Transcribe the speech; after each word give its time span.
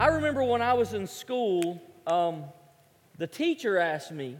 I 0.00 0.06
remember 0.06 0.42
when 0.42 0.62
I 0.62 0.72
was 0.72 0.94
in 0.94 1.06
school, 1.06 1.78
um, 2.06 2.44
the 3.18 3.26
teacher 3.26 3.76
asked 3.76 4.10
me, 4.10 4.38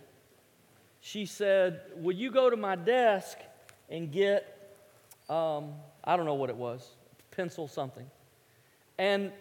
she 1.03 1.27
said, 1.27 1.83
Will 1.97 2.17
you 2.17 2.31
go 2.31 2.49
to 2.49 2.57
my 2.57 2.77
desk 2.77 3.37
and 3.91 4.11
get, 4.11 4.79
um, 5.29 5.75
I 6.03 6.17
don't 6.17 6.25
know 6.25 6.33
what 6.33 6.49
it 6.49 6.57
was, 6.57 6.89
pencil, 7.31 7.69
something. 7.69 8.07
And 8.97 9.33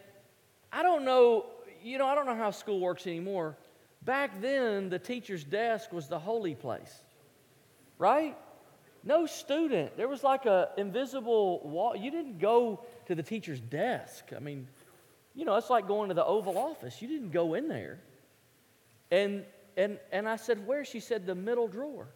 I 0.73 0.83
don't 0.83 1.05
know, 1.05 1.45
you 1.81 1.97
know, 1.97 2.07
I 2.07 2.15
don't 2.15 2.25
know 2.25 2.35
how 2.35 2.51
school 2.51 2.81
works 2.81 3.07
anymore. 3.07 3.55
Back 4.01 4.41
then, 4.41 4.89
the 4.89 4.99
teacher's 4.99 5.45
desk 5.45 5.93
was 5.93 6.09
the 6.09 6.19
holy 6.19 6.53
place, 6.53 7.01
right? 7.97 8.35
No 9.05 9.25
student. 9.25 9.95
There 9.95 10.09
was 10.09 10.25
like 10.25 10.45
a 10.45 10.71
invisible 10.75 11.61
wall. 11.63 11.95
You 11.95 12.11
didn't 12.11 12.39
go 12.39 12.83
to 13.05 13.15
the 13.15 13.23
teacher's 13.23 13.61
desk. 13.61 14.33
I 14.35 14.39
mean, 14.39 14.67
you 15.35 15.45
know, 15.45 15.55
it's 15.55 15.69
like 15.69 15.87
going 15.87 16.09
to 16.09 16.15
the 16.15 16.25
Oval 16.25 16.57
Office. 16.57 17.01
You 17.01 17.07
didn't 17.07 17.31
go 17.31 17.53
in 17.53 17.67
there. 17.67 17.99
And 19.11 19.45
and 19.77 19.97
and 20.11 20.27
I 20.27 20.35
said, 20.35 20.65
"Where?" 20.67 20.83
She 20.83 20.99
said, 20.99 21.25
"The 21.25 21.35
middle 21.35 21.67
drawer." 21.67 22.07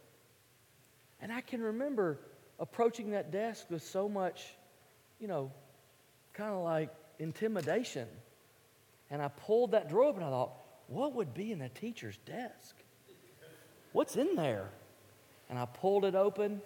And 1.22 1.32
I 1.32 1.42
can 1.42 1.62
remember 1.62 2.20
approaching 2.60 3.12
that 3.12 3.32
desk 3.32 3.68
with 3.70 3.82
so 3.82 4.10
much, 4.10 4.56
you 5.20 5.28
know, 5.28 5.52
kind 6.34 6.54
of 6.54 6.64
like 6.64 6.90
intimidation. 7.20 8.08
And 9.10 9.22
I 9.22 9.30
pulled 9.30 9.72
that 9.72 9.90
drawer 9.90 10.14
and 10.14 10.24
I 10.24 10.30
thought, 10.30 10.54
what 10.88 11.14
would 11.16 11.34
be 11.34 11.52
in 11.52 11.62
a 11.62 11.70
teacher's 11.70 12.18
desk? 12.26 12.76
What's 13.94 14.16
in 14.16 14.36
there? 14.36 14.70
And 15.50 15.58
I 15.60 15.66
pulled 15.66 16.04
it 16.06 16.16
open, 16.16 16.62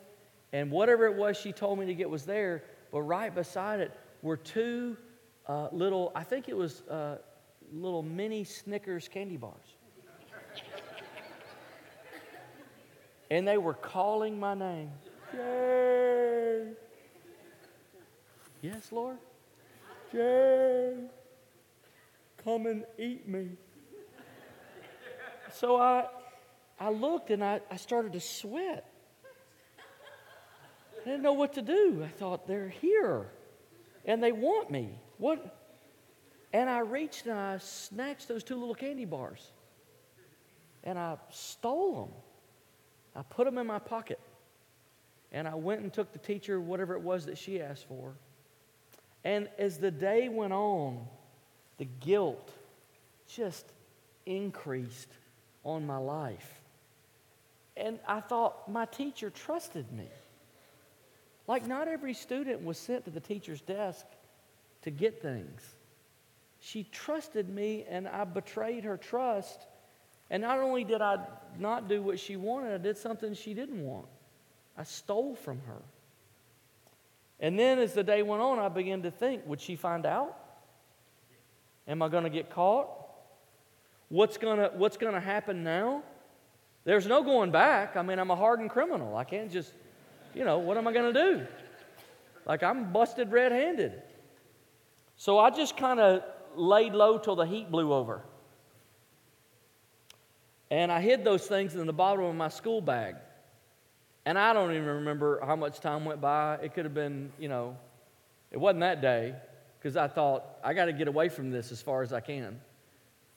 and 0.54 0.72
whatever 0.72 1.06
it 1.08 1.16
was 1.16 1.36
she 1.38 1.52
told 1.52 1.78
me 1.78 1.86
to 1.88 1.94
get 1.94 2.10
was 2.10 2.24
there, 2.24 2.64
but 2.92 3.02
right 3.02 3.34
beside 3.34 3.80
it 3.80 3.92
were 4.22 4.38
two 4.38 4.98
uh, 5.48 5.70
little, 5.72 6.12
I 6.16 6.24
think 6.24 6.50
it 6.50 6.58
was 6.58 6.82
uh, 6.90 7.18
little 7.72 8.04
mini 8.04 8.44
Snickers 8.44 9.08
candy 9.08 9.38
bars. 9.38 9.56
and 13.32 13.48
they 13.48 13.58
were 13.58 13.74
calling 13.74 14.40
my 14.40 14.54
name. 14.54 14.92
Jay. 15.32 16.68
Yes, 18.62 18.92
Lord? 18.92 19.18
Jay, 20.12 20.96
come 22.44 22.66
and 22.66 22.86
eat 22.98 23.28
me. 23.28 23.50
So 25.54 25.78
I, 25.78 26.06
I 26.80 26.90
looked 26.90 27.30
and 27.30 27.44
I, 27.44 27.62
I 27.70 27.78
started 27.78 28.14
to 28.14 28.20
sweat. 28.20 28.90
I 31.02 31.10
didn't 31.10 31.24
know 31.24 31.34
what 31.34 31.54
to 31.54 31.62
do. 31.62 32.04
I 32.04 32.10
thought, 32.10 32.48
they're 32.48 32.70
here 32.70 33.28
and 34.06 34.22
they 34.22 34.32
want 34.32 34.72
me. 34.72 35.00
What? 35.18 35.56
And 36.54 36.70
I 36.70 36.80
reached 36.80 37.26
and 37.26 37.38
I 37.38 37.58
snatched 37.58 38.28
those 38.28 38.44
two 38.44 38.56
little 38.56 38.76
candy 38.76 39.06
bars 39.06 39.52
and 40.84 40.98
I 40.98 41.18
stole 41.30 42.06
them. 42.06 42.14
I 43.16 43.22
put 43.24 43.46
them 43.46 43.58
in 43.58 43.68
my 43.68 43.80
pocket. 43.80 44.20
And 45.32 45.48
I 45.48 45.56
went 45.56 45.82
and 45.82 45.92
took 45.92 46.14
the 46.14 46.20
teacher 46.20 46.62
whatever 46.62 46.94
it 46.94 47.02
was 47.02 47.26
that 47.26 47.38
she 47.38 47.62
asked 47.62 47.88
for. 47.88 48.14
And 49.26 49.50
as 49.58 49.78
the 49.78 49.92
day 49.92 50.30
went 50.30 50.54
on, 50.54 51.06
the 51.78 51.88
guilt 52.00 52.52
just 53.28 53.66
increased 54.26 55.12
on 55.66 55.86
my 55.86 55.98
life. 55.98 56.62
And 57.76 58.00
I 58.08 58.22
thought, 58.22 58.72
my 58.72 58.86
teacher 58.86 59.30
trusted 59.30 59.92
me. 59.92 60.08
Like, 61.46 61.68
not 61.68 61.88
every 61.88 62.14
student 62.14 62.64
was 62.64 62.78
sent 62.78 63.06
to 63.06 63.12
the 63.12 63.20
teacher's 63.20 63.62
desk 63.62 64.06
to 64.88 64.92
get 64.92 65.22
things. 65.22 65.62
She 66.62 66.84
trusted 66.86 67.50
me, 67.50 67.86
and 67.90 68.08
I 68.08 68.24
betrayed 68.24 68.86
her 68.86 68.96
trust. 68.96 69.68
And 70.30 70.42
not 70.42 70.60
only 70.60 70.86
did 70.86 71.02
I 71.02 71.18
not 71.60 71.90
do 71.90 72.02
what 72.02 72.18
she 72.18 72.38
wanted, 72.38 72.74
I 72.74 72.78
did 72.78 72.98
something 72.98 73.34
she 73.34 73.54
didn't 73.54 73.84
want. 73.84 74.08
I 74.78 74.84
stole 74.84 75.36
from 75.36 75.60
her. 75.68 75.82
And 77.42 77.60
then 77.60 77.80
as 77.80 77.94
the 77.94 78.04
day 78.04 78.24
went 78.24 78.42
on, 78.42 78.60
I 78.60 78.70
began 78.70 79.02
to 79.04 79.12
think 79.12 79.46
would 79.46 79.60
she 79.60 79.76
find 79.76 80.06
out? 80.06 80.38
Am 81.86 82.02
I 82.02 82.08
going 82.08 82.24
to 82.24 82.30
get 82.30 82.50
caught? 82.50 82.88
What's 84.08 84.38
going 84.38 84.58
to 84.58 84.72
what's 84.78 84.96
going 84.96 85.14
to 85.14 85.20
happen 85.20 85.64
now? 85.64 86.02
There's 86.86 87.06
no 87.06 87.24
going 87.24 87.52
back. 87.52 87.98
I 87.98 88.04
mean, 88.04 88.20
I'm 88.20 88.32
a 88.32 88.36
hardened 88.38 88.70
criminal. 88.70 89.18
I 89.18 89.26
can't 89.26 89.52
just, 89.52 89.74
you 90.34 90.46
know, 90.46 90.60
what 90.60 90.78
am 90.78 90.88
I 90.88 90.94
going 90.94 91.14
to 91.14 91.36
do? 91.36 91.48
Like 92.46 92.64
I'm 92.64 92.94
busted 92.94 93.32
red 93.34 93.52
handed. 93.52 94.02
So 95.18 95.40
I 95.40 95.50
just 95.50 95.76
kind 95.76 96.00
of 96.00 96.24
laid 96.56 96.94
low 96.94 97.18
till 97.18 97.36
the 97.36 97.46
heat 97.46 97.70
blew 97.70 97.92
over. 97.92 98.22
And 100.70 100.92
I 100.92 101.02
hid 101.02 101.24
those 101.24 101.48
things 101.48 101.76
in 101.76 101.86
the 101.88 101.94
bottom 101.94 102.24
of 102.24 102.36
my 102.36 102.50
school 102.50 102.82
bag. 102.82 103.16
And 104.26 104.38
I 104.38 104.54
don't 104.54 104.72
even 104.72 104.86
remember 104.86 105.40
how 105.46 105.56
much 105.56 105.80
time 105.80 106.06
went 106.06 106.22
by. 106.22 106.60
It 106.62 106.74
could 106.74 106.86
have 106.86 106.94
been, 106.94 107.32
you 107.40 107.48
know, 107.48 107.78
it 108.52 108.58
wasn't 108.58 108.82
that 108.82 109.02
day 109.02 109.34
because 109.80 109.98
I 109.98 110.08
thought, 110.08 110.44
I 110.64 110.74
got 110.74 110.86
to 110.86 110.94
get 110.94 111.08
away 111.08 111.30
from 111.30 111.50
this 111.50 111.72
as 111.72 111.82
far 111.82 112.02
as 112.02 112.14
I 112.14 112.20
can. 112.20 112.60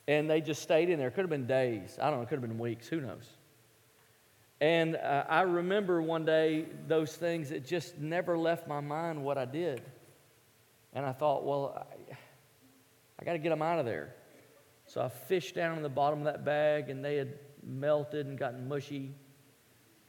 And 0.09 0.29
they 0.29 0.41
just 0.41 0.63
stayed 0.63 0.91
in 0.91 0.99
there. 0.99 1.09
It 1.09 1.13
could 1.13 1.23
have 1.23 1.31
been 1.31 1.47
days. 1.47 1.99
I 2.01 2.11
don't 2.11 2.19
know. 2.19 2.23
It 2.23 2.29
could 2.29 2.41
have 2.41 2.49
been 2.49 2.59
weeks. 2.59 2.89
Who 2.89 3.01
knows? 3.01 3.25
And 4.61 4.97
uh, 4.97 5.25
I 5.29 5.43
remember 5.43 6.03
one 6.03 6.25
day 6.25 6.67
those 6.89 7.15
things, 7.15 7.53
it 7.53 7.65
just 7.65 7.97
never 7.99 8.37
left 8.37 8.67
my 8.67 8.81
mind 8.81 9.23
what 9.23 9.39
I 9.39 9.45
did. 9.45 9.81
And 10.93 11.07
I 11.07 11.13
thought, 11.13 11.45
well, 11.45 11.87
I, 12.11 12.17
I 13.19 13.25
got 13.25 13.33
to 13.33 13.39
get 13.39 13.51
them 13.51 13.63
out 13.63 13.79
of 13.79 13.87
there. 13.87 14.15
So 14.87 15.01
I 15.01 15.09
fished 15.09 15.55
down 15.55 15.77
in 15.77 15.83
the 15.83 15.89
bottom 15.89 16.21
of 16.21 16.25
that 16.25 16.45
bag, 16.45 16.91
and 16.91 17.05
they 17.05 17.17
had 17.17 17.39
melted 17.63 18.27
and 18.27 18.39
gotten 18.39 18.69
mushy 18.69 19.15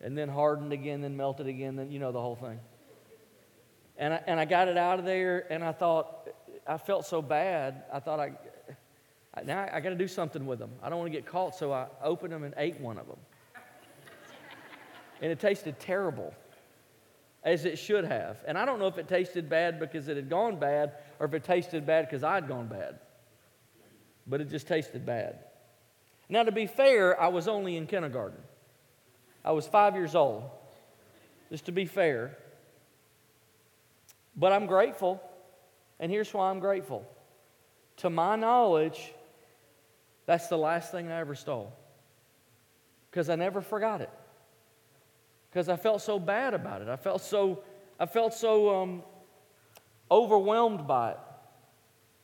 and 0.04 0.18
then 0.18 0.30
hardened 0.30 0.74
again, 0.74 1.02
then 1.02 1.16
melted 1.16 1.48
again, 1.48 1.76
then 1.76 1.92
you 1.92 2.00
know 2.00 2.12
the 2.12 2.22
whole 2.22 2.36
thing. 2.36 2.60
And 3.98 4.14
I, 4.14 4.22
and 4.26 4.40
I 4.40 4.46
got 4.46 4.68
it 4.68 4.78
out 4.78 5.00
of 5.00 5.06
there, 5.06 5.52
and 5.52 5.64
I 5.64 5.72
thought, 5.72 6.30
I 6.66 6.78
felt 6.78 7.06
so 7.06 7.22
bad. 7.22 7.84
I 7.94 8.00
thought, 8.00 8.20
I, 8.20 8.34
I 9.36 9.44
now 9.44 9.70
I 9.72 9.80
got 9.80 9.90
to 9.90 9.96
do 9.96 10.08
something 10.08 10.46
with 10.46 10.60
them. 10.60 10.72
I 10.82 10.90
don't 10.90 11.00
want 11.00 11.12
to 11.12 11.18
get 11.18 11.26
caught, 11.26 11.56
so 11.56 11.72
I 11.72 11.88
opened 12.04 12.34
them 12.34 12.44
and 12.44 12.54
ate 12.58 12.80
one 12.80 12.98
of 12.98 13.08
them. 13.08 13.20
and 15.22 15.32
it 15.32 15.40
tasted 15.40 15.80
terrible, 15.80 16.34
as 17.44 17.66
it 17.66 17.78
should 17.78 18.06
have. 18.06 18.44
And 18.48 18.58
I 18.58 18.66
don't 18.66 18.80
know 18.80 18.88
if 18.88 18.98
it 18.98 19.08
tasted 19.08 19.50
bad 19.50 19.80
because 19.80 20.08
it 20.08 20.16
had 20.16 20.30
gone 20.30 20.60
bad 20.60 20.94
or 21.20 21.26
if 21.26 21.34
it 21.34 21.44
tasted 21.44 21.86
bad 21.86 22.06
because 22.06 22.24
I'd 22.24 22.48
gone 22.48 22.68
bad. 22.68 23.00
But 24.28 24.42
it 24.42 24.50
just 24.50 24.68
tasted 24.68 25.06
bad. 25.06 25.40
Now, 26.30 26.44
to 26.44 26.52
be 26.52 26.68
fair, 26.68 27.20
I 27.20 27.28
was 27.28 27.48
only 27.48 27.76
in 27.76 27.88
kindergarten. 27.88 28.40
I 29.44 29.52
was 29.52 29.68
five 29.68 29.96
years 29.96 30.16
old, 30.16 30.44
just 31.50 31.66
to 31.66 31.72
be 31.72 31.86
fair. 31.86 32.38
But 34.36 34.54
I'm 34.54 34.66
grateful, 34.66 35.22
and 36.00 36.12
here's 36.12 36.34
why 36.34 36.50
I'm 36.50 36.60
grateful. 36.60 37.06
To 37.98 38.10
my 38.10 38.36
knowledge, 38.36 39.14
that's 40.26 40.48
the 40.48 40.58
last 40.58 40.92
thing 40.92 41.12
I 41.12 41.20
ever 41.20 41.36
stole. 41.36 41.74
Because 43.10 43.30
I 43.30 43.36
never 43.36 43.60
forgot 43.62 44.00
it. 44.00 44.10
Because 45.52 45.68
I 45.68 45.76
felt 45.76 46.02
so 46.02 46.18
bad 46.18 46.54
about 46.54 46.82
it. 46.82 46.88
I 46.88 46.96
felt 46.96 47.22
so, 47.22 47.64
I 48.00 48.06
felt 48.06 48.34
so 48.34 48.82
um, 48.82 49.04
overwhelmed 50.10 50.88
by 50.88 51.12
it. 51.12 51.20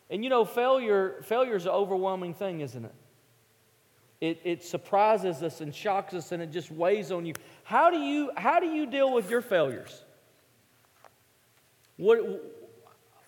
And 0.10 0.24
you 0.24 0.30
know, 0.30 0.46
failure, 0.46 1.22
failure 1.24 1.56
is 1.56 1.66
an 1.66 1.72
overwhelming 1.72 2.34
thing, 2.34 2.62
isn't 2.62 2.86
it? 2.86 2.96
It, 4.20 4.42
it 4.44 4.64
surprises 4.64 5.44
us 5.44 5.62
and 5.62 5.76
shocks 5.76 6.14
us 6.14 6.32
and 6.32 6.42
it 6.42 6.52
just 6.52 6.72
weighs 6.72 7.12
on 7.12 7.26
you. 7.26 7.34
How 7.64 7.92
do 7.92 7.98
you, 7.98 8.32
how 8.36 8.60
do 8.60 8.68
you 8.68 8.86
deal 8.86 9.14
with 9.14 9.30
your 9.30 9.42
failures? 9.42 10.04
What, 11.98 12.20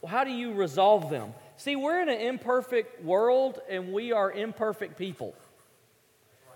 how 0.07 0.23
do 0.23 0.31
you 0.31 0.53
resolve 0.53 1.09
them? 1.09 1.33
See, 1.57 1.75
we're 1.75 2.01
in 2.01 2.09
an 2.09 2.21
imperfect 2.21 3.03
world 3.03 3.59
and 3.69 3.91
we 3.91 4.13
are 4.13 4.31
imperfect 4.31 4.97
people. 4.97 5.35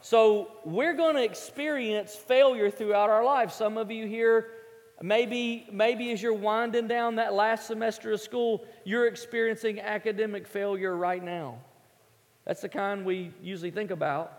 So 0.03 0.51
we're 0.65 0.95
going 0.95 1.15
to 1.15 1.23
experience 1.23 2.13
failure 2.13 2.69
throughout 2.69 3.09
our 3.09 3.23
lives. 3.23 3.55
Some 3.55 3.77
of 3.77 3.89
you 3.89 4.05
here, 4.05 4.47
maybe, 5.01 5.65
maybe 5.71 6.11
as 6.11 6.21
you're 6.21 6.33
winding 6.33 6.89
down 6.89 7.15
that 7.15 7.33
last 7.33 7.67
semester 7.67 8.11
of 8.11 8.19
school, 8.19 8.65
you're 8.83 9.07
experiencing 9.07 9.79
academic 9.79 10.45
failure 10.45 10.93
right 10.93 11.23
now. 11.23 11.57
That's 12.43 12.59
the 12.59 12.67
kind 12.67 13.05
we 13.05 13.31
usually 13.41 13.71
think 13.71 13.91
about. 13.91 14.33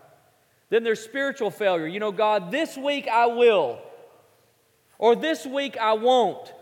Then 0.69 0.83
there's 0.83 0.99
spiritual 0.99 1.49
failure. 1.49 1.87
You 1.87 1.99
know, 1.99 2.11
God, 2.11 2.51
this 2.51 2.77
week 2.77 3.07
I 3.07 3.25
will, 3.25 3.79
or 4.99 5.15
this 5.15 5.47
week 5.47 5.77
I 5.77 5.93
won't, 5.93 6.53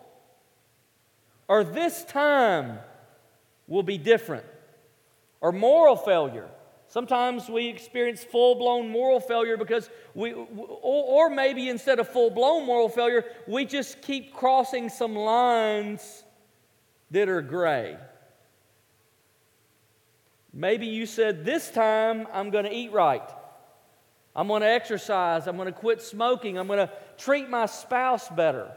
or 1.49 1.65
this 1.65 2.05
time 2.05 2.79
will 3.67 3.83
be 3.83 3.97
different, 3.97 4.45
or 5.41 5.51
moral 5.51 5.97
failure. 5.97 6.47
Sometimes 6.93 7.49
we 7.49 7.69
experience 7.69 8.23
full 8.23 8.53
blown 8.53 8.87
moral 8.87 9.19
failure 9.19 9.57
because 9.57 9.89
we, 10.13 10.31
or, 10.31 10.45
or 10.83 11.29
maybe 11.31 11.67
instead 11.67 11.97
of 11.97 12.07
full 12.07 12.29
blown 12.29 12.67
moral 12.67 12.87
failure, 12.87 13.25
we 13.47 13.65
just 13.65 14.03
keep 14.03 14.31
crossing 14.31 14.89
some 14.89 15.15
lines 15.15 16.23
that 17.09 17.29
are 17.29 17.41
gray. 17.41 17.97
Maybe 20.53 20.85
you 20.85 21.07
said, 21.07 21.43
This 21.43 21.71
time 21.71 22.27
I'm 22.31 22.51
going 22.51 22.65
to 22.65 22.71
eat 22.71 22.91
right. 22.91 23.27
I'm 24.35 24.47
going 24.47 24.61
to 24.61 24.69
exercise. 24.69 25.47
I'm 25.47 25.55
going 25.55 25.65
to 25.65 25.71
quit 25.71 25.99
smoking. 25.99 26.59
I'm 26.59 26.67
going 26.67 26.87
to 26.87 26.93
treat 27.17 27.49
my 27.49 27.65
spouse 27.65 28.29
better. 28.29 28.71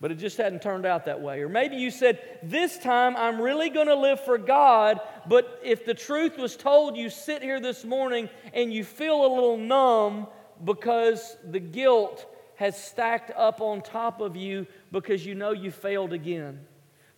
But 0.00 0.10
it 0.10 0.14
just 0.14 0.38
hadn't 0.38 0.62
turned 0.62 0.86
out 0.86 1.04
that 1.04 1.20
way. 1.20 1.42
Or 1.42 1.48
maybe 1.48 1.76
you 1.76 1.90
said, 1.90 2.20
This 2.42 2.78
time 2.78 3.16
I'm 3.16 3.40
really 3.40 3.68
going 3.68 3.88
to 3.88 3.94
live 3.94 4.20
for 4.24 4.38
God, 4.38 4.98
but 5.26 5.60
if 5.62 5.84
the 5.84 5.94
truth 5.94 6.38
was 6.38 6.56
told, 6.56 6.96
you 6.96 7.10
sit 7.10 7.42
here 7.42 7.60
this 7.60 7.84
morning 7.84 8.30
and 8.54 8.72
you 8.72 8.82
feel 8.82 9.20
a 9.20 9.28
little 9.32 9.58
numb 9.58 10.26
because 10.64 11.36
the 11.44 11.60
guilt 11.60 12.26
has 12.56 12.82
stacked 12.82 13.30
up 13.36 13.60
on 13.60 13.82
top 13.82 14.20
of 14.20 14.36
you 14.36 14.66
because 14.90 15.24
you 15.24 15.34
know 15.34 15.52
you 15.52 15.70
failed 15.70 16.12
again. 16.12 16.60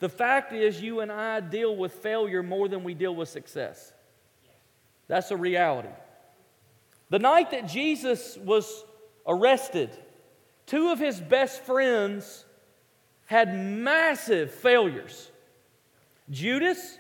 The 0.01 0.09
fact 0.09 0.53
is, 0.53 0.83
you 0.83 1.01
and 1.01 1.13
I 1.13 1.39
deal 1.39 1.77
with 1.77 1.93
failure 1.93 2.43
more 2.43 2.69
than 2.69 2.83
we 2.83 2.95
deal 2.95 3.15
with 3.15 3.29
success. 3.29 3.93
That's 5.07 5.31
a 5.31 5.37
reality. 5.37 5.89
The 7.11 7.21
night 7.21 7.53
that 7.53 7.69
Jesus 7.69 8.37
was 8.37 8.85
arrested, 9.27 9.91
two 10.67 10.91
of 10.91 10.99
his 10.99 11.21
best 11.21 11.63
friends 11.63 12.45
had 13.33 13.59
massive 13.59 14.53
failures. 14.53 15.31
Judas 16.31 16.99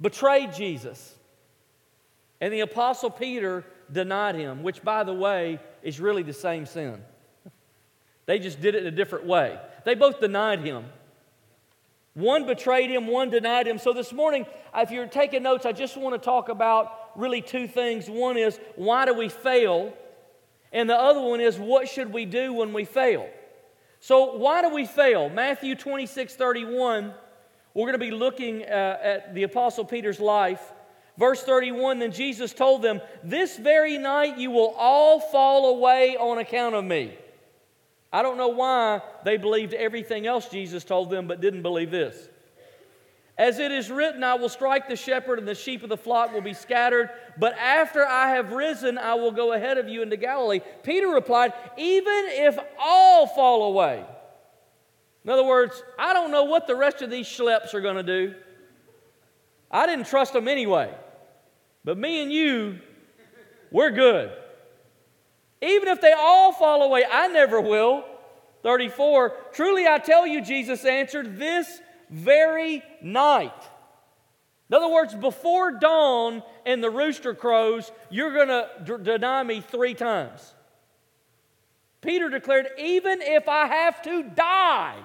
betrayed 0.00 0.54
Jesus, 0.54 1.14
and 2.40 2.52
the 2.52 2.60
Apostle 2.60 3.10
Peter 3.10 3.64
denied 3.90 4.36
him, 4.36 4.62
which, 4.62 4.82
by 4.82 5.02
the 5.02 5.12
way, 5.12 5.58
is 5.82 5.98
really 5.98 6.22
the 6.22 6.32
same 6.32 6.66
sin. 6.66 7.02
They 8.26 8.38
just 8.38 8.60
did 8.60 8.76
it 8.76 8.82
in 8.82 8.86
a 8.86 8.96
different 8.96 9.26
way. 9.26 9.58
They 9.84 9.96
both 9.96 10.20
denied 10.20 10.60
him. 10.60 10.84
One 12.14 12.46
betrayed 12.46 12.90
him, 12.90 13.08
one 13.08 13.28
denied 13.28 13.66
him. 13.66 13.78
So 13.78 13.92
this 13.92 14.12
morning, 14.12 14.46
if 14.74 14.92
you're 14.92 15.06
taking 15.06 15.42
notes, 15.42 15.66
I 15.66 15.72
just 15.72 15.96
want 15.96 16.14
to 16.14 16.24
talk 16.24 16.48
about 16.48 17.10
really 17.16 17.42
two 17.42 17.66
things. 17.66 18.08
One 18.08 18.36
is, 18.36 18.60
why 18.76 19.04
do 19.04 19.14
we 19.14 19.30
fail? 19.30 19.92
And 20.72 20.88
the 20.88 20.96
other 20.96 21.20
one 21.20 21.40
is, 21.40 21.58
what 21.58 21.88
should 21.88 22.12
we 22.12 22.24
do 22.24 22.52
when 22.52 22.72
we 22.72 22.84
fail? 22.84 23.28
So, 24.00 24.36
why 24.36 24.62
do 24.62 24.70
we 24.70 24.86
fail? 24.86 25.28
Matthew 25.28 25.74
26 25.74 26.34
31, 26.34 27.12
we're 27.74 27.82
going 27.82 27.92
to 27.92 27.98
be 27.98 28.10
looking 28.10 28.62
uh, 28.62 28.98
at 29.02 29.34
the 29.34 29.42
Apostle 29.42 29.84
Peter's 29.84 30.18
life. 30.18 30.72
Verse 31.18 31.42
31 31.42 31.98
Then 31.98 32.10
Jesus 32.10 32.54
told 32.54 32.80
them, 32.80 33.02
This 33.22 33.58
very 33.58 33.98
night 33.98 34.38
you 34.38 34.50
will 34.50 34.74
all 34.78 35.20
fall 35.20 35.76
away 35.76 36.16
on 36.16 36.38
account 36.38 36.74
of 36.74 36.84
me. 36.84 37.14
I 38.10 38.22
don't 38.22 38.38
know 38.38 38.48
why 38.48 39.02
they 39.24 39.36
believed 39.36 39.74
everything 39.74 40.26
else 40.26 40.48
Jesus 40.48 40.82
told 40.82 41.10
them, 41.10 41.28
but 41.28 41.42
didn't 41.42 41.62
believe 41.62 41.90
this. 41.90 42.29
As 43.40 43.58
it 43.58 43.72
is 43.72 43.90
written, 43.90 44.22
I 44.22 44.34
will 44.34 44.50
strike 44.50 44.86
the 44.86 44.96
shepherd, 44.96 45.38
and 45.38 45.48
the 45.48 45.54
sheep 45.54 45.82
of 45.82 45.88
the 45.88 45.96
flock 45.96 46.34
will 46.34 46.42
be 46.42 46.52
scattered. 46.52 47.08
But 47.38 47.56
after 47.56 48.06
I 48.06 48.32
have 48.32 48.52
risen, 48.52 48.98
I 48.98 49.14
will 49.14 49.30
go 49.30 49.54
ahead 49.54 49.78
of 49.78 49.88
you 49.88 50.02
into 50.02 50.18
Galilee. 50.18 50.60
Peter 50.82 51.08
replied, 51.08 51.54
Even 51.78 52.26
if 52.28 52.58
all 52.78 53.26
fall 53.26 53.62
away. 53.72 54.04
In 55.24 55.30
other 55.30 55.42
words, 55.42 55.82
I 55.98 56.12
don't 56.12 56.30
know 56.30 56.44
what 56.44 56.66
the 56.66 56.76
rest 56.76 57.00
of 57.00 57.08
these 57.08 57.26
schleps 57.26 57.72
are 57.72 57.80
going 57.80 57.96
to 57.96 58.02
do. 58.02 58.34
I 59.70 59.86
didn't 59.86 60.08
trust 60.08 60.34
them 60.34 60.46
anyway. 60.46 60.94
But 61.82 61.96
me 61.96 62.22
and 62.22 62.30
you, 62.30 62.78
we're 63.70 63.90
good. 63.90 64.32
Even 65.62 65.88
if 65.88 66.02
they 66.02 66.12
all 66.12 66.52
fall 66.52 66.82
away, 66.82 67.06
I 67.10 67.28
never 67.28 67.58
will. 67.58 68.04
34, 68.64 69.34
truly 69.54 69.86
I 69.86 69.96
tell 69.96 70.26
you, 70.26 70.42
Jesus 70.42 70.84
answered, 70.84 71.38
this 71.38 71.80
very 72.10 72.82
night. 73.00 73.52
In 74.68 74.76
other 74.76 74.88
words, 74.88 75.14
before 75.14 75.72
dawn 75.72 76.42
and 76.64 76.82
the 76.82 76.90
rooster 76.90 77.34
crows, 77.34 77.90
you're 78.08 78.32
going 78.32 78.48
to 78.48 78.68
d- 78.84 79.02
deny 79.02 79.42
me 79.42 79.60
three 79.60 79.94
times. 79.94 80.54
Peter 82.00 82.28
declared, 82.28 82.68
Even 82.78 83.20
if 83.20 83.48
I 83.48 83.66
have 83.66 84.00
to 84.02 84.22
die, 84.22 84.96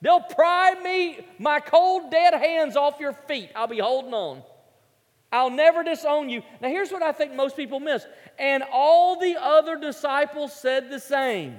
they'll 0.00 0.20
pry 0.20 0.74
me, 0.82 1.26
my 1.38 1.60
cold, 1.60 2.10
dead 2.10 2.34
hands 2.34 2.76
off 2.76 2.98
your 2.98 3.12
feet. 3.12 3.50
I'll 3.54 3.66
be 3.66 3.78
holding 3.78 4.14
on. 4.14 4.42
I'll 5.30 5.50
never 5.50 5.82
disown 5.82 6.30
you. 6.30 6.42
Now, 6.62 6.68
here's 6.68 6.90
what 6.90 7.02
I 7.02 7.12
think 7.12 7.34
most 7.34 7.56
people 7.56 7.78
miss. 7.78 8.06
And 8.38 8.62
all 8.72 9.18
the 9.18 9.36
other 9.38 9.76
disciples 9.76 10.52
said 10.52 10.88
the 10.88 11.00
same. 11.00 11.58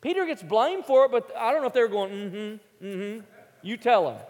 Peter 0.00 0.26
gets 0.26 0.42
blamed 0.42 0.84
for 0.84 1.04
it, 1.04 1.12
but 1.12 1.30
I 1.36 1.52
don't 1.52 1.60
know 1.60 1.68
if 1.68 1.74
they 1.74 1.80
were 1.80 1.88
going, 1.88 2.10
mm 2.10 2.30
hmm, 2.30 2.56
Mm-hmm. 2.82 3.24
You 3.62 3.76
tell 3.76 4.10
them. 4.10 4.20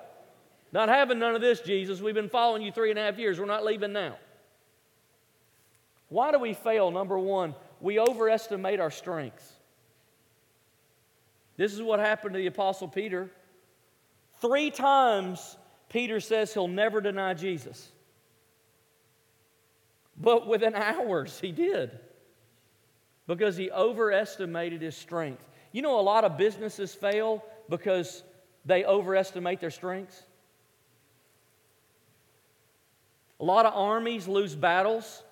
Not 0.72 0.88
having 0.88 1.18
none 1.18 1.34
of 1.34 1.40
this, 1.40 1.60
Jesus. 1.60 2.00
We've 2.00 2.14
been 2.14 2.28
following 2.28 2.62
you 2.62 2.72
three 2.72 2.90
and 2.90 2.98
a 2.98 3.02
half 3.02 3.18
years. 3.18 3.40
We're 3.40 3.46
not 3.46 3.64
leaving 3.64 3.92
now. 3.92 4.16
Why 6.08 6.32
do 6.32 6.38
we 6.38 6.54
fail? 6.54 6.90
Number 6.90 7.18
one, 7.18 7.54
we 7.80 7.98
overestimate 7.98 8.80
our 8.80 8.90
strengths. 8.90 9.52
This 11.56 11.72
is 11.72 11.82
what 11.82 12.00
happened 12.00 12.34
to 12.34 12.38
the 12.38 12.46
Apostle 12.46 12.88
Peter. 12.88 13.30
Three 14.40 14.70
times, 14.70 15.56
Peter 15.88 16.20
says 16.20 16.54
he'll 16.54 16.68
never 16.68 17.00
deny 17.00 17.34
Jesus. 17.34 17.90
But 20.16 20.46
within 20.46 20.74
hours, 20.74 21.38
he 21.40 21.52
did 21.52 21.98
because 23.26 23.56
he 23.56 23.70
overestimated 23.70 24.82
his 24.82 24.96
strength. 24.96 25.44
You 25.72 25.82
know, 25.82 25.98
a 25.98 26.02
lot 26.02 26.24
of 26.24 26.36
businesses 26.36 26.94
fail 26.94 27.44
because 27.68 28.22
they 28.68 28.84
overestimate 28.84 29.60
their 29.60 29.70
strengths. 29.70 30.22
A 33.40 33.44
lot 33.44 33.64
of 33.64 33.72
armies 33.74 34.28
lose 34.28 34.54
battles 34.54 35.22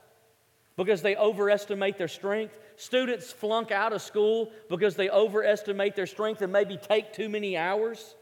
because 0.77 1.03
they 1.03 1.17
overestimate 1.17 1.99
their 1.99 2.09
strength. 2.09 2.59
Students 2.77 3.31
flunk 3.31 3.71
out 3.71 3.93
of 3.93 4.01
school 4.01 4.51
because 4.71 4.97
they 4.97 5.11
overestimate 5.11 5.95
their 5.95 6.07
strength 6.07 6.41
and 6.41 6.51
maybe 6.51 6.79
take 6.79 7.13
too 7.13 7.29
many 7.29 7.59
hours. 7.59 8.15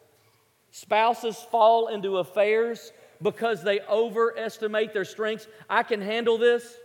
Spouses 0.72 1.36
fall 1.36 1.88
into 1.88 2.18
affairs 2.18 2.92
because 3.22 3.62
they 3.62 3.80
overestimate 3.82 4.92
their 4.92 5.04
strengths. 5.04 5.46
I 5.70 5.84
can 5.84 6.00
handle 6.00 6.38
this. 6.38 6.76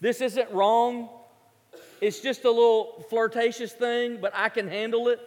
This 0.00 0.20
isn't 0.20 0.48
wrong. 0.52 1.08
It's 2.00 2.20
just 2.20 2.44
a 2.44 2.50
little 2.50 3.04
flirtatious 3.10 3.72
thing, 3.72 4.18
but 4.20 4.32
I 4.36 4.48
can 4.48 4.68
handle 4.68 5.08
it. 5.08 5.18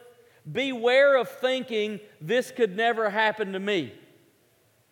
Beware 0.50 1.17
of 1.17 1.29
thinking 1.29 2.00
this 2.19 2.51
could 2.51 2.75
never 2.75 3.10
happen 3.10 3.53
to 3.53 3.60
me. 3.60 3.93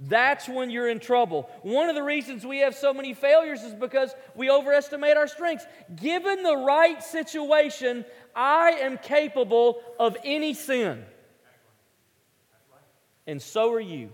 That's 0.02 0.48
when 0.48 0.70
you're 0.70 0.88
in 0.88 1.00
trouble. 1.00 1.50
One 1.62 1.90
of 1.90 1.96
the 1.96 2.04
reasons 2.04 2.46
we 2.46 2.60
have 2.60 2.74
so 2.74 2.94
many 2.94 3.14
failures 3.14 3.64
is 3.64 3.74
because 3.74 4.14
we 4.34 4.50
overestimate 4.50 5.18
our 5.18 5.28
strengths. 5.28 5.66
Given 5.96 6.42
the 6.44 6.56
right 6.56 7.04
situation, 7.04 8.06
I 8.34 8.72
am 8.82 8.98
capable 8.98 9.82
of 10.00 10.16
any 10.24 10.54
sin. 10.54 11.04
And 13.28 13.42
so 13.42 13.74
are 13.74 13.80
you. 13.80 14.10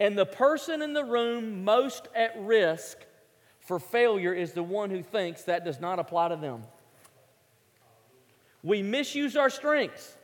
And 0.00 0.18
the 0.18 0.26
person 0.26 0.82
in 0.82 0.92
the 0.92 1.04
room 1.04 1.62
most 1.62 2.08
at 2.12 2.34
risk 2.40 2.98
for 3.60 3.78
failure 3.78 4.34
is 4.34 4.52
the 4.52 4.62
one 4.64 4.90
who 4.90 5.04
thinks 5.04 5.44
that 5.44 5.64
does 5.64 5.80
not 5.80 6.00
apply 6.00 6.30
to 6.30 6.36
them. 6.36 6.64
We 8.62 8.82
misuse 8.82 9.36
our 9.36 9.50
strengths. 9.50 10.16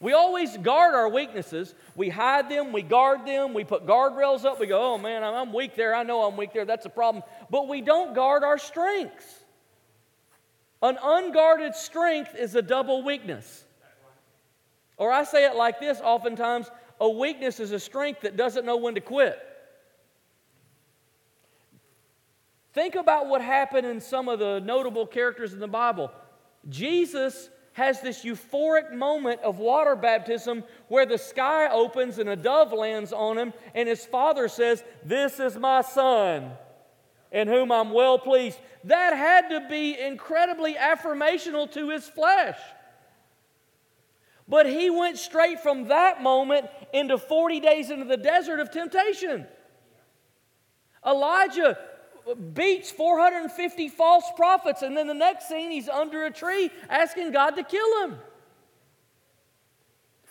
We 0.00 0.12
always 0.12 0.56
guard 0.58 0.94
our 0.94 1.08
weaknesses. 1.08 1.74
We 1.96 2.08
hide 2.08 2.48
them, 2.48 2.72
we 2.72 2.82
guard 2.82 3.26
them, 3.26 3.52
we 3.52 3.64
put 3.64 3.84
guardrails 3.84 4.44
up. 4.44 4.60
We 4.60 4.66
go, 4.66 4.94
oh 4.94 4.98
man, 4.98 5.24
I'm 5.24 5.52
weak 5.52 5.74
there. 5.74 5.94
I 5.94 6.04
know 6.04 6.22
I'm 6.22 6.36
weak 6.36 6.52
there. 6.52 6.64
That's 6.64 6.86
a 6.86 6.90
problem. 6.90 7.24
But 7.50 7.68
we 7.68 7.80
don't 7.80 8.14
guard 8.14 8.44
our 8.44 8.58
strengths. 8.58 9.26
An 10.80 10.96
unguarded 11.02 11.74
strength 11.74 12.36
is 12.36 12.54
a 12.54 12.62
double 12.62 13.02
weakness. 13.02 13.64
Or 14.96 15.10
I 15.10 15.24
say 15.24 15.44
it 15.46 15.56
like 15.56 15.80
this 15.80 16.00
oftentimes 16.00 16.70
a 17.00 17.08
weakness 17.08 17.58
is 17.58 17.72
a 17.72 17.80
strength 17.80 18.20
that 18.22 18.36
doesn't 18.36 18.64
know 18.64 18.76
when 18.76 18.94
to 18.94 19.00
quit. 19.00 19.38
Think 22.72 22.94
about 22.94 23.28
what 23.28 23.40
happened 23.40 23.86
in 23.86 24.00
some 24.00 24.28
of 24.28 24.38
the 24.38 24.60
notable 24.60 25.06
characters 25.06 25.52
in 25.52 25.58
the 25.58 25.68
Bible. 25.68 26.12
Jesus 26.68 27.48
has 27.78 28.00
this 28.00 28.24
euphoric 28.24 28.92
moment 28.92 29.40
of 29.40 29.58
water 29.58 29.96
baptism 29.96 30.64
where 30.88 31.06
the 31.06 31.16
sky 31.16 31.68
opens 31.68 32.18
and 32.18 32.28
a 32.28 32.36
dove 32.36 32.72
lands 32.72 33.12
on 33.12 33.38
him, 33.38 33.54
and 33.74 33.88
his 33.88 34.04
father 34.04 34.48
says, 34.48 34.84
This 35.04 35.40
is 35.40 35.56
my 35.56 35.80
son 35.80 36.50
in 37.30 37.46
whom 37.46 37.70
I'm 37.70 37.90
well 37.90 38.18
pleased. 38.18 38.58
That 38.84 39.16
had 39.16 39.48
to 39.50 39.68
be 39.68 39.98
incredibly 39.98 40.74
affirmational 40.74 41.70
to 41.72 41.90
his 41.90 42.06
flesh. 42.06 42.58
But 44.48 44.66
he 44.66 44.90
went 44.90 45.18
straight 45.18 45.60
from 45.60 45.88
that 45.88 46.22
moment 46.22 46.66
into 46.92 47.16
40 47.16 47.60
days 47.60 47.90
into 47.90 48.06
the 48.06 48.16
desert 48.16 48.60
of 48.60 48.70
temptation. 48.70 49.46
Elijah 51.06 51.78
beats 52.34 52.90
450 52.90 53.88
false 53.88 54.24
prophets, 54.36 54.82
and 54.82 54.96
then 54.96 55.06
the 55.06 55.14
next 55.14 55.48
scene, 55.48 55.70
he's 55.70 55.88
under 55.88 56.24
a 56.24 56.30
tree 56.30 56.70
asking 56.88 57.32
God 57.32 57.50
to 57.56 57.62
kill 57.62 58.04
him. 58.04 58.18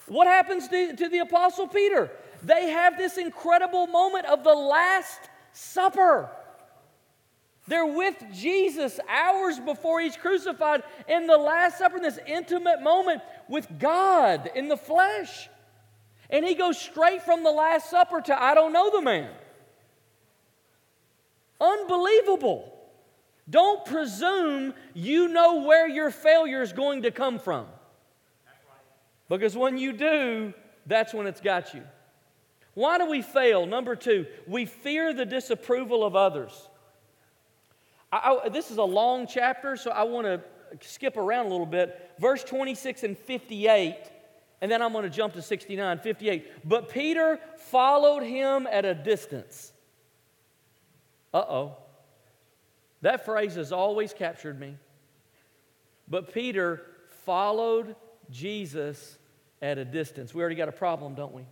What 0.08 0.28
happens 0.28 0.68
to, 0.70 0.96
to 0.96 1.10
the 1.10 1.20
Apostle 1.20 1.68
Peter? 1.68 2.10
They 2.44 2.70
have 2.70 2.98
this 2.98 3.18
incredible 3.18 3.88
moment 3.88 4.26
of 4.26 4.44
the 4.44 4.54
Last 4.54 5.20
Supper. 5.52 6.30
They're 7.68 7.86
with 7.86 8.16
Jesus 8.34 9.00
hours 9.10 9.60
before 9.60 10.00
he's 10.00 10.16
crucified 10.16 10.84
in 11.10 11.28
the 11.28 11.38
Last 11.38 11.78
Supper, 11.78 11.98
in 11.98 12.04
this 12.04 12.20
intimate 12.26 12.82
moment 12.82 13.22
with 13.50 13.68
God 13.80 14.50
in 14.56 14.70
the 14.70 14.78
flesh. 14.78 15.50
And 16.30 16.46
he 16.46 16.56
goes 16.56 16.78
straight 16.78 17.24
from 17.24 17.44
the 17.44 17.52
Last 17.52 17.90
Supper 17.90 18.22
to 18.22 18.42
I 18.42 18.54
don't 18.54 18.72
know 18.72 18.90
the 18.92 19.02
man. 19.02 19.30
Unbelievable. 21.60 22.74
Don't 23.50 23.86
presume 23.86 24.74
you 24.94 25.30
know 25.30 25.62
where 25.64 25.88
your 25.88 26.12
failure 26.12 26.62
is 26.62 26.74
going 26.74 27.04
to 27.04 27.12
come 27.12 27.40
from. 27.40 27.68
Because 29.30 29.56
when 29.56 29.78
you 29.78 29.94
do, 29.94 30.54
that's 30.86 31.14
when 31.14 31.28
it's 31.28 31.42
got 31.42 31.74
you. 31.74 31.84
Why 32.74 32.98
do 32.98 33.06
we 33.10 33.22
fail? 33.22 33.66
Number 33.66 33.96
two, 33.96 34.26
we 34.46 34.66
fear 34.66 35.14
the 35.14 35.26
disapproval 35.26 36.06
of 36.06 36.16
others. 36.16 36.70
I, 38.12 38.40
I, 38.46 38.50
this 38.50 38.72
is 38.72 38.78
a 38.78 38.84
long 38.84 39.28
chapter, 39.28 39.76
so 39.76 39.92
I 39.92 40.04
want 40.04 40.28
to 40.28 40.42
skip 40.82 41.18
around 41.18 41.48
a 41.48 41.50
little 41.50 41.66
bit. 41.66 42.12
Verse 42.20 42.44
26 42.44 43.04
and 43.04 43.18
58, 43.18 43.98
and 44.62 44.72
then 44.72 44.82
I'm 44.82 44.92
going 44.92 45.04
to 45.04 45.10
jump 45.10 45.34
to 45.34 45.42
69, 45.42 46.00
58. 46.00 46.70
But 46.70 46.90
Peter 46.90 47.40
followed 47.58 48.24
him 48.24 48.68
at 48.72 48.86
a 48.86 48.94
distance. 48.94 49.74
Uh 51.38 51.46
oh. 51.50 51.78
That 53.02 53.24
phrase 53.26 53.54
has 53.56 53.72
always 53.72 54.12
captured 54.12 54.60
me. 54.60 54.76
But 56.08 56.34
Peter 56.34 56.82
followed 57.26 57.96
Jesus 58.32 59.20
at 59.62 59.78
a 59.78 59.86
distance. 59.86 60.34
We 60.34 60.42
already 60.42 60.56
got 60.56 60.68
a 60.68 60.72
problem, 60.72 61.14
don't 61.14 61.34
we? 61.34 61.46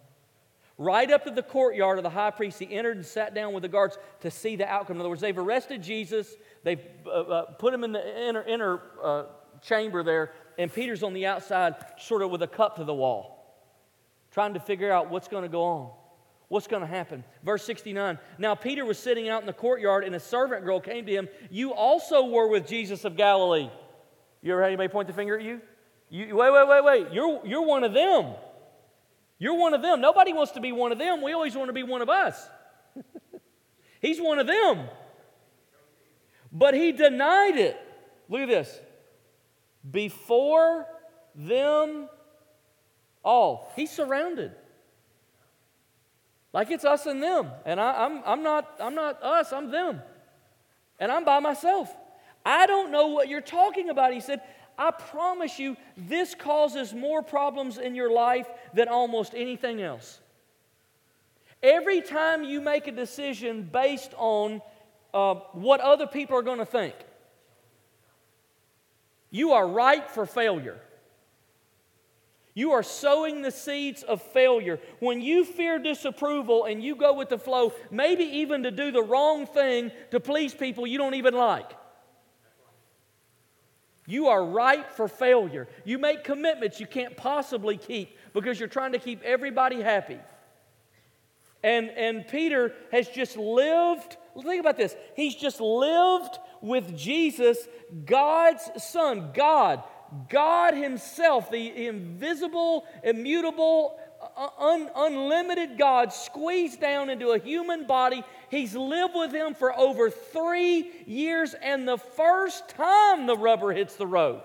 Right 0.79 1.11
up 1.11 1.25
to 1.25 1.31
the 1.31 1.43
courtyard 1.43 1.99
of 1.99 2.03
the 2.03 2.09
high 2.09 2.31
priest, 2.31 2.57
he 2.57 2.73
entered 2.73 2.97
and 2.97 3.05
sat 3.05 3.35
down 3.35 3.53
with 3.53 3.61
the 3.61 3.69
guards 3.69 3.99
to 4.21 4.31
see 4.31 4.55
the 4.55 4.67
outcome. 4.67 4.97
In 4.97 5.01
other 5.01 5.09
words, 5.09 5.21
they've 5.21 5.37
arrested 5.37 5.83
Jesus, 5.83 6.35
they've 6.63 6.81
uh, 7.05 7.09
uh, 7.09 7.41
put 7.53 7.71
him 7.71 7.83
in 7.83 7.91
the 7.91 8.27
inner, 8.27 8.41
inner 8.41 8.81
uh, 9.03 9.23
chamber 9.61 10.01
there, 10.01 10.33
and 10.57 10.73
Peter's 10.73 11.03
on 11.03 11.13
the 11.13 11.27
outside, 11.27 11.75
sort 11.99 12.23
of 12.23 12.31
with 12.31 12.41
a 12.41 12.47
cup 12.47 12.77
to 12.77 12.83
the 12.83 12.93
wall, 12.93 13.55
trying 14.31 14.55
to 14.55 14.59
figure 14.59 14.91
out 14.91 15.11
what's 15.11 15.27
going 15.27 15.43
to 15.43 15.49
go 15.49 15.63
on. 15.63 15.91
What's 16.47 16.67
going 16.67 16.81
to 16.81 16.87
happen? 16.87 17.23
Verse 17.43 17.63
69 17.63 18.19
Now 18.37 18.55
Peter 18.55 18.85
was 18.85 18.99
sitting 18.99 19.29
out 19.29 19.41
in 19.41 19.47
the 19.47 19.53
courtyard, 19.53 20.03
and 20.03 20.15
a 20.15 20.19
servant 20.19 20.63
girl 20.63 20.79
came 20.79 21.05
to 21.05 21.11
him. 21.11 21.27
You 21.49 21.73
also 21.73 22.25
were 22.25 22.47
with 22.47 22.67
Jesus 22.67 23.05
of 23.05 23.17
Galilee. 23.17 23.69
You 24.41 24.51
ever 24.51 24.61
had 24.61 24.67
anybody 24.67 24.89
point 24.89 25.07
the 25.07 25.13
finger 25.13 25.37
at 25.37 25.43
you? 25.43 25.61
you 26.09 26.35
wait, 26.35 26.51
wait, 26.51 26.67
wait, 26.67 26.83
wait. 26.83 27.07
You're, 27.11 27.41
you're 27.45 27.65
one 27.65 27.83
of 27.83 27.93
them. 27.93 28.35
You're 29.39 29.55
one 29.55 29.73
of 29.73 29.81
them. 29.81 30.01
Nobody 30.01 30.33
wants 30.33 30.53
to 30.53 30.61
be 30.61 30.71
one 30.71 30.91
of 30.91 30.99
them. 30.99 31.21
We 31.21 31.33
always 31.33 31.55
want 31.55 31.69
to 31.69 31.73
be 31.73 31.83
one 31.83 32.01
of 32.01 32.09
us. 32.09 32.47
He's 34.01 34.19
one 34.19 34.39
of 34.39 34.47
them. 34.47 34.87
But 36.51 36.73
he 36.73 36.93
denied 36.93 37.57
it. 37.57 37.77
Look 38.29 38.41
at 38.41 38.47
this. 38.47 38.79
Before 39.89 40.87
them 41.35 42.07
all. 43.23 43.71
He's 43.75 43.91
surrounded. 43.91 44.53
Like 46.55 46.71
it's 46.71 46.85
us 46.85 47.05
and 47.05 47.21
them. 47.21 47.51
And 47.65 47.81
I, 47.81 48.05
am 48.05 48.19
I'm, 48.19 48.23
I'm, 48.25 48.43
not, 48.43 48.75
I'm 48.79 48.95
not 48.95 49.21
us, 49.21 49.51
I'm 49.51 49.69
them. 49.71 50.01
And 50.97 51.11
I'm 51.11 51.25
by 51.25 51.39
myself. 51.39 51.93
I 52.45 52.65
don't 52.65 52.93
know 52.93 53.07
what 53.07 53.27
you're 53.27 53.41
talking 53.41 53.89
about. 53.89 54.13
He 54.13 54.21
said, 54.21 54.39
I 54.77 54.91
promise 54.91 55.59
you, 55.59 55.75
this 55.97 56.33
causes 56.33 56.93
more 56.93 57.21
problems 57.21 57.77
in 57.77 57.93
your 57.93 58.09
life 58.09 58.47
than 58.73 58.87
almost 58.87 59.33
anything 59.35 59.81
else. 59.81 60.21
Every 61.61 61.99
time 61.99 62.45
you 62.45 62.61
make 62.61 62.87
a 62.87 62.93
decision 62.93 63.63
based 63.63 64.13
on 64.15 64.61
uh, 65.13 65.33
what 65.51 65.81
other 65.81 66.07
people 66.07 66.37
are 66.37 66.41
going 66.41 66.59
to 66.59 66.65
think, 66.65 66.95
you 69.29 69.51
are 69.51 69.67
ripe 69.67 70.07
for 70.07 70.25
failure. 70.25 70.79
You 72.55 72.71
are 72.71 72.83
sowing 72.83 73.41
the 73.41 73.51
seeds 73.51 74.01
of 74.01 74.21
failure. 74.21 74.79
When 74.99 75.21
you 75.21 75.43
fear 75.43 75.77
disapproval 75.77 76.63
and 76.63 76.81
you 76.81 76.95
go 76.95 77.13
with 77.13 77.27
the 77.27 77.37
flow, 77.37 77.73
maybe 77.91 78.23
even 78.23 78.63
to 78.63 78.71
do 78.71 78.91
the 78.91 79.03
wrong 79.03 79.45
thing 79.45 79.91
to 80.11 80.21
please 80.21 80.53
people 80.53 80.87
you 80.87 80.97
don't 80.97 81.15
even 81.15 81.33
like. 81.33 81.69
You 84.07 84.27
are 84.27 84.45
ripe 84.45 84.91
for 84.91 85.09
failure. 85.09 85.67
You 85.83 85.97
make 85.97 86.23
commitments 86.23 86.79
you 86.79 86.87
can't 86.87 87.17
possibly 87.17 87.75
keep 87.75 88.17
because 88.33 88.57
you're 88.57 88.69
trying 88.69 88.93
to 88.93 88.99
keep 88.99 89.21
everybody 89.23 89.81
happy. 89.81 90.19
And, 91.61 91.89
and 91.89 92.25
Peter 92.25 92.73
has 92.91 93.09
just 93.09 93.35
lived, 93.35 94.15
think 94.41 94.61
about 94.61 94.77
this. 94.77 94.95
He's 95.15 95.35
just 95.35 95.59
lived 95.59 96.37
with 96.61 96.95
Jesus, 96.95 97.57
God's 98.05 98.69
Son, 98.77 99.31
God, 99.33 99.83
God 100.29 100.73
Himself, 100.73 101.49
the 101.51 101.87
invisible, 101.87 102.85
immutable, 103.03 103.99
uh, 104.35 104.49
un, 104.57 104.89
unlimited 104.95 105.77
God 105.77 106.11
squeezed 106.13 106.81
down 106.81 107.09
into 107.09 107.31
a 107.31 107.39
human 107.39 107.85
body. 107.87 108.23
He's 108.49 108.75
lived 108.75 109.13
with 109.15 109.31
him 109.31 109.53
for 109.53 109.77
over 109.77 110.09
three 110.09 110.91
years, 111.05 111.53
and 111.53 111.87
the 111.87 111.97
first 111.97 112.69
time 112.69 113.25
the 113.25 113.35
rubber 113.35 113.71
hits 113.71 113.95
the 113.95 114.07
road, 114.07 114.41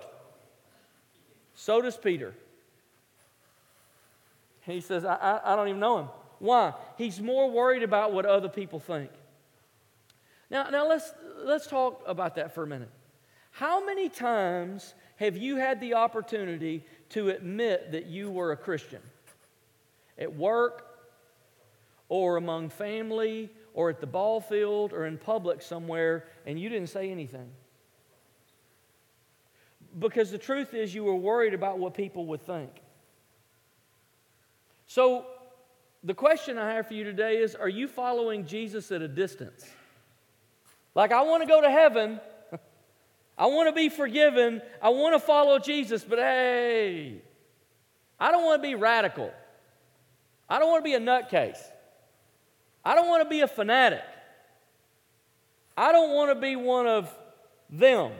so 1.55 1.81
does 1.81 1.97
Peter. 1.97 2.33
He 4.61 4.81
says, 4.81 5.05
I, 5.05 5.15
I, 5.15 5.53
I 5.53 5.55
don't 5.55 5.67
even 5.67 5.79
know 5.79 5.99
him. 5.99 6.07
Why? 6.39 6.73
He's 6.97 7.19
more 7.21 7.49
worried 7.49 7.83
about 7.83 8.13
what 8.13 8.25
other 8.25 8.49
people 8.49 8.79
think. 8.79 9.09
Now, 10.49 10.69
now 10.69 10.87
let's, 10.87 11.13
let's 11.37 11.67
talk 11.67 12.03
about 12.05 12.35
that 12.35 12.53
for 12.53 12.63
a 12.63 12.67
minute. 12.67 12.89
How 13.51 13.85
many 13.85 14.09
times 14.09 14.93
have 15.21 15.37
you 15.37 15.55
had 15.55 15.79
the 15.79 15.93
opportunity 15.93 16.83
to 17.11 17.29
admit 17.29 17.93
that 17.93 18.07
you 18.07 18.29
were 18.29 18.51
a 18.51 18.57
Christian? 18.57 19.01
at 20.21 20.35
work 20.35 20.87
or 22.07 22.37
among 22.37 22.69
family 22.69 23.49
or 23.73 23.89
at 23.89 23.99
the 23.99 24.07
ball 24.07 24.39
field 24.39 24.93
or 24.93 25.05
in 25.05 25.17
public 25.17 25.61
somewhere 25.61 26.25
and 26.45 26.59
you 26.59 26.69
didn't 26.69 26.89
say 26.89 27.09
anything. 27.09 27.49
Because 29.97 30.31
the 30.31 30.37
truth 30.37 30.73
is, 30.73 30.95
you 30.95 31.03
were 31.03 31.15
worried 31.15 31.53
about 31.53 31.79
what 31.79 31.93
people 31.93 32.27
would 32.27 32.41
think. 32.41 32.69
So, 34.87 35.25
the 36.03 36.13
question 36.13 36.57
I 36.57 36.73
have 36.73 36.87
for 36.87 36.93
you 36.93 37.03
today 37.03 37.37
is 37.37 37.55
Are 37.55 37.67
you 37.67 37.89
following 37.89 38.45
Jesus 38.45 38.89
at 38.91 39.01
a 39.01 39.07
distance? 39.07 39.65
Like, 40.95 41.11
I 41.11 41.23
want 41.23 41.43
to 41.43 41.47
go 41.47 41.61
to 41.61 41.69
heaven, 41.69 42.21
I 43.41 43.47
want 43.47 43.69
to 43.69 43.73
be 43.73 43.89
forgiven, 43.89 44.61
I 44.83 44.89
want 44.89 45.15
to 45.15 45.19
follow 45.19 45.57
Jesus, 45.57 46.03
but 46.03 46.19
hey, 46.19 47.15
I 48.19 48.29
don't 48.29 48.45
want 48.45 48.61
to 48.61 48.67
be 48.67 48.75
radical. 48.75 49.33
I 50.47 50.59
don't 50.59 50.69
want 50.69 50.85
to 50.85 50.87
be 50.87 50.93
a 50.93 50.99
nutcase. 50.99 51.57
I 52.85 52.93
don't 52.93 53.07
want 53.07 53.23
to 53.23 53.29
be 53.29 53.41
a 53.41 53.47
fanatic. 53.47 54.03
I 55.75 55.91
don't 55.91 56.13
want 56.13 56.29
to 56.29 56.39
be 56.39 56.55
one 56.55 56.85
of 56.85 57.11
them. 57.67 58.11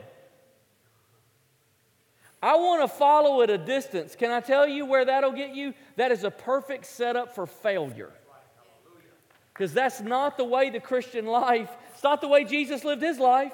I 2.42 2.56
want 2.56 2.82
to 2.82 2.88
follow 2.88 3.42
at 3.42 3.50
a 3.50 3.58
distance. 3.58 4.16
Can 4.16 4.32
I 4.32 4.40
tell 4.40 4.66
you 4.66 4.86
where 4.86 5.04
that'll 5.04 5.30
get 5.30 5.54
you? 5.54 5.72
That 5.94 6.10
is 6.10 6.24
a 6.24 6.32
perfect 6.32 6.84
setup 6.84 7.32
for 7.32 7.46
failure. 7.46 8.10
Because 9.54 9.72
that's 9.72 10.00
not 10.00 10.36
the 10.36 10.44
way 10.44 10.70
the 10.70 10.80
Christian 10.80 11.26
life, 11.26 11.70
it's 11.94 12.02
not 12.02 12.20
the 12.20 12.26
way 12.26 12.42
Jesus 12.42 12.82
lived 12.82 13.02
his 13.02 13.20
life. 13.20 13.52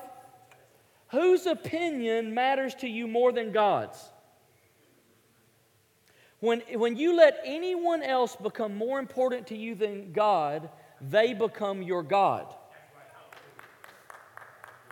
Whose 1.09 1.47
opinion 1.47 2.35
matters 2.35 2.75
to 2.77 2.89
you 2.89 3.07
more 3.07 3.33
than 3.33 3.51
God's? 3.53 3.99
When, 6.41 6.63
when 6.75 6.97
you 6.97 7.17
let 7.17 7.41
anyone 7.45 8.03
else 8.03 8.37
become 8.37 8.77
more 8.77 8.99
important 8.99 9.49
to 9.49 9.57
you 9.57 9.75
than 9.75 10.13
God, 10.13 10.69
they 11.01 11.35
become 11.35 11.83
your 11.83 12.03
God. 12.03 12.55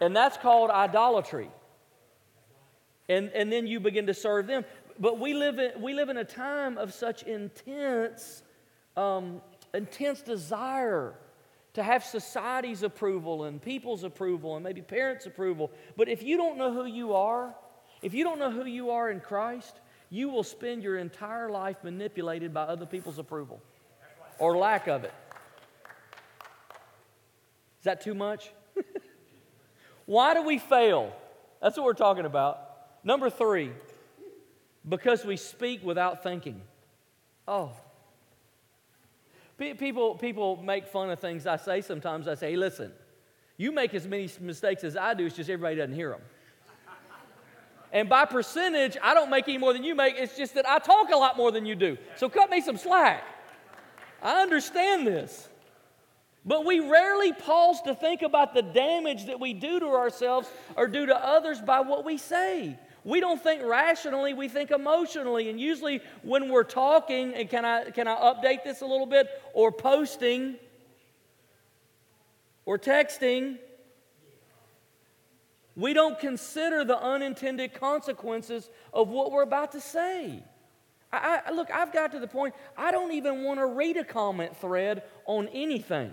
And 0.00 0.14
that's 0.14 0.36
called 0.36 0.70
idolatry. 0.70 1.50
And, 3.08 3.30
and 3.30 3.52
then 3.52 3.66
you 3.66 3.78
begin 3.78 4.06
to 4.06 4.14
serve 4.14 4.46
them. 4.46 4.64
But 4.98 5.20
we 5.20 5.34
live 5.34 5.58
in, 5.58 5.80
we 5.80 5.94
live 5.94 6.08
in 6.08 6.16
a 6.16 6.24
time 6.24 6.78
of 6.78 6.92
such 6.92 7.22
intense, 7.22 8.42
um, 8.96 9.40
intense 9.74 10.22
desire 10.22 11.14
to 11.76 11.82
have 11.82 12.02
society's 12.02 12.82
approval 12.82 13.44
and 13.44 13.60
people's 13.60 14.02
approval 14.02 14.56
and 14.56 14.64
maybe 14.64 14.80
parents' 14.80 15.26
approval. 15.26 15.70
But 15.94 16.08
if 16.08 16.22
you 16.22 16.38
don't 16.38 16.56
know 16.56 16.72
who 16.72 16.86
you 16.86 17.12
are, 17.12 17.54
if 18.00 18.14
you 18.14 18.24
don't 18.24 18.38
know 18.38 18.50
who 18.50 18.64
you 18.64 18.92
are 18.92 19.10
in 19.10 19.20
Christ, 19.20 19.78
you 20.08 20.30
will 20.30 20.42
spend 20.42 20.82
your 20.82 20.96
entire 20.96 21.50
life 21.50 21.76
manipulated 21.84 22.54
by 22.54 22.62
other 22.62 22.86
people's 22.86 23.18
approval 23.18 23.60
or 24.38 24.56
lack 24.56 24.86
of 24.86 25.04
it. 25.04 25.12
Is 27.80 27.84
that 27.84 28.00
too 28.00 28.14
much? 28.14 28.50
Why 30.06 30.32
do 30.32 30.44
we 30.44 30.56
fail? 30.56 31.14
That's 31.60 31.76
what 31.76 31.84
we're 31.84 31.92
talking 31.92 32.24
about. 32.24 32.58
Number 33.04 33.28
three, 33.28 33.70
because 34.88 35.26
we 35.26 35.36
speak 35.36 35.84
without 35.84 36.22
thinking. 36.22 36.62
Oh. 37.46 37.72
People, 39.58 40.16
people 40.16 40.56
make 40.62 40.86
fun 40.86 41.10
of 41.10 41.18
things 41.18 41.46
I 41.46 41.56
say 41.56 41.80
sometimes. 41.80 42.28
I 42.28 42.34
say, 42.34 42.50
hey, 42.50 42.56
listen, 42.56 42.92
you 43.56 43.72
make 43.72 43.94
as 43.94 44.06
many 44.06 44.28
mistakes 44.40 44.84
as 44.84 44.96
I 44.96 45.14
do, 45.14 45.26
it's 45.26 45.36
just 45.36 45.48
everybody 45.48 45.76
doesn't 45.76 45.94
hear 45.94 46.10
them. 46.10 46.20
And 47.92 48.08
by 48.08 48.26
percentage, 48.26 48.96
I 49.02 49.14
don't 49.14 49.30
make 49.30 49.48
any 49.48 49.56
more 49.56 49.72
than 49.72 49.82
you 49.82 49.94
make. 49.94 50.16
It's 50.18 50.36
just 50.36 50.54
that 50.54 50.68
I 50.68 50.78
talk 50.78 51.10
a 51.10 51.16
lot 51.16 51.38
more 51.38 51.50
than 51.50 51.64
you 51.64 51.74
do. 51.74 51.96
So 52.16 52.28
cut 52.28 52.50
me 52.50 52.60
some 52.60 52.76
slack. 52.76 53.24
I 54.22 54.42
understand 54.42 55.06
this. 55.06 55.48
But 56.44 56.64
we 56.64 56.80
rarely 56.80 57.32
pause 57.32 57.80
to 57.82 57.94
think 57.94 58.22
about 58.22 58.54
the 58.54 58.62
damage 58.62 59.26
that 59.26 59.40
we 59.40 59.54
do 59.54 59.80
to 59.80 59.86
ourselves 59.86 60.48
or 60.76 60.86
do 60.88 61.06
to 61.06 61.16
others 61.16 61.60
by 61.60 61.80
what 61.80 62.04
we 62.04 62.18
say. 62.18 62.78
We 63.06 63.20
don't 63.20 63.40
think 63.40 63.62
rationally, 63.62 64.34
we 64.34 64.48
think 64.48 64.72
emotionally. 64.72 65.48
And 65.48 65.60
usually, 65.60 66.00
when 66.22 66.50
we're 66.50 66.64
talking, 66.64 67.34
and 67.34 67.48
can 67.48 67.64
I, 67.64 67.90
can 67.90 68.08
I 68.08 68.16
update 68.16 68.64
this 68.64 68.80
a 68.80 68.86
little 68.86 69.06
bit, 69.06 69.28
or 69.54 69.70
posting, 69.70 70.56
or 72.64 72.80
texting, 72.80 73.58
we 75.76 75.92
don't 75.92 76.18
consider 76.18 76.84
the 76.84 76.98
unintended 77.00 77.74
consequences 77.74 78.68
of 78.92 79.08
what 79.08 79.30
we're 79.30 79.42
about 79.42 79.70
to 79.72 79.80
say. 79.80 80.42
I, 81.12 81.42
I, 81.46 81.52
look, 81.52 81.70
I've 81.70 81.92
got 81.92 82.10
to 82.10 82.18
the 82.18 82.26
point, 82.26 82.56
I 82.76 82.90
don't 82.90 83.12
even 83.12 83.44
want 83.44 83.60
to 83.60 83.66
read 83.66 83.96
a 83.98 84.04
comment 84.04 84.56
thread 84.56 85.04
on 85.26 85.46
anything. 85.52 86.10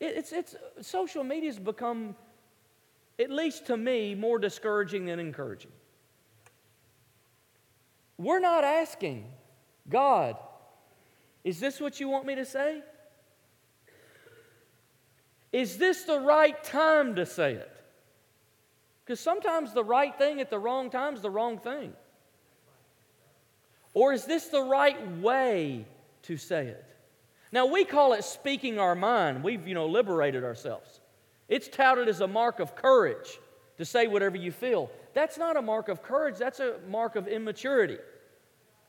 It, 0.00 0.16
it's, 0.16 0.32
it's, 0.32 0.56
social 0.80 1.22
media 1.22 1.48
has 1.50 1.60
become, 1.60 2.16
at 3.20 3.30
least 3.30 3.66
to 3.66 3.76
me, 3.76 4.14
more 4.14 4.38
discouraging 4.38 5.04
than 5.06 5.20
encouraging. 5.20 5.70
We're 8.16 8.40
not 8.40 8.64
asking, 8.64 9.26
God, 9.88 10.36
is 11.44 11.60
this 11.60 11.80
what 11.80 12.00
you 12.00 12.08
want 12.08 12.26
me 12.26 12.34
to 12.36 12.44
say? 12.44 12.82
Is 15.52 15.76
this 15.78 16.04
the 16.04 16.20
right 16.20 16.62
time 16.64 17.16
to 17.16 17.26
say 17.26 17.54
it? 17.54 17.70
Because 19.04 19.20
sometimes 19.20 19.74
the 19.74 19.84
right 19.84 20.16
thing 20.16 20.40
at 20.40 20.50
the 20.50 20.58
wrong 20.58 20.90
time 20.90 21.14
is 21.14 21.22
the 21.22 21.30
wrong 21.30 21.58
thing. 21.58 21.92
Or 23.92 24.12
is 24.12 24.24
this 24.24 24.46
the 24.46 24.62
right 24.62 25.18
way 25.18 25.84
to 26.22 26.36
say 26.36 26.66
it? 26.66 26.84
Now, 27.52 27.66
we 27.66 27.84
call 27.84 28.12
it 28.12 28.22
speaking 28.22 28.78
our 28.78 28.94
mind. 28.94 29.42
We've, 29.42 29.66
you 29.66 29.74
know, 29.74 29.86
liberated 29.86 30.44
ourselves. 30.44 30.99
It's 31.50 31.68
touted 31.68 32.08
as 32.08 32.20
a 32.20 32.28
mark 32.28 32.60
of 32.60 32.76
courage 32.76 33.38
to 33.76 33.84
say 33.84 34.06
whatever 34.06 34.36
you 34.36 34.52
feel. 34.52 34.88
That's 35.14 35.36
not 35.36 35.56
a 35.56 35.62
mark 35.62 35.88
of 35.88 36.02
courage, 36.02 36.38
that's 36.38 36.60
a 36.60 36.76
mark 36.88 37.16
of 37.16 37.26
immaturity. 37.26 37.98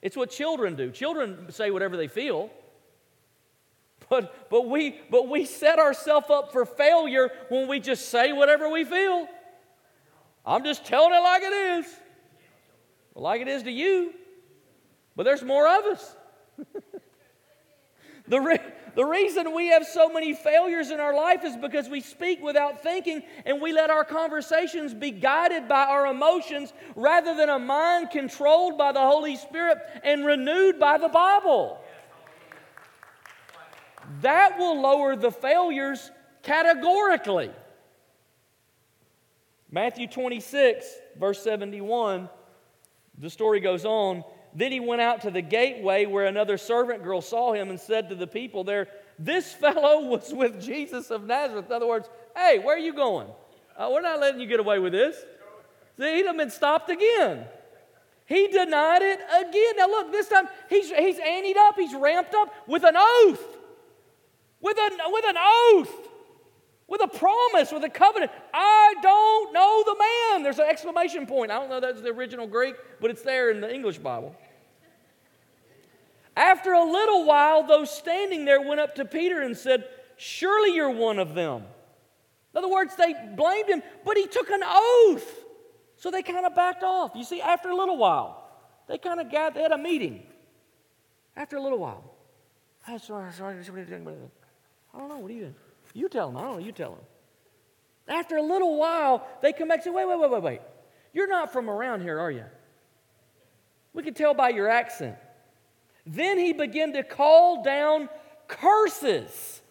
It's 0.01 0.15
what 0.15 0.29
children 0.29 0.75
do. 0.75 0.91
Children 0.91 1.51
say 1.51 1.71
whatever 1.71 1.97
they 1.97 2.07
feel. 2.07 2.49
But, 4.09 4.49
but, 4.49 4.67
we, 4.67 4.99
but 5.09 5.27
we 5.27 5.45
set 5.45 5.79
ourselves 5.79 6.29
up 6.29 6.51
for 6.51 6.65
failure 6.65 7.29
when 7.49 7.67
we 7.67 7.79
just 7.79 8.09
say 8.09 8.31
whatever 8.31 8.69
we 8.69 8.83
feel. 8.83 9.27
I'm 10.45 10.63
just 10.63 10.85
telling 10.85 11.13
it 11.13 11.19
like 11.19 11.43
it 11.43 11.53
is. 11.53 11.85
Like 13.15 13.41
it 13.41 13.47
is 13.47 13.63
to 13.63 13.71
you. 13.71 14.13
But 15.15 15.23
there's 15.23 15.43
more 15.43 15.67
of 15.67 15.85
us. 15.85 16.15
the, 18.31 18.39
re- 18.39 18.59
the 18.95 19.03
reason 19.03 19.53
we 19.53 19.67
have 19.67 19.85
so 19.85 20.07
many 20.07 20.33
failures 20.33 20.89
in 20.89 21.01
our 21.01 21.13
life 21.13 21.43
is 21.43 21.57
because 21.57 21.89
we 21.89 21.99
speak 21.99 22.41
without 22.41 22.81
thinking 22.81 23.23
and 23.45 23.61
we 23.61 23.73
let 23.73 23.89
our 23.89 24.05
conversations 24.05 24.93
be 24.93 25.11
guided 25.11 25.67
by 25.67 25.83
our 25.83 26.07
emotions 26.07 26.71
rather 26.95 27.35
than 27.35 27.49
a 27.49 27.59
mind 27.59 28.09
controlled 28.09 28.77
by 28.77 28.93
the 28.93 29.01
Holy 29.01 29.35
Spirit 29.35 29.79
and 30.05 30.25
renewed 30.25 30.79
by 30.79 30.97
the 30.97 31.09
Bible. 31.09 31.77
That 34.21 34.57
will 34.57 34.79
lower 34.79 35.17
the 35.17 35.31
failures 35.31 36.09
categorically. 36.41 37.51
Matthew 39.69 40.07
26, 40.07 40.85
verse 41.19 41.43
71, 41.43 42.29
the 43.17 43.29
story 43.29 43.59
goes 43.59 43.83
on. 43.83 44.23
Then 44.53 44.71
he 44.71 44.79
went 44.79 45.01
out 45.01 45.21
to 45.21 45.31
the 45.31 45.41
gateway 45.41 46.05
where 46.05 46.25
another 46.25 46.57
servant 46.57 47.03
girl 47.03 47.21
saw 47.21 47.53
him 47.53 47.69
and 47.69 47.79
said 47.79 48.09
to 48.09 48.15
the 48.15 48.27
people 48.27 48.63
there, 48.63 48.87
This 49.17 49.51
fellow 49.53 50.05
was 50.05 50.33
with 50.33 50.61
Jesus 50.61 51.09
of 51.09 51.25
Nazareth. 51.25 51.67
In 51.67 51.73
other 51.73 51.87
words, 51.87 52.09
hey, 52.35 52.59
where 52.59 52.75
are 52.75 52.79
you 52.79 52.93
going? 52.93 53.27
Uh, 53.77 53.89
we're 53.91 54.01
not 54.01 54.19
letting 54.19 54.41
you 54.41 54.47
get 54.47 54.59
away 54.59 54.79
with 54.79 54.91
this. 54.91 55.15
See, 55.97 56.15
he'd 56.15 56.25
have 56.25 56.37
been 56.37 56.49
stopped 56.49 56.89
again. 56.89 57.45
He 58.25 58.47
denied 58.47 59.01
it 59.01 59.19
again. 59.39 59.73
Now, 59.77 59.87
look, 59.87 60.11
this 60.11 60.27
time 60.27 60.47
he's, 60.69 60.89
he's 60.89 61.17
anteed 61.17 61.57
up, 61.57 61.75
he's 61.77 61.93
ramped 61.93 62.33
up 62.33 62.53
with 62.67 62.83
an 62.83 62.95
oath. 62.97 63.57
With 64.61 64.77
an, 64.77 64.97
with 65.11 65.25
an 65.27 65.35
oath 65.37 66.11
with 66.91 67.01
a 67.01 67.07
promise, 67.07 67.71
with 67.71 67.85
a 67.85 67.89
covenant. 67.89 68.33
I 68.53 68.95
don't 69.01 69.53
know 69.53 69.83
the 69.85 69.95
man. 69.97 70.43
There's 70.43 70.59
an 70.59 70.65
exclamation 70.69 71.25
point. 71.25 71.49
I 71.49 71.55
don't 71.55 71.69
know 71.69 71.79
that's 71.79 72.01
the 72.01 72.09
original 72.09 72.47
Greek, 72.47 72.75
but 72.99 73.09
it's 73.09 73.21
there 73.21 73.49
in 73.49 73.61
the 73.61 73.73
English 73.73 73.99
Bible. 73.99 74.35
After 76.35 76.73
a 76.73 76.83
little 76.83 77.25
while, 77.25 77.63
those 77.63 77.89
standing 77.91 78.45
there 78.45 78.61
went 78.61 78.79
up 78.79 78.95
to 78.95 79.05
Peter 79.05 79.41
and 79.41 79.57
said, 79.57 79.85
Surely 80.17 80.75
you're 80.75 80.91
one 80.91 81.19
of 81.19 81.33
them. 81.33 81.63
In 82.53 82.57
other 82.57 82.69
words, 82.69 82.95
they 82.95 83.15
blamed 83.35 83.69
him, 83.69 83.81
but 84.05 84.17
he 84.17 84.27
took 84.27 84.49
an 84.49 84.61
oath. 84.63 85.45
So 85.97 86.11
they 86.11 86.21
kind 86.21 86.45
of 86.45 86.55
backed 86.55 86.83
off. 86.83 87.11
You 87.15 87.23
see, 87.23 87.41
after 87.41 87.69
a 87.69 87.75
little 87.75 87.97
while, 87.97 88.49
they 88.87 88.97
kind 88.97 89.19
of 89.19 89.31
got, 89.31 89.55
had 89.55 89.71
a 89.71 89.77
meeting. 89.77 90.23
After 91.35 91.57
a 91.57 91.61
little 91.61 91.79
while, 91.79 92.03
I 94.93 94.97
don't 94.97 95.09
know, 95.09 95.17
what 95.17 95.31
are 95.31 95.33
you 95.33 95.41
doing? 95.41 95.55
You 95.93 96.09
tell 96.09 96.27
them. 96.27 96.37
I 96.37 96.41
don't 96.41 96.59
know. 96.59 96.65
You 96.65 96.71
tell 96.71 96.91
them. 96.91 97.03
After 98.07 98.37
a 98.37 98.41
little 98.41 98.77
while, 98.77 99.27
they 99.41 99.53
come 99.53 99.67
back 99.67 99.77
and 99.77 99.83
say, 99.85 99.89
wait, 99.91 100.07
wait, 100.07 100.19
wait, 100.19 100.31
wait, 100.31 100.41
wait. 100.41 100.61
You're 101.13 101.27
not 101.27 101.53
from 101.53 101.69
around 101.69 102.01
here, 102.01 102.19
are 102.19 102.31
you? 102.31 102.45
We 103.93 104.03
can 104.03 104.13
tell 104.13 104.33
by 104.33 104.49
your 104.49 104.67
accent. 104.69 105.15
Then 106.05 106.37
he 106.37 106.53
began 106.53 106.93
to 106.93 107.03
call 107.03 107.63
down 107.63 108.09
curses. 108.47 109.61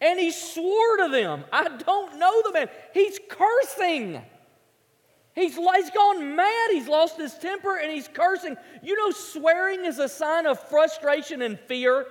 And 0.00 0.18
he 0.18 0.30
swore 0.32 0.96
to 0.98 1.08
them. 1.08 1.44
I 1.52 1.68
don't 1.68 2.18
know 2.18 2.42
the 2.42 2.52
man. 2.52 2.68
He's 2.92 3.18
cursing. 3.28 4.20
He's, 5.34 5.56
he's 5.56 5.90
gone 5.90 6.36
mad. 6.36 6.70
He's 6.70 6.88
lost 6.88 7.16
his 7.16 7.34
temper 7.34 7.78
and 7.78 7.90
he's 7.90 8.08
cursing. 8.08 8.56
You 8.82 8.96
know, 8.96 9.10
swearing 9.10 9.84
is 9.84 9.98
a 9.98 10.08
sign 10.08 10.46
of 10.46 10.60
frustration 10.68 11.42
and 11.42 11.58
fear. 11.58 12.06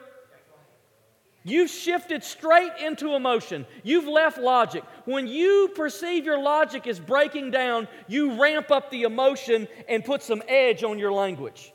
You've 1.46 1.70
shifted 1.70 2.24
straight 2.24 2.72
into 2.82 3.16
emotion. 3.16 3.66
You've 3.84 4.08
left 4.08 4.38
logic. 4.38 4.84
When 5.04 5.28
you 5.28 5.72
perceive 5.76 6.26
your 6.26 6.40
logic 6.40 6.88
is 6.88 7.00
breaking 7.02 7.52
down, 7.52 7.90
you 8.08 8.42
ramp 8.42 8.72
up 8.72 8.90
the 8.90 9.04
emotion 9.04 9.68
and 9.90 10.06
put 10.06 10.24
some 10.24 10.42
edge 10.48 10.84
on 10.84 11.00
your 11.00 11.12
language. 11.12 11.73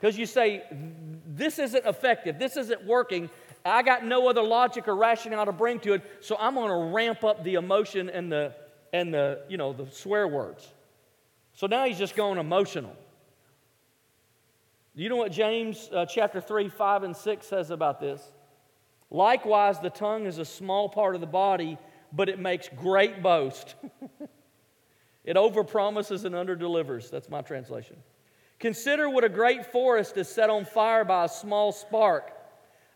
Because 0.00 0.18
you 0.18 0.26
say, 0.26 0.62
This 1.26 1.58
isn't 1.58 1.84
effective, 1.86 2.38
this 2.38 2.56
isn't 2.56 2.84
working. 2.86 3.30
I 3.64 3.82
got 3.82 4.04
no 4.04 4.28
other 4.28 4.42
logic 4.42 4.88
or 4.88 4.96
rationale 4.96 5.46
to 5.46 5.52
bring 5.52 5.80
to 5.80 5.94
it, 5.94 6.02
so 6.20 6.36
I'm 6.38 6.54
going 6.54 6.68
to 6.68 6.94
ramp 6.94 7.24
up 7.24 7.44
the 7.44 7.54
emotion 7.54 8.08
and 8.08 8.30
the, 8.30 8.54
and 8.92 9.12
the, 9.12 9.42
you 9.48 9.56
know, 9.56 9.72
the 9.72 9.90
swear 9.90 10.26
words. 10.26 10.66
So 11.52 11.66
now 11.66 11.84
he's 11.84 11.98
just 11.98 12.14
going 12.14 12.38
emotional. 12.38 12.94
You 14.94 15.08
know 15.08 15.16
what 15.16 15.32
James 15.32 15.88
uh, 15.92 16.06
chapter 16.06 16.40
3, 16.40 16.68
5, 16.68 17.02
and 17.02 17.16
6 17.16 17.46
says 17.46 17.70
about 17.70 18.00
this? 18.00 18.22
Likewise, 19.10 19.78
the 19.80 19.90
tongue 19.90 20.26
is 20.26 20.38
a 20.38 20.44
small 20.44 20.88
part 20.88 21.14
of 21.14 21.20
the 21.20 21.26
body, 21.26 21.78
but 22.12 22.28
it 22.28 22.38
makes 22.38 22.68
great 22.68 23.22
boast. 23.22 23.74
it 25.24 25.36
overpromises 25.36 26.24
and 26.24 26.34
underdelivers. 26.34 27.10
That's 27.10 27.28
my 27.28 27.42
translation. 27.42 27.96
Consider 28.58 29.08
what 29.08 29.24
a 29.24 29.28
great 29.28 29.66
forest 29.66 30.16
is 30.16 30.28
set 30.28 30.50
on 30.50 30.64
fire 30.64 31.04
by 31.04 31.24
a 31.24 31.28
small 31.28 31.70
spark. 31.70 32.32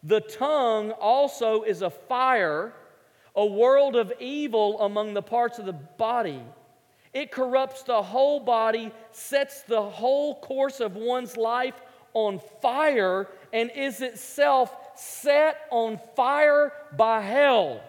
The 0.03 0.20
tongue 0.20 0.90
also 0.92 1.62
is 1.62 1.83
a 1.83 1.90
fire, 1.90 2.72
a 3.37 3.46
world 3.46 3.94
of 3.94 4.12
evil 4.18 4.81
among 4.81 5.14
the 5.14 5.22
parts 5.22 5.59
of 5.59 5.66
the 5.66 5.72
body. 5.72 6.42
It 7.12 7.31
corrupts 7.31 7.85
the 7.85 8.03
whole 8.03 8.40
body, 8.40 8.90
sets 9.12 9.62
the 9.62 9.83
whole 9.83 10.40
course 10.40 10.81
of 10.81 10.96
one's 10.96 11.37
life 11.37 11.81
on 12.14 12.40
fire, 12.61 13.29
and 13.53 13.70
is 13.70 14.01
itself 14.01 14.75
set 14.96 15.59
on 15.70 16.01
fire 16.16 16.72
by 16.96 17.20
hell. 17.20 17.83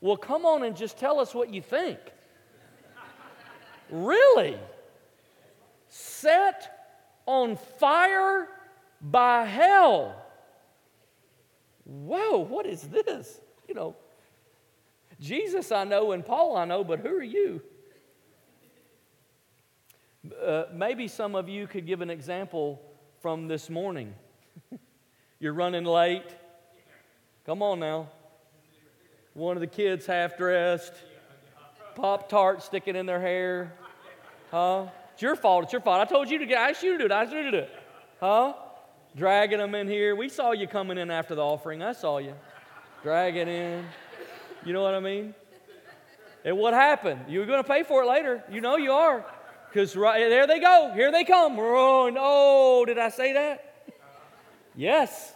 Well, 0.00 0.16
come 0.16 0.44
on 0.44 0.64
and 0.64 0.76
just 0.76 0.98
tell 0.98 1.20
us 1.20 1.34
what 1.34 1.52
you 1.52 1.62
think. 1.62 1.98
really? 3.90 4.58
Set 5.88 6.79
on 7.30 7.54
fire 7.78 8.48
by 9.00 9.44
hell. 9.44 10.20
Whoa, 11.84 12.38
what 12.38 12.66
is 12.66 12.82
this? 12.82 13.40
You 13.68 13.74
know, 13.74 13.94
Jesus 15.20 15.70
I 15.70 15.84
know 15.84 16.10
and 16.10 16.26
Paul 16.26 16.56
I 16.56 16.64
know, 16.64 16.82
but 16.82 16.98
who 16.98 17.08
are 17.08 17.22
you? 17.22 17.62
Uh, 20.44 20.64
maybe 20.74 21.06
some 21.06 21.36
of 21.36 21.48
you 21.48 21.68
could 21.68 21.86
give 21.86 22.00
an 22.00 22.10
example 22.10 22.82
from 23.20 23.46
this 23.46 23.70
morning. 23.70 24.12
You're 25.38 25.54
running 25.54 25.84
late. 25.84 26.26
Come 27.46 27.62
on 27.62 27.78
now. 27.78 28.08
One 29.34 29.56
of 29.56 29.60
the 29.60 29.68
kids 29.68 30.04
half 30.04 30.36
dressed, 30.36 30.94
Pop 31.94 32.28
Tart 32.28 32.64
sticking 32.64 32.96
in 32.96 33.06
their 33.06 33.20
hair. 33.20 33.72
Huh? 34.50 34.86
It's 35.20 35.22
your 35.22 35.36
fault. 35.36 35.64
It's 35.64 35.72
your 35.74 35.82
fault. 35.82 36.00
I 36.00 36.06
told 36.06 36.30
you 36.30 36.38
to 36.38 36.46
get, 36.46 36.56
I 36.56 36.70
asked 36.70 36.82
you 36.82 36.92
to 36.92 36.98
do 36.98 37.04
it. 37.04 37.12
I 37.12 37.24
asked 37.24 37.32
you 37.34 37.42
to 37.42 37.50
do 37.50 37.58
it. 37.58 37.70
Huh? 38.20 38.54
Dragging 39.14 39.58
them 39.58 39.74
in 39.74 39.86
here. 39.86 40.16
We 40.16 40.30
saw 40.30 40.52
you 40.52 40.66
coming 40.66 40.96
in 40.96 41.10
after 41.10 41.34
the 41.34 41.42
offering. 41.42 41.82
I 41.82 41.92
saw 41.92 42.16
you. 42.16 42.32
Dragging 43.02 43.46
in. 43.46 43.84
You 44.64 44.72
know 44.72 44.82
what 44.82 44.94
I 44.94 45.00
mean? 45.00 45.34
And 46.42 46.56
what 46.56 46.72
happened? 46.72 47.26
You're 47.28 47.44
going 47.44 47.62
to 47.62 47.68
pay 47.68 47.82
for 47.82 48.02
it 48.02 48.06
later. 48.06 48.42
You 48.50 48.62
know 48.62 48.78
you 48.78 48.92
are. 48.92 49.22
Because 49.68 49.94
right 49.94 50.26
there 50.30 50.46
they 50.46 50.58
go. 50.58 50.90
Here 50.94 51.12
they 51.12 51.24
come. 51.24 51.58
Oh, 51.58 52.08
no. 52.08 52.86
Did 52.86 52.96
I 52.96 53.10
say 53.10 53.34
that? 53.34 53.92
Yes. 54.74 55.34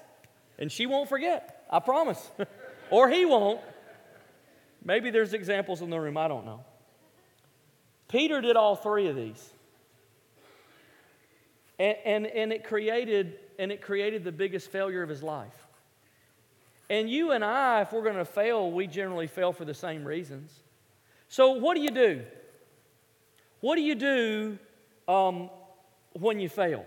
And 0.59 0.73
she 0.73 0.87
won't 0.87 1.11
forget. 1.11 1.63
I 1.71 1.81
promise. 1.81 2.27
or 2.91 3.11
he 3.11 3.27
won't. 3.27 3.61
Maybe 4.83 5.11
there's 5.11 5.35
examples 5.35 5.83
in 5.83 5.91
the 5.91 6.01
room. 6.01 6.17
I 6.17 6.27
don't 6.27 6.47
know. 6.47 6.65
Peter 8.09 8.41
did 8.41 8.57
all 8.57 8.77
three 8.77 9.09
of 9.09 9.17
these. 9.17 9.51
And, 11.79 11.97
and, 12.05 12.27
and, 12.27 12.53
it 12.53 12.65
created, 12.65 13.39
and 13.59 13.73
it 13.73 13.81
created 13.81 14.25
the 14.25 14.33
biggest 14.33 14.71
failure 14.71 15.03
of 15.03 15.09
his 15.09 15.23
life. 15.23 15.67
And 16.89 17.11
you 17.11 17.33
and 17.33 17.45
I, 17.45 17.83
if 17.83 17.93
we're 17.93 18.03
going 18.03 18.17
to 18.17 18.25
fail, 18.25 18.71
we 18.71 18.87
generally 18.87 19.27
fail 19.27 19.53
for 19.53 19.65
the 19.65 19.75
same 19.75 20.05
reasons. 20.05 20.53
So, 21.29 21.53
what 21.53 21.75
do 21.75 21.81
you 21.81 21.91
do? 21.91 22.23
What 23.61 23.77
do 23.77 23.83
you 23.83 23.95
do 23.95 24.59
um, 25.09 25.51
when 26.13 26.39
you 26.39 26.49
fail? 26.49 26.85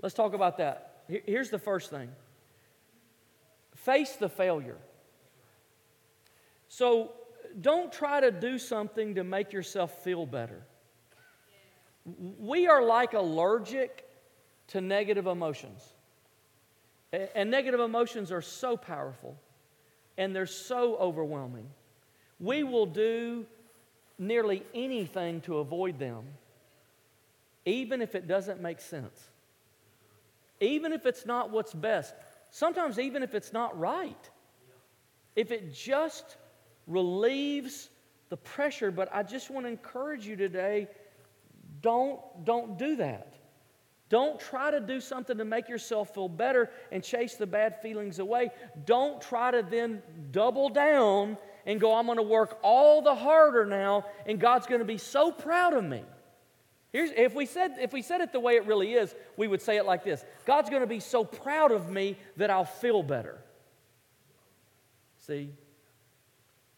Let's 0.00 0.14
talk 0.14 0.34
about 0.34 0.58
that. 0.58 1.04
Here's 1.06 1.50
the 1.50 1.58
first 1.58 1.90
thing 1.90 2.08
face 3.74 4.16
the 4.16 4.28
failure. 4.28 4.78
So, 6.68 7.12
don't 7.60 7.92
try 7.92 8.20
to 8.20 8.30
do 8.30 8.58
something 8.58 9.14
to 9.16 9.24
make 9.24 9.52
yourself 9.52 10.02
feel 10.02 10.24
better. 10.24 10.62
We 12.04 12.66
are 12.66 12.82
like 12.82 13.14
allergic 13.14 14.08
to 14.68 14.80
negative 14.80 15.26
emotions. 15.26 15.82
And 17.34 17.50
negative 17.50 17.80
emotions 17.80 18.32
are 18.32 18.42
so 18.42 18.76
powerful 18.76 19.36
and 20.16 20.34
they're 20.34 20.46
so 20.46 20.96
overwhelming. 20.96 21.68
We 22.40 22.64
will 22.64 22.86
do 22.86 23.46
nearly 24.18 24.62
anything 24.74 25.40
to 25.42 25.58
avoid 25.58 25.98
them, 25.98 26.24
even 27.64 28.02
if 28.02 28.14
it 28.14 28.26
doesn't 28.26 28.60
make 28.60 28.80
sense. 28.80 29.30
Even 30.60 30.92
if 30.92 31.06
it's 31.06 31.26
not 31.26 31.50
what's 31.50 31.74
best. 31.74 32.14
Sometimes, 32.50 32.98
even 32.98 33.22
if 33.22 33.34
it's 33.34 33.52
not 33.52 33.78
right. 33.78 34.30
If 35.34 35.50
it 35.50 35.74
just 35.74 36.36
relieves 36.86 37.88
the 38.28 38.36
pressure, 38.36 38.90
but 38.90 39.08
I 39.12 39.22
just 39.22 39.50
want 39.50 39.66
to 39.66 39.70
encourage 39.70 40.26
you 40.26 40.36
today 40.36 40.88
don't, 41.82 42.20
don't 42.44 42.78
do 42.78 42.96
that. 42.96 43.34
Don't 44.08 44.38
try 44.38 44.70
to 44.70 44.78
do 44.78 45.00
something 45.00 45.38
to 45.38 45.44
make 45.44 45.68
yourself 45.68 46.12
feel 46.14 46.28
better 46.28 46.70
and 46.90 47.02
chase 47.02 47.36
the 47.36 47.46
bad 47.46 47.80
feelings 47.80 48.18
away. 48.18 48.50
Don't 48.84 49.20
try 49.22 49.50
to 49.50 49.62
then 49.62 50.02
double 50.30 50.68
down 50.68 51.38
and 51.64 51.80
go, 51.80 51.94
I'm 51.94 52.06
going 52.06 52.18
to 52.18 52.22
work 52.22 52.58
all 52.62 53.00
the 53.00 53.14
harder 53.14 53.64
now, 53.64 54.04
and 54.26 54.38
God's 54.38 54.66
going 54.66 54.80
to 54.80 54.84
be 54.84 54.98
so 54.98 55.32
proud 55.32 55.72
of 55.72 55.82
me. 55.84 56.02
Here's, 56.92 57.10
if, 57.16 57.34
we 57.34 57.46
said, 57.46 57.76
if 57.80 57.94
we 57.94 58.02
said 58.02 58.20
it 58.20 58.32
the 58.32 58.40
way 58.40 58.56
it 58.56 58.66
really 58.66 58.92
is, 58.92 59.14
we 59.38 59.48
would 59.48 59.62
say 59.62 59.78
it 59.78 59.86
like 59.86 60.04
this 60.04 60.24
God's 60.44 60.68
going 60.68 60.82
to 60.82 60.86
be 60.86 61.00
so 61.00 61.24
proud 61.24 61.72
of 61.72 61.88
me 61.88 62.18
that 62.36 62.50
I'll 62.50 62.66
feel 62.66 63.02
better. 63.02 63.38
See? 65.26 65.50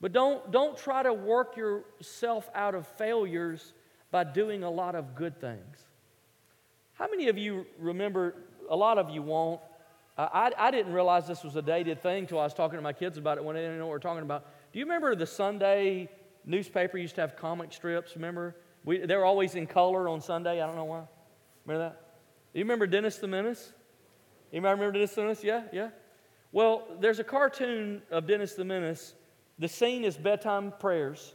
But 0.00 0.12
don't, 0.12 0.52
don't 0.52 0.76
try 0.76 1.02
to 1.02 1.12
work 1.12 1.56
yourself 1.56 2.48
out 2.54 2.74
of 2.74 2.86
failures 2.86 3.72
by 4.14 4.22
doing 4.22 4.62
a 4.62 4.70
lot 4.70 4.94
of 4.94 5.16
good 5.16 5.40
things. 5.40 5.88
How 6.92 7.08
many 7.10 7.26
of 7.26 7.36
you 7.36 7.66
remember? 7.80 8.36
A 8.70 8.76
lot 8.76 8.96
of 8.96 9.10
you 9.10 9.22
won't. 9.22 9.60
I, 10.16 10.52
I 10.56 10.70
didn't 10.70 10.92
realize 10.92 11.26
this 11.26 11.42
was 11.42 11.56
a 11.56 11.62
dated 11.62 12.00
thing 12.00 12.20
until 12.20 12.38
I 12.38 12.44
was 12.44 12.54
talking 12.54 12.78
to 12.78 12.80
my 12.80 12.92
kids 12.92 13.18
about 13.18 13.38
it 13.38 13.44
when 13.44 13.56
they 13.56 13.62
didn't 13.62 13.76
know 13.76 13.86
what 13.86 13.94
we 13.94 13.96
are 13.96 13.98
talking 13.98 14.22
about. 14.22 14.46
Do 14.72 14.78
you 14.78 14.84
remember 14.84 15.16
the 15.16 15.26
Sunday 15.26 16.08
newspaper 16.44 16.96
used 16.96 17.16
to 17.16 17.22
have 17.22 17.34
comic 17.34 17.72
strips? 17.72 18.14
Remember? 18.14 18.54
We, 18.84 18.98
they 18.98 19.16
were 19.16 19.24
always 19.24 19.56
in 19.56 19.66
color 19.66 20.08
on 20.08 20.20
Sunday. 20.20 20.62
I 20.62 20.66
don't 20.68 20.76
know 20.76 20.84
why. 20.84 21.02
Remember 21.66 21.88
that? 21.88 22.00
Do 22.52 22.60
you 22.60 22.64
remember 22.64 22.86
Dennis 22.86 23.16
the 23.16 23.26
Menace? 23.26 23.72
Anybody 24.52 24.74
remember 24.74 24.92
Dennis 24.92 25.12
the 25.16 25.22
Menace? 25.22 25.42
Yeah, 25.42 25.62
yeah. 25.72 25.88
Well, 26.52 26.86
there's 27.00 27.18
a 27.18 27.24
cartoon 27.24 28.00
of 28.12 28.28
Dennis 28.28 28.54
the 28.54 28.64
Menace. 28.64 29.14
The 29.58 29.66
scene 29.66 30.04
is 30.04 30.16
bedtime 30.16 30.72
prayers. 30.78 31.34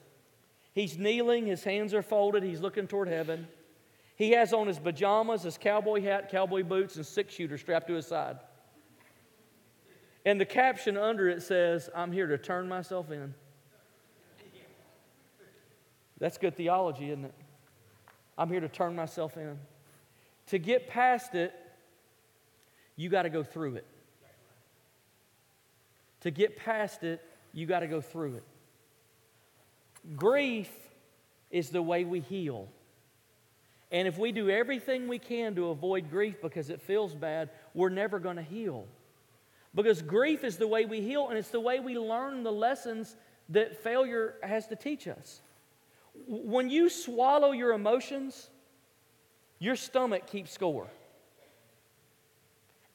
He's 0.79 0.97
kneeling, 0.97 1.45
his 1.45 1.65
hands 1.65 1.93
are 1.93 2.01
folded, 2.01 2.41
he's 2.41 2.61
looking 2.61 2.87
toward 2.87 3.09
heaven. 3.09 3.49
He 4.15 4.31
has 4.31 4.53
on 4.53 4.65
his 4.65 4.79
pajamas, 4.79 5.43
his 5.43 5.57
cowboy 5.57 6.01
hat, 6.01 6.31
cowboy 6.31 6.63
boots, 6.63 6.95
and 6.95 7.05
six 7.05 7.33
shooter 7.33 7.57
strapped 7.57 7.87
to 7.87 7.95
his 7.95 8.07
side. 8.07 8.37
And 10.25 10.39
the 10.39 10.45
caption 10.45 10.95
under 10.95 11.27
it 11.27 11.41
says, 11.41 11.89
I'm 11.93 12.13
here 12.13 12.27
to 12.27 12.37
turn 12.37 12.69
myself 12.69 13.11
in. 13.11 13.33
That's 16.17 16.37
good 16.37 16.55
theology, 16.55 17.09
isn't 17.09 17.25
it? 17.25 17.33
I'm 18.37 18.49
here 18.49 18.61
to 18.61 18.69
turn 18.69 18.95
myself 18.95 19.35
in. 19.35 19.59
To 20.47 20.59
get 20.59 20.87
past 20.87 21.35
it, 21.35 21.53
you 22.95 23.09
got 23.09 23.23
to 23.23 23.29
go 23.29 23.43
through 23.43 23.75
it. 23.75 23.85
To 26.21 26.31
get 26.31 26.55
past 26.55 27.03
it, 27.03 27.21
you 27.51 27.65
got 27.65 27.81
to 27.81 27.87
go 27.87 27.99
through 27.99 28.35
it. 28.35 28.43
Grief 30.15 30.69
is 31.51 31.69
the 31.69 31.81
way 31.81 32.03
we 32.03 32.19
heal. 32.19 32.67
And 33.91 34.07
if 34.07 34.17
we 34.17 34.31
do 34.31 34.49
everything 34.49 35.07
we 35.07 35.19
can 35.19 35.55
to 35.55 35.69
avoid 35.69 36.09
grief 36.09 36.41
because 36.41 36.69
it 36.69 36.81
feels 36.81 37.15
bad, 37.15 37.49
we're 37.73 37.89
never 37.89 38.19
going 38.19 38.35
to 38.35 38.43
heal. 38.43 38.85
Because 39.73 40.01
grief 40.01 40.43
is 40.43 40.57
the 40.57 40.67
way 40.67 40.85
we 40.85 41.01
heal, 41.01 41.29
and 41.29 41.37
it's 41.37 41.49
the 41.49 41.59
way 41.59 41.79
we 41.79 41.97
learn 41.97 42.43
the 42.43 42.51
lessons 42.51 43.15
that 43.49 43.83
failure 43.83 44.35
has 44.43 44.67
to 44.67 44.75
teach 44.75 45.07
us. 45.07 45.41
When 46.27 46.69
you 46.69 46.89
swallow 46.89 47.51
your 47.51 47.73
emotions, 47.73 48.49
your 49.57 49.75
stomach 49.75 50.27
keeps 50.27 50.51
score. 50.51 50.87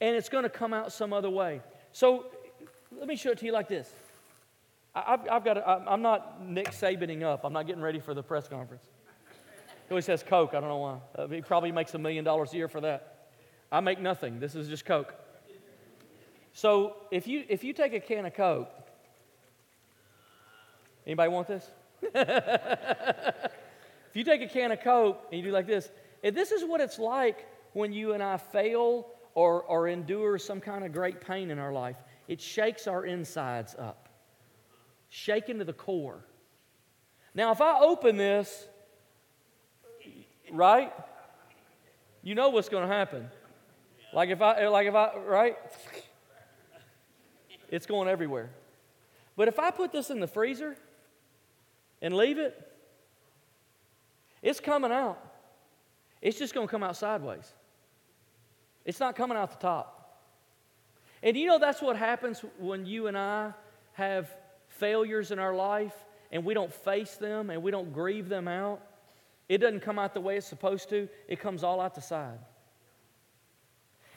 And 0.01 0.17
it's 0.17 0.29
going 0.29 0.45
to 0.45 0.51
come 0.51 0.73
out 0.73 0.93
some 0.93 1.13
other 1.13 1.31
way. 1.31 1.61
So 1.93 2.27
let 2.97 3.09
me 3.09 3.17
show 3.17 3.31
it 3.31 3.39
to 3.39 3.47
you 3.47 3.53
like 3.53 3.69
this. 3.69 3.93
I've, 4.95 5.21
I've 5.29 5.45
got. 5.45 5.59
A, 5.59 5.85
I'm 5.89 6.03
not 6.03 6.45
Nick 6.47 6.71
Sabaning 6.71 7.23
up. 7.23 7.45
I'm 7.45 7.53
not 7.53 7.67
getting 7.67 7.83
ready 7.83 7.99
for 7.99 8.15
the 8.15 8.23
press 8.23 8.47
conference. 8.47 8.85
He 9.29 9.91
always 9.91 10.05
says 10.05 10.23
Coke. 10.23 10.51
I 10.55 10.61
don't 10.61 10.69
know 10.69 10.79
why. 10.79 10.99
Uh, 11.17 11.27
he 11.29 11.43
probably 11.43 11.73
makes 11.73 11.95
a 11.95 11.99
million 11.99 12.25
dollars 12.25 12.53
a 12.53 12.57
year 12.57 12.69
for 12.69 12.81
that. 12.81 13.29
I 13.73 13.81
make 13.81 14.01
nothing. 14.01 14.39
This 14.39 14.55
is 14.55 14.69
just 14.69 14.85
Coke. 14.85 15.15
So 16.53 16.97
if 17.11 17.27
you 17.27 17.45
if 17.49 17.65
you 17.65 17.73
take 17.73 17.93
a 17.93 18.01
can 18.01 18.25
of 18.25 18.35
Coke, 18.35 18.71
anybody 21.07 21.29
want 21.29 21.49
this? 21.49 21.69
if 22.03 23.51
you 24.15 24.23
take 24.23 24.43
a 24.43 24.49
can 24.49 24.71
of 24.71 24.81
Coke 24.81 25.27
and 25.33 25.41
you 25.41 25.47
do 25.47 25.53
like 25.53 25.67
this, 25.67 25.91
this 26.23 26.53
is 26.53 26.65
what 26.65 26.81
it's 26.81 27.01
like 27.01 27.49
when 27.73 27.93
you 27.93 28.13
and 28.13 28.23
I 28.23 28.37
fail 28.37 29.09
or, 29.35 29.63
or 29.63 29.89
endure 29.89 30.39
some 30.39 30.61
kind 30.61 30.85
of 30.85 30.93
great 30.93 31.21
pain 31.21 31.51
in 31.51 31.59
our 31.59 31.73
life. 31.73 31.97
It 32.29 32.41
shakes 32.41 32.87
our 32.87 33.05
insides 33.05 33.75
up 33.77 34.04
shaken 35.15 35.59
to 35.59 35.65
the 35.65 35.73
core. 35.73 36.25
Now, 37.37 37.53
if 37.53 37.61
I 37.61 37.79
open 37.79 38.17
this, 38.17 38.67
right, 40.51 40.93
you 42.25 42.35
know 42.35 42.49
what's 42.49 42.69
going 42.69 42.89
to 42.89 42.93
happen. 42.93 43.31
Like 44.13 44.31
if 44.31 44.43
I, 44.43 44.67
like 44.67 44.89
if 44.89 44.95
I, 44.97 45.17
right, 45.19 45.57
it's 47.69 47.87
going 47.87 48.09
everywhere. 48.09 48.51
But 49.37 49.47
if 49.47 49.61
I 49.61 49.71
put 49.71 49.93
this 49.93 50.11
in 50.11 50.19
the 50.19 50.27
freezer 50.27 50.77
and 52.03 52.17
leave 52.17 52.39
it, 52.39 52.61
it's 54.43 54.59
coming 54.59 54.91
out. 54.91 55.19
It's 56.21 56.39
just 56.41 56.55
going 56.55 56.67
to 56.67 56.71
come 56.71 56.83
out 56.83 56.97
sideways. 56.97 57.53
It's 58.85 58.99
not 58.99 59.15
coming 59.15 59.37
out 59.37 59.53
the 59.53 59.63
top. 59.65 60.19
And 61.23 61.37
you 61.37 61.47
know 61.47 61.61
that's 61.61 61.81
what 61.81 61.97
happens 61.97 62.45
when 62.59 62.85
you 62.85 63.07
and 63.07 63.17
I 63.17 63.53
have 63.93 64.29
failures 64.85 65.31
in 65.31 65.39
our 65.39 65.55
life 65.55 65.95
and 66.31 66.45
we 66.45 66.53
don't 66.53 66.71
face 66.71 67.15
them 67.15 67.49
and 67.49 67.63
we 67.63 67.71
don't 67.71 67.91
grieve 67.95 68.29
them 68.29 68.47
out, 68.47 68.83
it 69.49 69.57
doesn't 69.59 69.81
come 69.81 69.99
out 69.99 70.13
the 70.13 70.21
way 70.21 70.37
it's 70.37 70.47
supposed 70.47 70.91
to, 70.91 71.09
it 71.27 71.41
comes 71.41 71.65
all 71.65 71.81
out 71.81 71.95
the 71.95 72.03
side. 72.03 72.39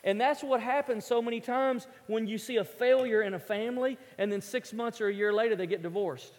And 0.04 0.20
that's 0.20 0.44
what 0.44 0.60
happens 0.60 1.06
so 1.06 1.22
many 1.22 1.40
times 1.40 1.88
when 2.08 2.28
you 2.28 2.38
see 2.38 2.58
a 2.58 2.66
failure 2.66 3.22
in 3.22 3.34
a 3.34 3.40
family 3.40 3.98
and 4.18 4.30
then 4.30 4.42
six 4.42 4.74
months 4.74 5.00
or 5.00 5.08
a 5.08 5.14
year 5.14 5.32
later 5.32 5.56
they 5.56 5.68
get 5.68 5.82
divorced. 5.82 6.34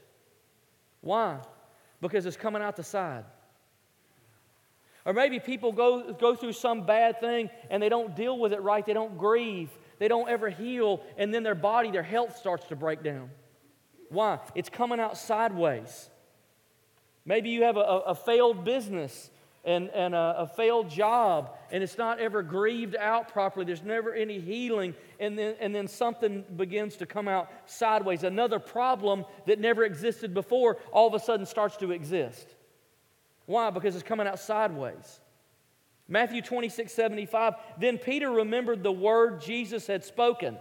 Why? 1.01 1.39
Because 2.03 2.27
it's 2.27 2.37
coming 2.37 2.61
out 2.61 2.77
the 2.77 2.83
side. 2.83 3.25
Or 5.07 5.15
maybe 5.15 5.41
people 5.41 5.73
go, 5.73 6.13
go 6.13 6.35
through 6.35 6.53
some 6.53 6.85
bad 6.85 7.19
thing 7.19 7.49
and 7.71 7.83
they 7.83 7.89
don't 7.89 8.15
deal 8.15 8.39
with 8.39 8.53
it 8.53 8.61
right, 8.61 8.85
they 8.85 8.93
don't 8.93 9.17
grieve. 9.17 9.71
They 9.99 10.07
don't 10.07 10.29
ever 10.29 10.49
heal, 10.49 11.03
and 11.17 11.35
then 11.35 11.43
their 11.43 11.57
body, 11.57 11.91
their 11.91 12.05
health 12.05 12.37
starts 12.37 12.69
to 12.69 12.77
break 12.77 13.03
down. 13.03 13.31
Why? 14.09 14.39
It's 14.55 14.69
coming 14.69 15.01
out 15.01 15.17
sideways. 15.19 16.11
Maybe 17.25 17.51
you 17.51 17.65
have 17.65 17.77
a, 17.77 17.81
a 17.81 18.15
failed 18.15 18.65
business 18.65 19.31
and, 19.65 19.91
and 19.91 20.15
a, 20.15 20.35
a, 20.39 20.47
failed 20.47 20.89
job, 20.89 21.55
and 21.71 21.83
it's 21.83 21.99
not 21.99 22.21
ever 22.21 22.43
grieved 22.43 22.97
out 22.97 23.29
properly. 23.29 23.67
There's 23.67 23.83
never 23.83 24.15
any 24.15 24.41
healing, 24.41 24.95
and 25.21 25.39
then, 25.39 25.57
and 25.61 25.75
then 25.75 25.89
something 25.89 26.45
begins 26.57 26.97
to 26.97 27.07
come 27.07 27.29
out 27.29 27.51
sideways. 27.67 28.23
Another 28.23 28.59
problem 28.59 29.27
that 29.47 29.59
never 29.59 29.85
existed 29.85 30.33
before 30.33 30.79
all 30.91 31.07
of 31.07 31.13
a 31.13 31.21
sudden 31.21 31.45
starts 31.45 31.77
to 31.79 31.91
exist. 31.91 32.55
Why? 33.45 33.69
Because 33.69 33.95
it's 33.95 34.05
coming 34.05 34.27
out 34.27 34.39
sideways. 34.39 35.21
Matthew 36.09 36.41
26, 36.41 36.91
75. 36.91 37.55
Then 37.79 37.99
Peter 37.99 38.31
remembered 38.31 38.83
the 38.83 38.93
word 38.93 39.43
Jesus 39.43 39.87
had 39.87 40.03
spoken. 40.03 40.57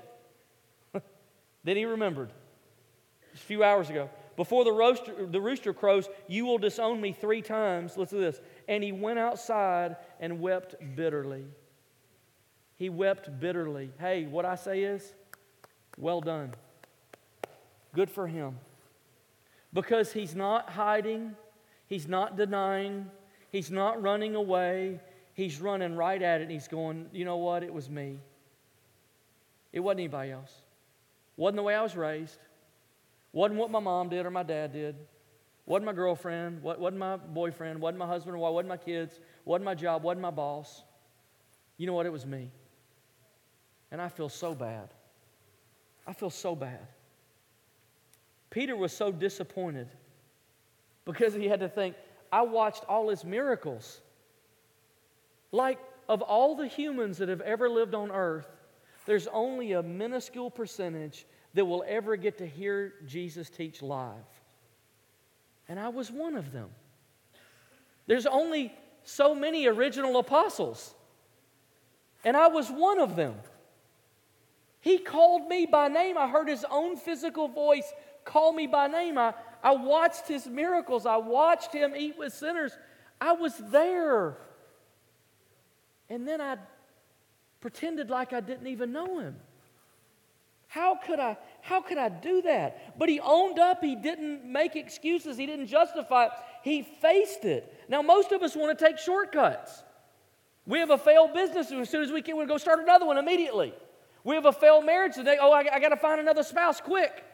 then 1.63 1.77
he 1.77 1.85
remembered. 1.85 2.31
A 3.37 3.45
few 3.45 3.63
hours 3.63 3.89
ago. 3.89 4.09
Before 4.35 4.63
the, 4.63 4.71
roaster, 4.71 5.27
the 5.27 5.39
rooster 5.39 5.73
crows, 5.73 6.09
you 6.27 6.45
will 6.45 6.57
disown 6.57 6.99
me 6.99 7.11
three 7.11 7.41
times. 7.41 7.97
Listen 7.97 8.17
to 8.17 8.23
this. 8.23 8.41
And 8.67 8.83
he 8.83 8.91
went 8.91 9.19
outside 9.19 9.97
and 10.19 10.39
wept 10.39 10.75
bitterly. 10.95 11.45
He 12.75 12.89
wept 12.89 13.39
bitterly. 13.39 13.91
Hey, 13.99 14.25
what 14.25 14.45
I 14.45 14.55
say 14.55 14.81
is, 14.81 15.13
well 15.97 16.21
done. 16.21 16.53
Good 17.93 18.09
for 18.09 18.27
him. 18.27 18.57
Because 19.71 20.11
he's 20.11 20.35
not 20.35 20.69
hiding, 20.69 21.35
he's 21.87 22.07
not 22.07 22.37
denying, 22.37 23.07
he's 23.51 23.69
not 23.69 24.01
running 24.01 24.35
away, 24.35 24.99
he's 25.33 25.61
running 25.61 25.95
right 25.95 26.21
at 26.21 26.41
it 26.41 26.43
and 26.43 26.51
he's 26.51 26.67
going, 26.67 27.07
you 27.11 27.25
know 27.25 27.37
what? 27.37 27.63
It 27.63 27.73
was 27.73 27.89
me. 27.89 28.19
It 29.73 29.79
wasn't 29.79 30.01
anybody 30.01 30.31
else. 30.31 30.51
Wasn't 31.35 31.57
the 31.57 31.63
way 31.63 31.75
I 31.75 31.83
was 31.83 31.95
raised. 31.95 32.39
Wasn't 33.31 33.59
what 33.59 33.71
my 33.71 33.79
mom 33.79 34.09
did 34.09 34.25
or 34.25 34.31
my 34.31 34.43
dad 34.43 34.73
did. 34.73 34.95
Wasn't 35.65 35.85
my 35.85 35.93
girlfriend. 35.93 36.61
Wasn't 36.63 36.97
my 36.97 37.17
boyfriend. 37.17 37.79
Wasn't 37.81 37.99
my 37.99 38.07
husband 38.07 38.35
or 38.35 38.39
wife. 38.39 38.53
Wasn't 38.53 38.69
my 38.69 38.77
kids. 38.77 39.19
Wasn't 39.45 39.65
my 39.65 39.75
job. 39.75 40.03
Wasn't 40.03 40.21
my 40.21 40.31
boss. 40.31 40.83
You 41.77 41.87
know 41.87 41.93
what? 41.93 42.05
It 42.05 42.11
was 42.11 42.25
me. 42.25 42.51
And 43.91 44.01
I 44.01 44.09
feel 44.09 44.29
so 44.29 44.55
bad. 44.55 44.89
I 46.05 46.13
feel 46.13 46.29
so 46.29 46.55
bad. 46.55 46.87
Peter 48.49 48.75
was 48.75 48.93
so 48.93 49.11
disappointed 49.11 49.89
because 51.05 51.33
he 51.33 51.45
had 51.45 51.59
to 51.59 51.69
think, 51.69 51.95
I 52.31 52.41
watched 52.41 52.83
all 52.87 53.09
his 53.09 53.23
miracles. 53.23 54.01
Like, 55.51 55.79
of 56.09 56.21
all 56.21 56.55
the 56.55 56.67
humans 56.67 57.17
that 57.17 57.29
have 57.29 57.41
ever 57.41 57.69
lived 57.69 57.93
on 57.93 58.11
earth, 58.11 58.47
there's 59.05 59.27
only 59.27 59.73
a 59.73 59.83
minuscule 59.83 60.49
percentage 60.49 61.25
that 61.57 61.65
will 61.65 61.83
ever 61.87 62.15
get 62.15 62.37
to 62.37 62.45
hear 62.45 62.93
Jesus 63.07 63.49
teach 63.49 63.81
live. 63.81 64.13
And 65.67 65.79
I 65.79 65.89
was 65.89 66.11
one 66.11 66.35
of 66.35 66.51
them. 66.51 66.69
There's 68.05 68.27
only 68.27 68.71
so 69.03 69.33
many 69.33 69.65
original 69.65 70.19
apostles, 70.19 70.93
and 72.23 72.37
I 72.37 72.47
was 72.47 72.69
one 72.69 72.99
of 72.99 73.15
them. 73.15 73.33
He 74.81 74.99
called 74.99 75.47
me 75.47 75.65
by 75.65 75.87
name. 75.87 76.15
I 76.15 76.27
heard 76.27 76.47
his 76.47 76.63
own 76.69 76.95
physical 76.95 77.47
voice 77.47 77.91
call 78.23 78.53
me 78.53 78.67
by 78.67 78.85
name. 78.85 79.17
I, 79.17 79.33
I 79.63 79.71
watched 79.71 80.27
his 80.27 80.45
miracles. 80.45 81.07
I 81.07 81.17
watched 81.17 81.73
him 81.73 81.95
eat 81.97 82.19
with 82.19 82.33
sinners. 82.33 82.77
I 83.19 83.31
was 83.31 83.57
there. 83.71 84.37
And 86.07 86.27
then 86.27 86.39
I 86.39 86.57
pretended 87.61 88.11
like 88.11 88.31
I 88.31 88.41
didn't 88.41 88.67
even 88.67 88.91
know 88.91 89.17
him. 89.17 89.37
How 90.67 90.95
could 90.95 91.19
I 91.19 91.37
how 91.67 91.81
could 91.81 91.97
I 91.97 92.07
do 92.07 92.41
that? 92.43 92.97
But 92.97 93.09
he 93.09 93.19
owned 93.19 93.59
up, 93.59 93.83
he 93.83 93.97
didn't 93.97 94.45
make 94.45 94.77
excuses, 94.77 95.35
he 95.35 95.45
didn't 95.45 95.67
justify 95.67 96.27
it. 96.27 96.31
He 96.63 96.81
faced 96.81 97.43
it. 97.43 97.83
Now 97.89 98.01
most 98.01 98.31
of 98.31 98.41
us 98.41 98.55
want 98.55 98.77
to 98.77 98.85
take 98.85 98.97
shortcuts. 98.97 99.83
We 100.65 100.79
have 100.79 100.91
a 100.91 100.97
failed 100.97 101.33
business, 101.33 101.69
as 101.69 101.89
soon 101.89 102.03
as 102.03 102.11
we 102.11 102.21
can, 102.21 102.37
we 102.37 102.45
go 102.45 102.57
start 102.57 102.79
another 102.79 103.05
one 103.05 103.17
immediately. 103.17 103.73
We 104.23 104.35
have 104.35 104.45
a 104.45 104.53
failed 104.53 104.85
marriage 104.85 105.15
today. 105.15 105.37
Oh, 105.41 105.51
I, 105.51 105.65
I 105.73 105.79
got 105.81 105.89
to 105.89 105.97
find 105.97 106.21
another 106.21 106.43
spouse 106.43 106.79
quick. 106.79 107.25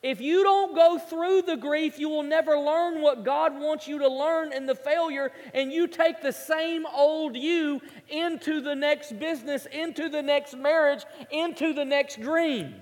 If 0.00 0.20
you 0.20 0.44
don't 0.44 0.74
go 0.76 0.98
through 0.98 1.42
the 1.42 1.56
grief, 1.56 1.98
you 1.98 2.08
will 2.08 2.22
never 2.22 2.56
learn 2.56 3.02
what 3.02 3.24
God 3.24 3.60
wants 3.60 3.88
you 3.88 3.98
to 3.98 4.08
learn 4.08 4.52
in 4.52 4.66
the 4.66 4.76
failure, 4.76 5.32
and 5.52 5.72
you 5.72 5.88
take 5.88 6.22
the 6.22 6.32
same 6.32 6.86
old 6.86 7.36
you 7.36 7.80
into 8.08 8.60
the 8.60 8.76
next 8.76 9.18
business, 9.18 9.66
into 9.66 10.08
the 10.08 10.22
next 10.22 10.56
marriage, 10.56 11.04
into 11.32 11.72
the 11.72 11.84
next 11.84 12.20
dream. 12.20 12.74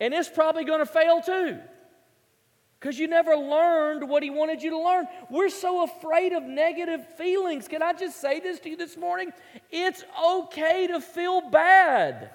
And 0.00 0.14
it's 0.14 0.28
probably 0.28 0.64
going 0.64 0.80
to 0.80 0.86
fail 0.86 1.20
too. 1.20 1.58
Because 2.78 2.98
you 2.98 3.08
never 3.08 3.34
learned 3.34 4.08
what 4.08 4.22
he 4.22 4.30
wanted 4.30 4.62
you 4.62 4.70
to 4.70 4.78
learn. 4.78 5.08
We're 5.30 5.48
so 5.48 5.82
afraid 5.82 6.32
of 6.32 6.44
negative 6.44 7.04
feelings. 7.16 7.66
Can 7.66 7.82
I 7.82 7.92
just 7.92 8.20
say 8.20 8.38
this 8.38 8.60
to 8.60 8.70
you 8.70 8.76
this 8.76 8.96
morning? 8.96 9.32
It's 9.72 10.04
okay 10.24 10.86
to 10.86 11.00
feel 11.00 11.50
bad. 11.50 12.30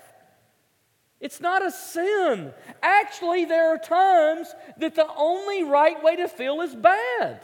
It's 1.21 1.39
not 1.39 1.65
a 1.65 1.71
sin. 1.71 2.53
Actually, 2.81 3.45
there 3.45 3.73
are 3.73 3.77
times 3.77 4.53
that 4.79 4.95
the 4.95 5.07
only 5.15 5.63
right 5.63 6.03
way 6.03 6.17
to 6.17 6.27
feel 6.27 6.59
is 6.59 6.75
bad. 6.75 7.39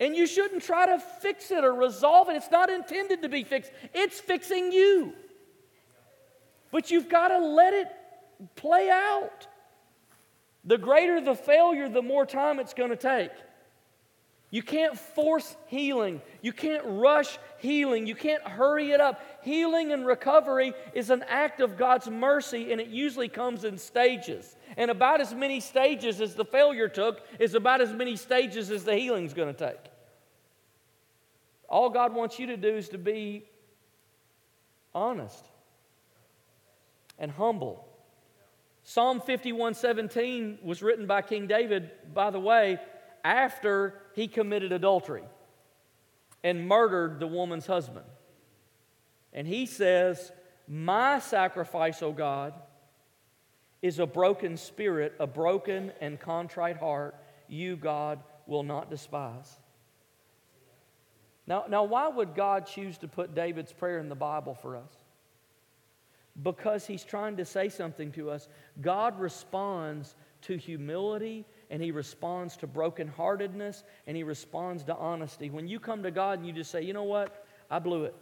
And 0.00 0.16
you 0.16 0.26
shouldn't 0.26 0.64
try 0.64 0.86
to 0.86 0.98
fix 0.98 1.52
it 1.52 1.62
or 1.62 1.72
resolve 1.72 2.28
it. 2.28 2.34
It's 2.34 2.50
not 2.50 2.68
intended 2.68 3.22
to 3.22 3.28
be 3.28 3.44
fixed, 3.44 3.70
it's 3.94 4.18
fixing 4.18 4.72
you. 4.72 5.12
But 6.72 6.90
you've 6.90 7.08
got 7.08 7.28
to 7.28 7.38
let 7.38 7.72
it 7.74 7.88
play 8.56 8.90
out. 8.90 9.46
The 10.64 10.78
greater 10.78 11.20
the 11.20 11.34
failure, 11.34 11.88
the 11.88 12.02
more 12.02 12.26
time 12.26 12.58
it's 12.58 12.74
going 12.74 12.90
to 12.90 12.96
take. 12.96 13.30
You 14.50 14.62
can't 14.62 14.98
force 14.98 15.56
healing. 15.66 16.20
You 16.40 16.52
can't 16.52 16.82
rush 16.84 17.38
healing. 17.58 18.06
You 18.06 18.14
can't 18.14 18.42
hurry 18.42 18.90
it 18.90 19.00
up. 19.00 19.22
Healing 19.42 19.92
and 19.92 20.06
recovery 20.06 20.74
is 20.94 21.10
an 21.10 21.24
act 21.28 21.60
of 21.60 21.76
God's 21.76 22.08
mercy, 22.08 22.72
and 22.72 22.80
it 22.80 22.88
usually 22.88 23.28
comes 23.28 23.64
in 23.64 23.78
stages. 23.78 24.56
And 24.76 24.90
about 24.90 25.20
as 25.20 25.34
many 25.34 25.60
stages 25.60 26.20
as 26.20 26.34
the 26.34 26.44
failure 26.44 26.88
took 26.88 27.22
is 27.38 27.54
about 27.54 27.80
as 27.80 27.92
many 27.92 28.16
stages 28.16 28.70
as 28.70 28.84
the 28.84 28.94
healing's 28.96 29.34
going 29.34 29.54
to 29.54 29.70
take. 29.70 29.90
All 31.68 31.88
God 31.88 32.14
wants 32.14 32.38
you 32.38 32.46
to 32.48 32.56
do 32.56 32.76
is 32.76 32.90
to 32.90 32.98
be 32.98 33.44
honest 34.94 35.46
and 37.18 37.30
humble. 37.30 37.86
Psalm 38.84 39.20
51 39.20 39.74
17 39.74 40.58
was 40.62 40.82
written 40.82 41.06
by 41.06 41.22
King 41.22 41.46
David, 41.46 41.90
by 42.12 42.30
the 42.30 42.40
way, 42.40 42.78
after 43.24 44.00
he 44.14 44.28
committed 44.28 44.72
adultery 44.72 45.22
and 46.42 46.66
murdered 46.66 47.20
the 47.20 47.26
woman's 47.26 47.66
husband. 47.66 48.06
And 49.32 49.46
he 49.46 49.66
says, 49.66 50.32
My 50.66 51.20
sacrifice, 51.20 52.02
O 52.02 52.12
God, 52.12 52.54
is 53.80 53.98
a 53.98 54.06
broken 54.06 54.56
spirit, 54.56 55.14
a 55.18 55.26
broken 55.26 55.92
and 56.00 56.18
contrite 56.18 56.76
heart, 56.76 57.16
you, 57.48 57.76
God, 57.76 58.20
will 58.46 58.62
not 58.62 58.90
despise. 58.90 59.58
Now, 61.46 61.64
now, 61.68 61.84
why 61.84 62.08
would 62.08 62.34
God 62.34 62.66
choose 62.66 62.98
to 62.98 63.08
put 63.08 63.34
David's 63.34 63.72
prayer 63.72 63.98
in 63.98 64.08
the 64.08 64.14
Bible 64.14 64.54
for 64.54 64.76
us? 64.76 64.92
Because 66.40 66.86
he's 66.86 67.04
trying 67.04 67.36
to 67.36 67.44
say 67.44 67.68
something 67.68 68.12
to 68.12 68.30
us. 68.30 68.48
God 68.80 69.18
responds 69.20 70.14
to 70.42 70.56
humility 70.56 71.44
and 71.70 71.82
he 71.82 71.90
responds 71.90 72.56
to 72.58 72.66
brokenheartedness 72.66 73.82
and 74.06 74.16
he 74.16 74.22
responds 74.22 74.84
to 74.84 74.94
honesty. 74.96 75.50
When 75.50 75.68
you 75.68 75.78
come 75.78 76.02
to 76.02 76.10
God 76.10 76.38
and 76.38 76.46
you 76.46 76.52
just 76.52 76.70
say, 76.70 76.82
you 76.82 76.92
know 76.92 77.02
what? 77.02 77.46
I 77.70 77.78
blew 77.78 78.04
it. 78.04 78.14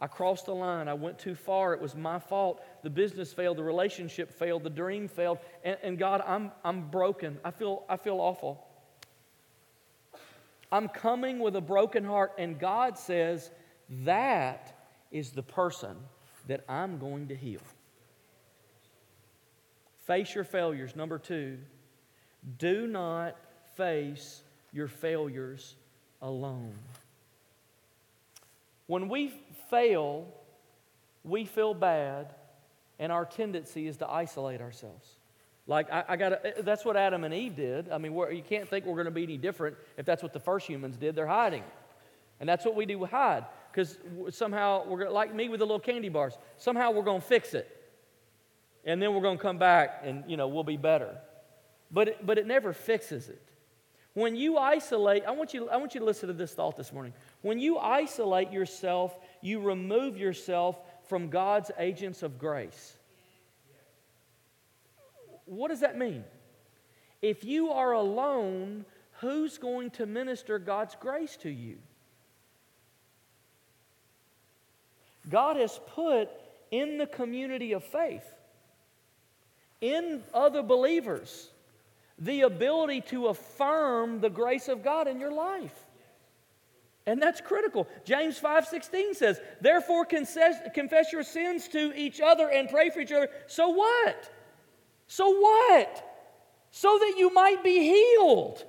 I 0.00 0.06
crossed 0.06 0.46
the 0.46 0.54
line. 0.54 0.86
I 0.86 0.94
went 0.94 1.18
too 1.18 1.34
far. 1.34 1.74
It 1.74 1.80
was 1.80 1.96
my 1.96 2.20
fault. 2.20 2.62
The 2.82 2.90
business 2.90 3.32
failed. 3.32 3.56
The 3.56 3.64
relationship 3.64 4.32
failed. 4.32 4.62
The 4.62 4.70
dream 4.70 5.08
failed. 5.08 5.38
And, 5.64 5.76
and 5.82 5.98
God, 5.98 6.22
I'm, 6.24 6.52
I'm 6.64 6.88
broken. 6.88 7.38
I 7.44 7.50
feel, 7.50 7.84
I 7.88 7.96
feel 7.96 8.20
awful. 8.20 8.64
I'm 10.70 10.88
coming 10.88 11.40
with 11.40 11.56
a 11.56 11.60
broken 11.60 12.04
heart. 12.04 12.32
And 12.38 12.60
God 12.60 12.96
says, 12.96 13.50
that 14.04 14.78
is 15.10 15.32
the 15.32 15.42
person 15.42 15.96
that 16.48 16.64
I'm 16.68 16.98
going 16.98 17.28
to 17.28 17.36
heal. 17.36 17.60
Face 20.06 20.34
your 20.34 20.44
failures. 20.44 20.96
Number 20.96 21.18
two, 21.18 21.58
do 22.58 22.86
not 22.86 23.36
face 23.76 24.42
your 24.72 24.88
failures 24.88 25.74
alone. 26.22 26.74
When 28.86 29.08
we 29.08 29.32
fail, 29.70 30.26
we 31.22 31.44
feel 31.44 31.74
bad, 31.74 32.34
and 32.98 33.12
our 33.12 33.26
tendency 33.26 33.86
is 33.86 33.98
to 33.98 34.08
isolate 34.08 34.60
ourselves. 34.60 35.06
Like, 35.66 35.92
I, 35.92 36.04
I 36.08 36.16
got 36.16 36.32
eh, 36.32 36.38
eh, 36.44 36.52
that's 36.62 36.86
what 36.86 36.96
Adam 36.96 37.24
and 37.24 37.34
Eve 37.34 37.54
did. 37.54 37.90
I 37.90 37.98
mean, 37.98 38.14
you 38.14 38.42
can't 38.48 38.66
think 38.66 38.86
we're 38.86 38.94
going 38.94 39.04
to 39.04 39.10
be 39.10 39.24
any 39.24 39.36
different 39.36 39.76
if 39.98 40.06
that's 40.06 40.22
what 40.22 40.32
the 40.32 40.40
first 40.40 40.66
humans 40.66 40.96
did. 40.96 41.14
They're 41.14 41.26
hiding. 41.26 41.64
And 42.40 42.48
that's 42.48 42.64
what 42.64 42.74
we 42.74 42.86
do, 42.86 43.04
hide. 43.04 43.44
Because 43.70 43.98
somehow 44.30 44.86
we're 44.86 45.08
like 45.08 45.34
me 45.34 45.48
with 45.48 45.60
the 45.60 45.66
little 45.66 45.80
candy 45.80 46.08
bars. 46.08 46.36
Somehow 46.56 46.90
we're 46.90 47.02
going 47.02 47.20
to 47.20 47.26
fix 47.26 47.54
it, 47.54 47.68
and 48.84 49.00
then 49.00 49.14
we're 49.14 49.22
going 49.22 49.36
to 49.36 49.42
come 49.42 49.58
back 49.58 50.02
and 50.04 50.24
you 50.28 50.36
know 50.36 50.48
we'll 50.48 50.64
be 50.64 50.76
better. 50.76 51.18
But 51.90 52.08
it, 52.08 52.26
but 52.26 52.38
it 52.38 52.46
never 52.46 52.72
fixes 52.72 53.28
it. 53.28 53.42
When 54.14 54.34
you 54.34 54.58
isolate, 54.58 55.24
I 55.24 55.30
want 55.30 55.54
you 55.54 55.68
I 55.68 55.76
want 55.76 55.94
you 55.94 56.00
to 56.00 56.06
listen 56.06 56.28
to 56.28 56.32
this 56.32 56.52
thought 56.52 56.76
this 56.76 56.92
morning. 56.92 57.12
When 57.42 57.58
you 57.58 57.78
isolate 57.78 58.50
yourself, 58.50 59.16
you 59.40 59.60
remove 59.60 60.16
yourself 60.18 60.80
from 61.08 61.28
God's 61.28 61.70
agents 61.78 62.22
of 62.22 62.38
grace. 62.38 62.96
What 65.44 65.68
does 65.68 65.80
that 65.80 65.96
mean? 65.96 66.24
If 67.22 67.44
you 67.44 67.70
are 67.70 67.92
alone, 67.92 68.84
who's 69.20 69.58
going 69.58 69.90
to 69.92 70.06
minister 70.06 70.58
God's 70.58 70.94
grace 70.94 71.36
to 71.38 71.50
you? 71.50 71.78
God 75.28 75.56
has 75.56 75.78
put 75.94 76.28
in 76.70 76.98
the 76.98 77.06
community 77.06 77.72
of 77.72 77.84
faith, 77.84 78.24
in 79.80 80.22
other 80.34 80.62
believers, 80.62 81.50
the 82.18 82.42
ability 82.42 83.00
to 83.02 83.28
affirm 83.28 84.20
the 84.20 84.30
grace 84.30 84.68
of 84.68 84.82
God 84.82 85.06
in 85.06 85.20
your 85.20 85.32
life. 85.32 85.86
And 87.06 87.22
that's 87.22 87.40
critical. 87.40 87.88
James 88.04 88.38
5:16 88.38 89.14
says, 89.14 89.40
"Therefore 89.62 90.04
confess, 90.04 90.56
confess 90.74 91.10
your 91.10 91.22
sins 91.22 91.68
to 91.68 91.96
each 91.96 92.20
other 92.20 92.50
and 92.50 92.68
pray 92.68 92.90
for 92.90 93.00
each 93.00 93.12
other." 93.12 93.30
So 93.46 93.70
what? 93.70 94.30
So 95.06 95.30
what? 95.30 96.04
So 96.70 96.98
that 96.98 97.14
you 97.16 97.30
might 97.30 97.62
be 97.62 97.80
healed. 97.80 98.62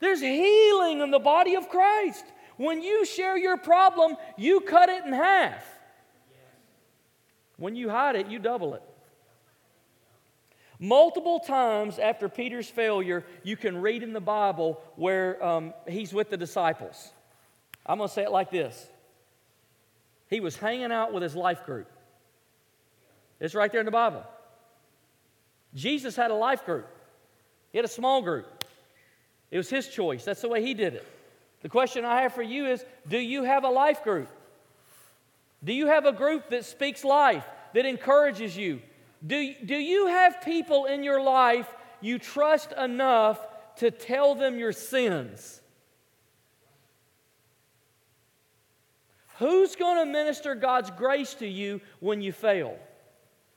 There's 0.00 0.20
healing 0.20 1.00
in 1.00 1.12
the 1.12 1.20
body 1.20 1.54
of 1.54 1.68
Christ. 1.68 2.24
When 2.60 2.82
you 2.82 3.06
share 3.06 3.38
your 3.38 3.56
problem, 3.56 4.18
you 4.36 4.60
cut 4.60 4.90
it 4.90 5.06
in 5.06 5.14
half. 5.14 5.64
When 7.56 7.74
you 7.74 7.88
hide 7.88 8.16
it, 8.16 8.26
you 8.26 8.38
double 8.38 8.74
it. 8.74 8.82
Multiple 10.78 11.40
times 11.40 11.98
after 11.98 12.28
Peter's 12.28 12.68
failure, 12.68 13.24
you 13.44 13.56
can 13.56 13.80
read 13.80 14.02
in 14.02 14.12
the 14.12 14.20
Bible 14.20 14.78
where 14.96 15.42
um, 15.42 15.72
he's 15.88 16.12
with 16.12 16.28
the 16.28 16.36
disciples. 16.36 17.14
I'm 17.86 17.96
going 17.96 18.10
to 18.10 18.14
say 18.14 18.24
it 18.24 18.30
like 18.30 18.50
this 18.50 18.86
He 20.28 20.40
was 20.40 20.54
hanging 20.54 20.92
out 20.92 21.14
with 21.14 21.22
his 21.22 21.34
life 21.34 21.64
group. 21.64 21.90
It's 23.40 23.54
right 23.54 23.72
there 23.72 23.80
in 23.80 23.86
the 23.86 23.90
Bible. 23.90 24.22
Jesus 25.74 26.14
had 26.14 26.30
a 26.30 26.34
life 26.34 26.66
group, 26.66 26.88
he 27.72 27.78
had 27.78 27.86
a 27.86 27.88
small 27.88 28.20
group. 28.20 28.46
It 29.50 29.56
was 29.56 29.70
his 29.70 29.88
choice. 29.88 30.26
That's 30.26 30.42
the 30.42 30.48
way 30.50 30.62
he 30.62 30.74
did 30.74 30.92
it. 30.92 31.06
The 31.62 31.68
question 31.68 32.04
I 32.04 32.22
have 32.22 32.34
for 32.34 32.42
you 32.42 32.66
is 32.66 32.84
Do 33.08 33.18
you 33.18 33.44
have 33.44 33.64
a 33.64 33.70
life 33.70 34.02
group? 34.02 34.28
Do 35.62 35.72
you 35.72 35.88
have 35.88 36.06
a 36.06 36.12
group 36.12 36.50
that 36.50 36.64
speaks 36.64 37.04
life, 37.04 37.44
that 37.74 37.84
encourages 37.84 38.56
you? 38.56 38.80
Do, 39.26 39.54
do 39.64 39.76
you 39.76 40.06
have 40.06 40.40
people 40.42 40.86
in 40.86 41.04
your 41.04 41.22
life 41.22 41.68
you 42.00 42.18
trust 42.18 42.72
enough 42.72 43.38
to 43.76 43.90
tell 43.90 44.34
them 44.34 44.58
your 44.58 44.72
sins? 44.72 45.60
Who's 49.38 49.76
going 49.76 50.06
to 50.06 50.10
minister 50.10 50.54
God's 50.54 50.90
grace 50.90 51.34
to 51.34 51.46
you 51.46 51.80
when 52.00 52.20
you 52.22 52.32
fail? 52.32 52.76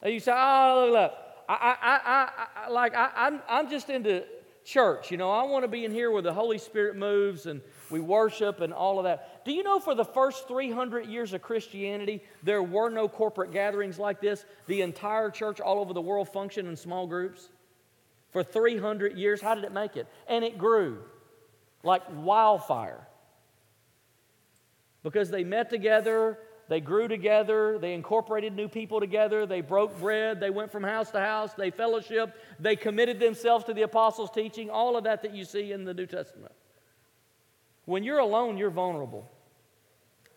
And 0.01 0.13
You 0.13 0.19
say, 0.19 0.33
oh, 0.33 0.85
look, 0.85 0.93
look. 0.93 1.13
I, 1.47 1.75
I, 1.81 1.99
I, 2.05 2.65
I, 2.65 2.69
like, 2.69 2.95
I, 2.95 3.09
I'm, 3.15 3.41
I'm 3.49 3.69
just 3.69 3.89
into 3.89 4.23
church. 4.63 5.11
You 5.11 5.17
know, 5.17 5.29
I 5.29 5.43
want 5.43 5.63
to 5.63 5.67
be 5.67 5.83
in 5.83 5.91
here 5.91 6.09
where 6.09 6.21
the 6.21 6.33
Holy 6.33 6.57
Spirit 6.57 6.95
moves 6.95 7.45
and 7.45 7.61
we 7.93 7.99
worship 7.99 8.59
and 8.59 8.73
all 8.73 8.97
of 8.97 9.03
that. 9.03 9.45
Do 9.45 9.53
you 9.53 9.61
know 9.61 9.79
for 9.79 9.93
the 9.93 10.03
first 10.03 10.47
300 10.47 11.05
years 11.05 11.31
of 11.33 11.43
Christianity, 11.43 12.23
there 12.41 12.63
were 12.63 12.89
no 12.89 13.07
corporate 13.07 13.51
gatherings 13.51 13.99
like 13.99 14.19
this? 14.19 14.45
The 14.65 14.81
entire 14.81 15.29
church 15.29 15.61
all 15.61 15.79
over 15.79 15.93
the 15.93 16.01
world 16.01 16.27
functioned 16.27 16.67
in 16.67 16.75
small 16.75 17.05
groups. 17.05 17.49
For 18.31 18.43
300 18.43 19.15
years, 19.15 19.41
how 19.41 19.53
did 19.53 19.63
it 19.63 19.71
make 19.71 19.95
it? 19.95 20.07
And 20.27 20.43
it 20.43 20.57
grew 20.57 21.03
like 21.83 22.01
wildfire. 22.15 23.07
Because 25.03 25.29
they 25.29 25.43
met 25.43 25.69
together, 25.69 26.39
they 26.69 26.81
grew 26.81 27.07
together, 27.07 27.77
they 27.77 27.93
incorporated 27.93 28.55
new 28.55 28.69
people 28.69 29.01
together, 29.01 29.45
they 29.45 29.61
broke 29.61 29.99
bread, 29.99 30.39
they 30.39 30.49
went 30.49 30.71
from 30.71 30.81
house 30.81 31.11
to 31.11 31.19
house, 31.19 31.53
they 31.53 31.69
fellowshiped, 31.69 32.33
they 32.59 32.75
committed 32.75 33.19
themselves 33.19 33.65
to 33.65 33.73
the 33.75 33.83
apostles' 33.83 34.31
teaching, 34.31 34.71
all 34.71 34.97
of 34.97 35.03
that 35.03 35.21
that 35.21 35.35
you 35.35 35.45
see 35.45 35.71
in 35.71 35.83
the 35.83 35.93
New 35.93 36.07
Testament. 36.07 36.53
When 37.85 38.03
you're 38.03 38.19
alone, 38.19 38.57
you're 38.57 38.69
vulnerable. 38.69 39.29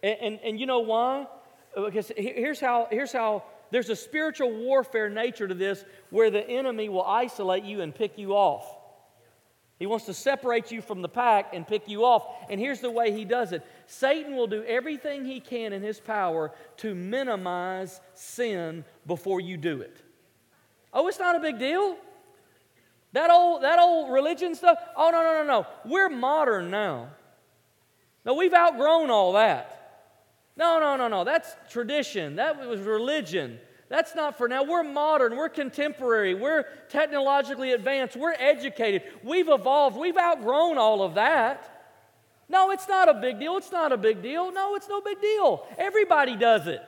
And, 0.02 0.16
and, 0.20 0.40
and 0.44 0.60
you 0.60 0.66
know 0.66 0.80
why? 0.80 1.26
Because 1.74 2.10
here's 2.16 2.60
how, 2.60 2.88
here's 2.90 3.12
how 3.12 3.44
there's 3.70 3.90
a 3.90 3.96
spiritual 3.96 4.52
warfare 4.52 5.08
nature 5.08 5.48
to 5.48 5.54
this 5.54 5.84
where 6.10 6.30
the 6.30 6.48
enemy 6.48 6.88
will 6.88 7.04
isolate 7.04 7.64
you 7.64 7.80
and 7.80 7.94
pick 7.94 8.18
you 8.18 8.32
off. 8.32 8.64
He 9.78 9.84
wants 9.84 10.06
to 10.06 10.14
separate 10.14 10.72
you 10.72 10.80
from 10.80 11.02
the 11.02 11.08
pack 11.08 11.50
and 11.52 11.66
pick 11.66 11.86
you 11.86 12.04
off. 12.04 12.26
And 12.48 12.58
here's 12.58 12.80
the 12.80 12.90
way 12.90 13.12
he 13.12 13.24
does 13.24 13.52
it 13.52 13.64
Satan 13.86 14.34
will 14.34 14.46
do 14.46 14.62
everything 14.64 15.24
he 15.24 15.40
can 15.40 15.72
in 15.72 15.82
his 15.82 16.00
power 16.00 16.52
to 16.78 16.94
minimize 16.94 18.00
sin 18.14 18.84
before 19.06 19.40
you 19.40 19.56
do 19.56 19.82
it. 19.82 19.96
Oh, 20.92 21.08
it's 21.08 21.18
not 21.18 21.36
a 21.36 21.40
big 21.40 21.58
deal. 21.58 21.96
That 23.12 23.30
old, 23.30 23.62
that 23.62 23.78
old 23.78 24.10
religion 24.10 24.54
stuff, 24.54 24.78
oh, 24.96 25.10
no, 25.10 25.22
no, 25.22 25.42
no, 25.42 25.46
no. 25.46 25.66
We're 25.84 26.08
modern 26.08 26.70
now. 26.70 27.08
No, 28.26 28.34
we've 28.34 28.52
outgrown 28.52 29.08
all 29.08 29.34
that. 29.34 29.72
No, 30.56 30.80
no, 30.80 30.96
no, 30.96 31.06
no. 31.06 31.22
That's 31.22 31.54
tradition. 31.70 32.36
That 32.36 32.58
was 32.66 32.80
religion. 32.80 33.60
That's 33.88 34.16
not 34.16 34.36
for 34.36 34.48
now. 34.48 34.64
We're 34.64 34.82
modern. 34.82 35.36
We're 35.36 35.48
contemporary. 35.48 36.34
We're 36.34 36.64
technologically 36.88 37.72
advanced. 37.72 38.16
We're 38.16 38.34
educated. 38.34 39.02
We've 39.22 39.48
evolved. 39.48 39.96
We've 39.96 40.16
outgrown 40.16 40.76
all 40.76 41.02
of 41.02 41.14
that. 41.14 41.72
No, 42.48 42.72
it's 42.72 42.88
not 42.88 43.08
a 43.08 43.14
big 43.14 43.38
deal. 43.38 43.56
It's 43.58 43.70
not 43.70 43.92
a 43.92 43.96
big 43.96 44.22
deal. 44.22 44.50
No, 44.50 44.74
it's 44.74 44.88
no 44.88 45.00
big 45.00 45.20
deal. 45.20 45.64
Everybody 45.78 46.36
does 46.36 46.66
it. 46.66 46.82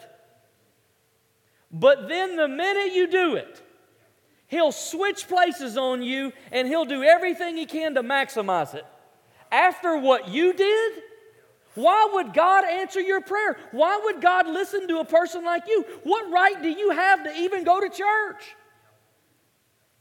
But 1.71 2.09
then 2.09 2.35
the 2.35 2.49
minute 2.49 2.95
you 2.95 3.07
do 3.07 3.37
it, 3.37 3.63
he'll 4.49 4.73
switch 4.73 5.29
places 5.29 5.77
on 5.77 6.03
you 6.03 6.33
and 6.51 6.67
he'll 6.67 6.85
do 6.85 7.05
everything 7.05 7.57
he 7.57 7.67
can 7.67 7.95
to 7.95 8.03
maximize 8.03 8.75
it. 8.75 8.87
After 9.53 9.99
what 9.99 10.29
you 10.29 10.53
did, 10.53 11.03
why 11.79 12.09
would 12.15 12.35
God 12.35 12.65
answer 12.65 13.01
your 13.01 13.21
prayer? 13.21 13.57
Why 13.71 14.01
would 14.03 14.21
God 14.21 14.49
listen 14.49 14.89
to 14.89 14.99
a 14.99 15.05
person 15.05 15.45
like 15.45 15.63
you? 15.69 15.85
What 16.03 16.29
right 16.29 16.61
do 16.61 16.69
you 16.69 16.91
have 16.91 17.23
to 17.23 17.33
even 17.33 17.63
go 17.63 17.81
to 17.81 17.89
church? 17.89 18.43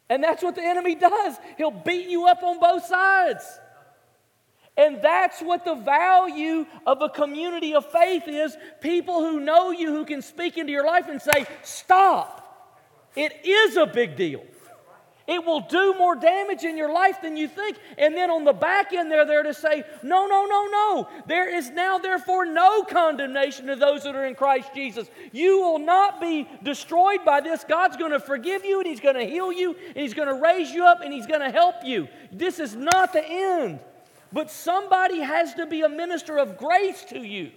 And 0.09 0.23
that's 0.23 0.41
what 0.41 0.55
the 0.55 0.63
enemy 0.63 0.95
does. 0.95 1.35
He'll 1.55 1.69
beat 1.69 2.09
you 2.09 2.25
up 2.25 2.41
on 2.41 2.59
both 2.59 2.83
sides. 2.87 3.43
And 4.75 5.03
that's 5.03 5.39
what 5.39 5.65
the 5.65 5.75
value 5.75 6.65
of 6.87 7.03
a 7.03 7.09
community 7.09 7.75
of 7.75 7.85
faith 7.91 8.23
is 8.27 8.57
people 8.81 9.19
who 9.19 9.39
know 9.39 9.69
you, 9.69 9.93
who 9.93 10.03
can 10.03 10.23
speak 10.23 10.57
into 10.57 10.71
your 10.71 10.85
life 10.85 11.07
and 11.09 11.21
say, 11.21 11.45
Stop. 11.61 12.43
It 13.15 13.45
is 13.45 13.77
a 13.77 13.85
big 13.85 14.15
deal. 14.15 14.43
It 15.27 15.45
will 15.45 15.59
do 15.59 15.93
more 15.97 16.15
damage 16.15 16.63
in 16.63 16.77
your 16.77 16.91
life 16.91 17.21
than 17.21 17.35
you 17.35 17.49
think. 17.49 17.77
And 17.97 18.15
then 18.15 18.31
on 18.31 18.45
the 18.45 18.53
back 18.53 18.93
end, 18.93 19.11
they're 19.11 19.25
there 19.25 19.43
to 19.43 19.53
say, 19.53 19.83
No, 20.01 20.25
no, 20.25 20.45
no, 20.45 20.67
no. 20.67 21.09
There 21.27 21.53
is 21.53 21.69
now, 21.69 21.97
therefore, 21.97 22.45
no 22.45 22.83
condemnation 22.83 23.67
to 23.67 23.75
those 23.75 24.03
that 24.03 24.15
are 24.15 24.25
in 24.25 24.35
Christ 24.35 24.73
Jesus. 24.73 25.09
You 25.33 25.59
will 25.59 25.79
not 25.79 26.21
be 26.21 26.47
destroyed 26.63 27.25
by 27.25 27.41
this. 27.41 27.65
God's 27.65 27.97
going 27.97 28.13
to 28.13 28.21
forgive 28.21 28.63
you, 28.63 28.79
and 28.79 28.87
He's 28.87 29.01
going 29.01 29.15
to 29.15 29.25
heal 29.25 29.51
you, 29.51 29.75
and 29.87 29.97
He's 29.97 30.13
going 30.13 30.29
to 30.29 30.41
raise 30.41 30.71
you 30.71 30.85
up, 30.85 31.01
and 31.01 31.11
He's 31.11 31.27
going 31.27 31.41
to 31.41 31.51
help 31.51 31.83
you. 31.83 32.07
This 32.31 32.59
is 32.59 32.73
not 32.73 33.11
the 33.11 33.23
end. 33.25 33.79
But 34.31 34.49
somebody 34.49 35.19
has 35.19 35.53
to 35.55 35.65
be 35.65 35.81
a 35.81 35.89
minister 35.89 36.37
of 36.37 36.57
grace 36.57 37.03
to 37.09 37.19
you 37.19 37.51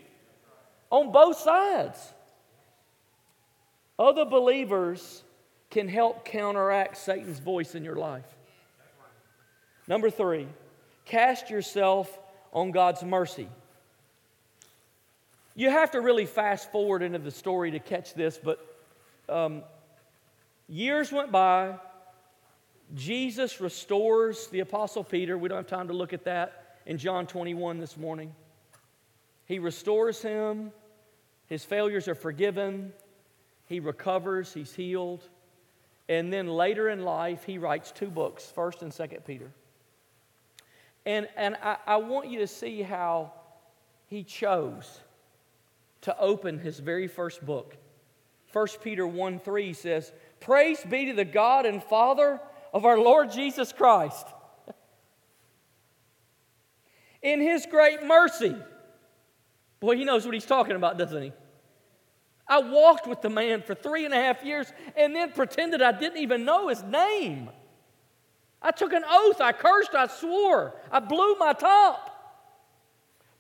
on 0.91 1.13
both 1.13 1.39
sides. 1.39 1.99
Other 3.97 4.25
believers 4.25 5.23
can 5.71 5.89
help 5.89 6.25
counteract 6.25 6.97
Satan's 6.97 7.39
voice 7.39 7.75
in 7.75 7.85
your 7.85 7.97
life. 7.97 8.27
Number 9.87 10.11
three, 10.11 10.49
cast 11.05 11.51
yourself 11.51 12.19
on 12.53 12.73
God's 12.73 13.03
mercy. 13.03 13.49
You 15.55 15.71
have 15.71 15.93
to 15.93 16.01
really 16.01 16.27
fast 16.27 16.71
forward 16.73 17.03
into 17.03 17.19
the 17.19 17.31
story 17.31 17.73
to 17.73 17.79
catch 17.79 18.15
this, 18.15 18.39
but 18.39 18.65
um, 19.29 19.63
years 20.69 21.13
went 21.13 21.31
by. 21.33 21.77
Jesus 22.95 23.61
restores 23.61 24.49
the 24.49 24.61
Apostle 24.61 25.05
Peter. 25.05 25.39
We 25.39 25.49
don't 25.49 25.59
have 25.59 25.67
time 25.67 25.89
to 25.89 25.95
look 25.95 26.13
at 26.13 26.25
that 26.25 26.79
in 26.87 26.99
John 26.99 27.27
21 27.27 27.79
this 27.79 27.97
morning. 27.97 28.35
He 29.47 29.59
restores 29.59 30.23
him, 30.23 30.73
his 31.47 31.65
failures 31.65 32.07
are 32.07 32.15
forgiven, 32.15 32.93
he 33.67 33.81
recovers, 33.81 34.53
he's 34.53 34.73
healed. 34.73 35.29
And 36.11 36.33
then 36.33 36.49
later 36.49 36.89
in 36.89 37.05
life, 37.05 37.45
he 37.45 37.57
writes 37.57 37.93
two 37.93 38.09
books, 38.09 38.53
1st 38.57 38.83
and 38.83 38.91
2nd 38.91 39.25
Peter. 39.25 39.53
And, 41.07 41.29
and 41.37 41.57
I, 41.63 41.77
I 41.87 41.97
want 41.99 42.29
you 42.29 42.41
to 42.41 42.49
see 42.49 42.83
how 42.83 43.33
he 44.09 44.25
chose 44.25 45.01
to 46.01 46.19
open 46.19 46.59
his 46.59 46.81
very 46.81 47.07
first 47.07 47.47
book. 47.47 47.77
1 48.53 48.67
Peter 48.83 49.07
1 49.07 49.39
3 49.39 49.73
says, 49.73 50.11
Praise 50.41 50.83
be 50.83 51.07
to 51.07 51.13
the 51.13 51.25
God 51.25 51.65
and 51.65 51.81
Father 51.81 52.41
of 52.75 52.85
our 52.85 52.99
Lord 52.99 53.31
Jesus 53.31 53.73
Christ. 53.73 54.27
In 57.23 57.41
his 57.41 57.67
great 57.71 58.05
mercy. 58.05 58.57
Boy, 59.79 59.97
he 59.97 60.05
knows 60.05 60.25
what 60.25 60.35
he's 60.35 60.45
talking 60.45 60.75
about, 60.75 60.99
doesn't 60.99 61.23
he? 61.23 61.33
I 62.51 62.59
walked 62.59 63.07
with 63.07 63.23
the 63.23 63.31
man 63.31 63.63
for 63.63 63.77
three 63.77 64.05
and 64.05 64.13
a 64.13 64.17
half 64.17 64.45
years 64.45 64.67
and 64.97 65.15
then 65.15 65.31
pretended 65.31 65.81
I 65.81 65.93
didn't 65.93 66.19
even 66.19 66.45
know 66.45 66.67
his 66.67 66.83
name. 66.83 67.49
I 68.61 68.73
took 68.73 68.93
an 68.93 69.05
oath, 69.09 69.41
I 69.41 69.53
cursed, 69.53 69.95
I 69.95 70.09
swore, 70.09 70.75
I 70.91 70.99
blew 70.99 71.37
my 71.37 71.53
top. 71.53 72.09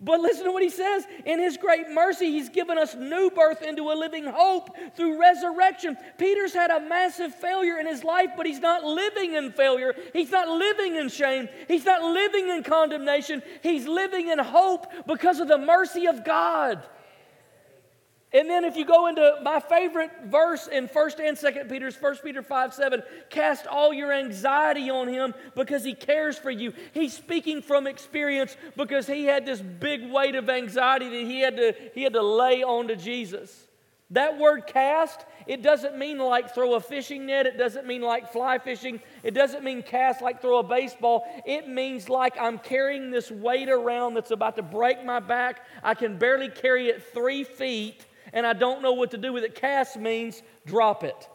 But 0.03 0.21
listen 0.21 0.45
to 0.45 0.53
what 0.53 0.63
he 0.63 0.71
says. 0.71 1.05
In 1.27 1.39
his 1.41 1.59
great 1.59 1.91
mercy, 1.91 2.31
he's 2.31 2.49
given 2.49 2.79
us 2.79 2.95
new 2.95 3.31
birth 3.31 3.61
into 3.61 3.91
a 3.91 3.93
living 3.93 4.25
hope 4.25 4.71
through 4.97 5.21
resurrection. 5.21 5.95
Peter's 6.17 6.55
had 6.55 6.71
a 6.71 6.81
massive 6.81 7.35
failure 7.35 7.79
in 7.79 7.87
his 7.87 8.03
life, 8.03 8.31
but 8.35 8.47
he's 8.47 8.61
not 8.61 8.83
living 8.83 9.35
in 9.35 9.53
failure. 9.53 9.95
He's 10.15 10.31
not 10.31 10.49
living 10.49 10.97
in 10.97 11.11
shame. 11.11 11.51
He's 11.69 11.85
not 11.85 12.03
living 12.03 12.49
in 12.49 12.63
condemnation. 12.63 13.43
He's 13.63 13.87
living 13.87 14.29
in 14.29 14.39
hope 14.39 14.87
because 15.07 15.39
of 15.39 15.49
the 15.49 15.59
mercy 15.59 16.07
of 16.07 16.25
God. 16.25 16.83
And 18.33 18.49
then 18.49 18.65
if 18.65 18.77
you 18.77 18.85
go 18.85 19.09
into 19.09 19.39
my 19.43 19.59
favorite 19.59 20.11
verse 20.27 20.69
in 20.69 20.87
1st 20.87 21.29
and 21.29 21.37
2nd 21.37 21.69
Peter's 21.69 22.01
1 22.01 22.19
Peter 22.19 22.43
5 22.43 22.75
7, 22.75 23.03
cast 23.29 23.67
all 23.67 23.93
your 23.93 24.13
anxiety 24.13 24.89
on 24.89 25.09
him 25.09 25.35
because 25.57 25.83
he 25.83 25.95
cares 25.95 26.39
for 26.39 26.51
you. 26.51 26.73
He's 26.93 27.13
speaking 27.13 27.61
from 27.61 27.89
experience 27.89 28.57
because 28.77 29.09
he 29.09 29.25
had 29.25 29.47
this 29.47 29.61
big 29.61 30.11
weight 30.13 30.37
of 30.37 30.49
anxiety 30.49 31.09
that 31.09 31.31
he 31.31 31.41
had 31.41 31.57
to, 31.57 31.75
he 31.93 32.05
had 32.05 32.13
to 32.13 32.23
lay 32.23 32.63
onto 32.63 32.95
Jesus. 32.95 33.67
That 34.13 34.39
word 34.39 34.67
cast, 34.67 35.25
it 35.47 35.63
doesn't 35.63 35.97
mean 35.97 36.19
like 36.19 36.55
throw 36.55 36.75
a 36.75 36.81
fishing 36.81 37.27
net. 37.27 37.47
It 37.47 37.57
doesn't 37.59 37.87
mean 37.87 38.03
like 38.03 38.33
fly 38.33 38.59
fishing. 38.59 39.01
It 39.23 39.35
doesn't 39.35 39.65
mean 39.65 39.83
cast 39.83 40.21
like 40.21 40.41
throw 40.41 40.59
a 40.59 40.63
baseball. 40.65 41.25
It 41.47 41.69
means 41.69 42.09
like 42.09 42.37
I'm 42.39 42.59
carrying 42.59 43.11
this 43.11 43.31
weight 43.31 43.69
around 43.69 44.15
that's 44.15 44.33
about 44.33 44.57
to 44.57 44.63
break 44.63 45.05
my 45.05 45.21
back. 45.21 45.65
I 45.83 45.95
can 45.95 46.19
barely 46.19 46.49
carry 46.49 46.89
it 46.89 47.13
three 47.13 47.45
feet 47.45 48.05
and 48.33 48.47
I 48.47 48.53
don't 48.53 48.83
know 48.83 48.93
what 48.93 49.11
to 49.13 49.19
do 49.19 49.33
with 49.33 49.45
it. 49.45 49.55
Cast 49.55 49.97
means 49.97 50.43
drop 50.67 51.05
it. 51.05 51.29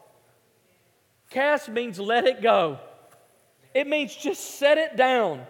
Cast 1.30 1.70
means 1.70 2.00
let 2.00 2.26
it 2.26 2.42
go. 2.42 2.80
It 3.74 3.88
means 3.88 4.16
just 4.16 4.60
set 4.60 4.78
it 4.78 4.96
down. 4.96 5.46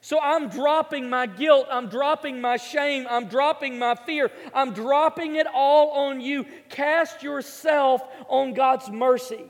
So 0.00 0.20
I'm 0.20 0.48
dropping 0.50 1.08
my 1.08 1.24
guilt, 1.26 1.66
I'm 1.70 1.88
dropping 1.88 2.38
my 2.38 2.58
shame, 2.58 3.06
I'm 3.08 3.26
dropping 3.26 3.78
my 3.78 3.94
fear, 3.94 4.30
I'm 4.52 4.74
dropping 4.74 5.36
it 5.36 5.46
all 5.46 6.08
on 6.08 6.20
you. 6.20 6.44
Cast 6.68 7.22
yourself 7.22 8.02
on 8.28 8.52
God's 8.52 8.90
mercy. 8.90 9.44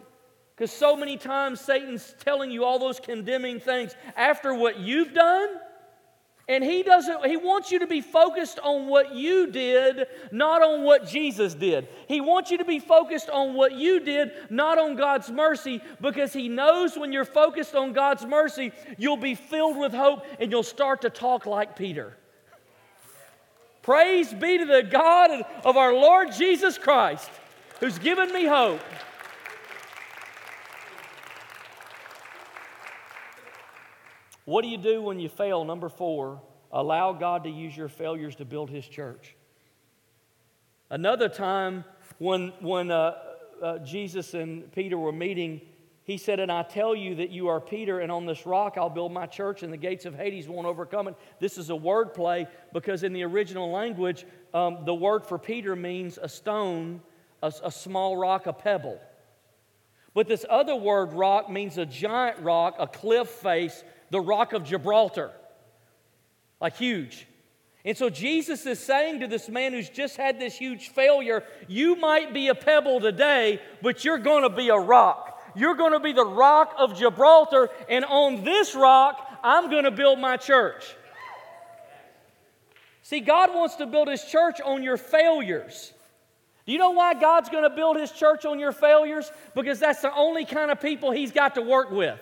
Because 0.55 0.71
so 0.71 0.97
many 0.97 1.17
times 1.17 1.61
Satan's 1.61 2.15
telling 2.21 2.53
you 2.53 2.65
all 2.65 2.79
those 2.79 3.01
condemning 3.01 3.59
things 3.59 3.97
after 4.17 4.55
what 4.55 4.79
you've 4.79 5.13
done 5.13 5.49
and 6.47 6.63
he 6.63 6.83
doesn't 6.83 7.25
he 7.25 7.37
wants 7.37 7.71
you 7.71 7.79
to 7.79 7.87
be 7.87 8.01
focused 8.01 8.59
on 8.63 8.87
what 8.87 9.15
you 9.15 9.47
did, 9.47 10.07
not 10.31 10.63
on 10.63 10.83
what 10.83 11.09
Jesus 11.09 11.55
did. 11.55 11.89
He 12.07 12.21
wants 12.21 12.51
you 12.51 12.59
to 12.59 12.65
be 12.65 12.79
focused 12.79 13.31
on 13.31 13.55
what 13.55 13.73
you 13.73 14.01
did, 14.01 14.33
not 14.51 14.79
on 14.79 14.95
God's 14.97 15.31
mercy, 15.31 15.81
because 16.01 16.33
he 16.33 16.49
knows 16.49 16.99
when 16.99 17.13
you're 17.13 17.25
focused 17.25 17.75
on 17.75 17.93
God's 17.93 18.27
mercy, 18.27 18.73
you'll 18.99 19.17
be 19.17 19.35
filled 19.35 19.79
with 19.79 19.93
hope 19.93 20.25
and 20.39 20.51
you'll 20.51 20.63
start 20.63 21.03
to 21.03 21.11
talk 21.11 21.47
like 21.47 21.77
Peter. 21.77 22.15
Praise 23.83 24.33
be 24.33 24.59
to 24.59 24.65
the 24.65 24.83
God 24.83 25.45
of 25.65 25.77
our 25.77 25.93
Lord 25.93 26.33
Jesus 26.33 26.79
Christ, 26.79 27.31
who's 27.81 27.99
given 27.99 28.33
me 28.33 28.45
hope. 28.47 28.81
What 34.45 34.63
do 34.63 34.69
you 34.69 34.79
do 34.79 35.03
when 35.03 35.21
you 35.21 35.29
fail? 35.29 35.65
Number 35.65 35.89
four, 35.89 36.43
allow 36.71 37.13
God 37.13 37.45
to 37.45 37.51
use 37.51 37.77
your 37.77 37.89
failures 37.89 38.37
to 38.37 38.45
build 38.45 38.71
His 38.71 38.87
church. 38.87 39.37
Another 40.91 41.29
time 41.29 41.85
when, 42.19 42.53
when 42.61 42.91
uh, 42.91 43.15
uh, 43.63 43.79
Jesus 43.79 44.35
and 44.35 44.71
Peter 44.73 44.99
were 44.99 45.13
meeting, 45.13 45.61
he 46.05 46.19
said, 46.19 46.39
And 46.39 46.53
I 46.53 46.63
tell 46.63 46.95
you 46.95 47.15
that 47.17 47.31
you 47.31 47.49
are 47.49 47.61
Peter, 47.61 48.01
and 48.01 48.13
on 48.13 48.27
this 48.27 48.45
rock 48.45 48.75
I'll 48.77 48.91
build 48.91 49.11
my 49.11 49.27
church, 49.27 49.63
and 49.63 49.73
the 49.73 49.79
gates 49.79 50.05
of 50.05 50.15
Hades 50.15 50.47
won't 50.47 50.67
overcome 50.67 51.09
it. 51.09 51.15
This 51.41 51.57
is 51.57 51.71
a 51.71 51.77
word 51.77 52.13
play 52.13 52.47
because 52.75 53.03
in 53.03 53.15
the 53.15 53.23
original 53.23 53.71
language, 53.71 54.27
um, 54.53 54.85
the 54.85 54.95
word 54.95 55.25
for 55.25 55.39
Peter 55.39 55.75
means 55.75 56.19
a 56.21 56.29
stone, 56.29 57.01
a, 57.43 57.53
a 57.65 57.73
small 57.73 58.19
rock, 58.19 58.47
a 58.47 58.53
pebble. 58.53 59.01
But 60.13 60.29
this 60.29 60.45
other 60.49 60.77
word, 60.77 61.15
rock, 61.15 61.51
means 61.51 61.79
a 61.79 61.87
giant 61.87 62.39
rock, 62.41 62.77
a 62.79 62.87
cliff 62.87 63.29
face, 63.29 63.83
the 64.11 64.21
rock 64.21 64.53
of 64.53 64.65
Gibraltar. 64.65 65.31
Like 66.61 66.77
huge. 66.77 67.27
And 67.85 67.97
so 67.97 68.09
Jesus 68.09 68.65
is 68.65 68.79
saying 68.79 69.21
to 69.21 69.27
this 69.27 69.49
man 69.49 69.73
who's 69.73 69.91
just 69.91 70.17
had 70.17 70.41
this 70.41 70.57
huge 70.57 70.89
failure, 70.89 71.45
you 71.69 71.97
might 71.97 72.33
be 72.33 72.49
a 72.49 72.55
pebble 72.55 73.01
today, 73.01 73.61
but 73.83 74.05
you're 74.05 74.19
going 74.19 74.43
to 74.43 74.55
be 74.55 74.71
a 74.71 74.77
rock. 74.77 75.35
You're 75.55 75.75
going 75.75 75.93
to 75.93 76.01
be 76.01 76.13
the 76.13 76.25
rock 76.25 76.75
of 76.79 76.99
Gibraltar, 76.99 77.69
and 77.89 78.05
on 78.05 78.43
this 78.43 78.75
rock, 78.75 79.39
I'm 79.43 79.71
going 79.71 79.85
to 79.85 79.91
build 79.91 80.19
my 80.19 80.37
church. 80.37 80.97
See, 83.03 83.21
God 83.21 83.55
wants 83.55 83.77
to 83.77 83.87
build 83.87 84.09
His 84.09 84.25
church 84.25 84.61
on 84.63 84.83
your 84.83 84.97
failures. 84.97 85.93
Do 86.65 86.73
you 86.73 86.79
know 86.79 86.91
why 86.93 87.13
God's 87.13 87.51
going 87.51 87.69
to 87.69 87.77
build 87.77 87.99
His 87.99 88.11
church 88.11 88.47
on 88.47 88.59
your 88.59 88.73
failures? 88.73 89.31
Because 89.55 89.79
that's 89.79 90.01
the 90.01 90.13
only 90.15 90.47
kind 90.47 90.71
of 90.71 90.81
people 90.81 91.11
He's 91.11 91.31
got 91.31 91.55
to 91.57 91.63
work 91.63 91.91
with. 91.91 92.19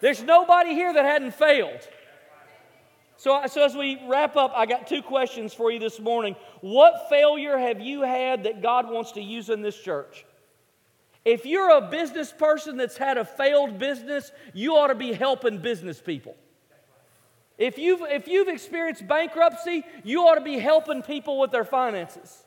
There's 0.00 0.22
nobody 0.22 0.74
here 0.74 0.92
that 0.92 1.04
hadn't 1.04 1.34
failed. 1.34 1.80
So, 3.16 3.42
so, 3.48 3.62
as 3.62 3.74
we 3.74 4.00
wrap 4.08 4.36
up, 4.36 4.52
I 4.56 4.64
got 4.64 4.86
two 4.86 5.02
questions 5.02 5.52
for 5.52 5.70
you 5.70 5.78
this 5.78 6.00
morning. 6.00 6.36
What 6.62 7.10
failure 7.10 7.58
have 7.58 7.78
you 7.78 8.00
had 8.00 8.44
that 8.44 8.62
God 8.62 8.90
wants 8.90 9.12
to 9.12 9.20
use 9.20 9.50
in 9.50 9.60
this 9.60 9.78
church? 9.78 10.24
If 11.24 11.44
you're 11.44 11.76
a 11.76 11.82
business 11.82 12.32
person 12.32 12.78
that's 12.78 12.96
had 12.96 13.18
a 13.18 13.24
failed 13.26 13.78
business, 13.78 14.32
you 14.54 14.76
ought 14.76 14.86
to 14.86 14.94
be 14.94 15.12
helping 15.12 15.58
business 15.58 16.00
people. 16.00 16.34
If 17.58 17.76
you've, 17.76 18.00
if 18.08 18.26
you've 18.26 18.48
experienced 18.48 19.06
bankruptcy, 19.06 19.84
you 20.02 20.22
ought 20.22 20.36
to 20.36 20.40
be 20.40 20.58
helping 20.58 21.02
people 21.02 21.38
with 21.38 21.50
their 21.50 21.64
finances. 21.64 22.42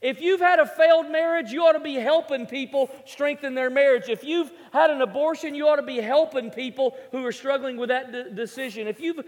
If 0.00 0.22
you've 0.22 0.40
had 0.40 0.58
a 0.58 0.66
failed 0.66 1.10
marriage, 1.10 1.50
you 1.50 1.62
ought 1.62 1.72
to 1.72 1.80
be 1.80 1.94
helping 1.94 2.46
people 2.46 2.90
strengthen 3.04 3.54
their 3.54 3.68
marriage. 3.68 4.08
If 4.08 4.24
you've 4.24 4.50
had 4.72 4.90
an 4.90 5.02
abortion, 5.02 5.54
you 5.54 5.68
ought 5.68 5.76
to 5.76 5.82
be 5.82 5.98
helping 5.98 6.50
people 6.50 6.96
who 7.12 7.24
are 7.26 7.32
struggling 7.32 7.76
with 7.76 7.90
that 7.90 8.10
de- 8.10 8.30
decision. 8.30 8.88
If 8.88 8.98
you've 8.98 9.22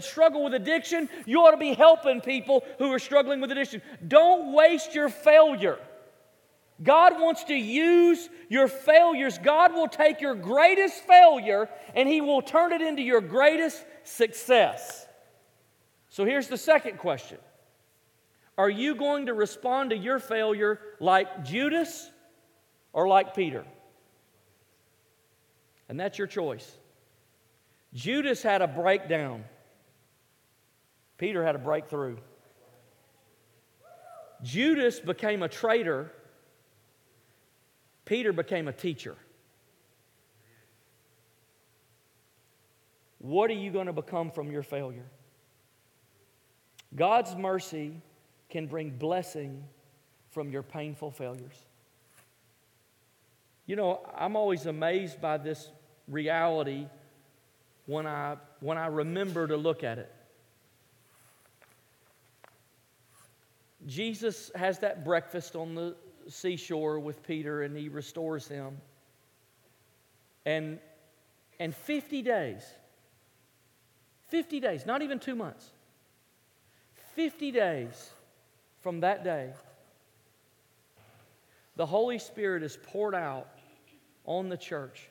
struggled 0.00 0.44
with 0.44 0.54
addiction, 0.54 1.08
you 1.24 1.40
ought 1.42 1.52
to 1.52 1.56
be 1.56 1.72
helping 1.72 2.20
people 2.20 2.64
who 2.78 2.92
are 2.92 2.98
struggling 2.98 3.40
with 3.40 3.52
addiction. 3.52 3.80
Don't 4.08 4.52
waste 4.52 4.92
your 4.92 5.08
failure. 5.08 5.78
God 6.82 7.20
wants 7.20 7.44
to 7.44 7.54
use 7.54 8.28
your 8.48 8.66
failures. 8.66 9.38
God 9.38 9.72
will 9.72 9.88
take 9.88 10.20
your 10.20 10.34
greatest 10.34 10.96
failure 11.04 11.68
and 11.94 12.08
He 12.08 12.20
will 12.20 12.42
turn 12.42 12.72
it 12.72 12.82
into 12.82 13.02
your 13.02 13.20
greatest 13.20 13.84
success. 14.02 15.06
So 16.08 16.24
here's 16.24 16.48
the 16.48 16.56
second 16.56 16.98
question 16.98 17.38
are 18.58 18.68
you 18.68 18.96
going 18.96 19.26
to 19.26 19.34
respond 19.34 19.90
to 19.90 19.96
your 19.96 20.18
failure 20.18 20.80
like 20.98 21.44
Judas 21.44 22.10
or 22.92 23.06
like 23.06 23.34
Peter? 23.34 23.64
And 25.88 25.98
that's 25.98 26.18
your 26.18 26.26
choice. 26.26 26.68
Judas 27.94 28.42
had 28.42 28.60
a 28.60 28.66
breakdown, 28.66 29.44
Peter 31.16 31.44
had 31.44 31.54
a 31.54 31.58
breakthrough. 31.58 32.16
Judas 34.42 35.00
became 35.00 35.42
a 35.42 35.48
traitor, 35.48 36.12
Peter 38.04 38.32
became 38.32 38.68
a 38.68 38.72
teacher. 38.72 39.16
What 43.18 43.50
are 43.50 43.54
you 43.54 43.70
going 43.70 43.86
to 43.86 43.92
become 43.92 44.30
from 44.30 44.50
your 44.50 44.62
failure? 44.62 45.06
God's 46.94 47.34
mercy 47.34 48.00
can 48.48 48.66
bring 48.66 48.90
blessing 48.90 49.64
from 50.30 50.50
your 50.50 50.62
painful 50.62 51.10
failures. 51.10 51.64
You 53.66 53.76
know, 53.76 54.00
I'm 54.16 54.36
always 54.36 54.66
amazed 54.66 55.20
by 55.20 55.36
this 55.36 55.70
reality 56.06 56.86
when 57.86 58.06
I, 58.06 58.36
when 58.60 58.78
I 58.78 58.86
remember 58.86 59.46
to 59.46 59.56
look 59.56 59.84
at 59.84 59.98
it. 59.98 60.12
Jesus 63.86 64.50
has 64.54 64.78
that 64.80 65.04
breakfast 65.04 65.56
on 65.56 65.74
the 65.74 65.96
seashore 66.28 66.98
with 66.98 67.22
Peter 67.26 67.62
and 67.62 67.76
he 67.76 67.88
restores 67.88 68.46
him. 68.46 68.78
And, 70.44 70.78
and 71.60 71.74
50 71.74 72.22
days, 72.22 72.62
50 74.28 74.60
days, 74.60 74.86
not 74.86 75.02
even 75.02 75.18
two 75.18 75.34
months, 75.34 75.70
50 77.14 77.50
days 77.50 78.10
from 78.80 79.00
that 79.00 79.24
day, 79.24 79.52
the 81.76 81.86
Holy 81.86 82.18
Spirit 82.18 82.62
is 82.62 82.78
poured 82.82 83.14
out 83.14 83.48
on 84.24 84.48
the 84.48 84.56
church. 84.56 85.08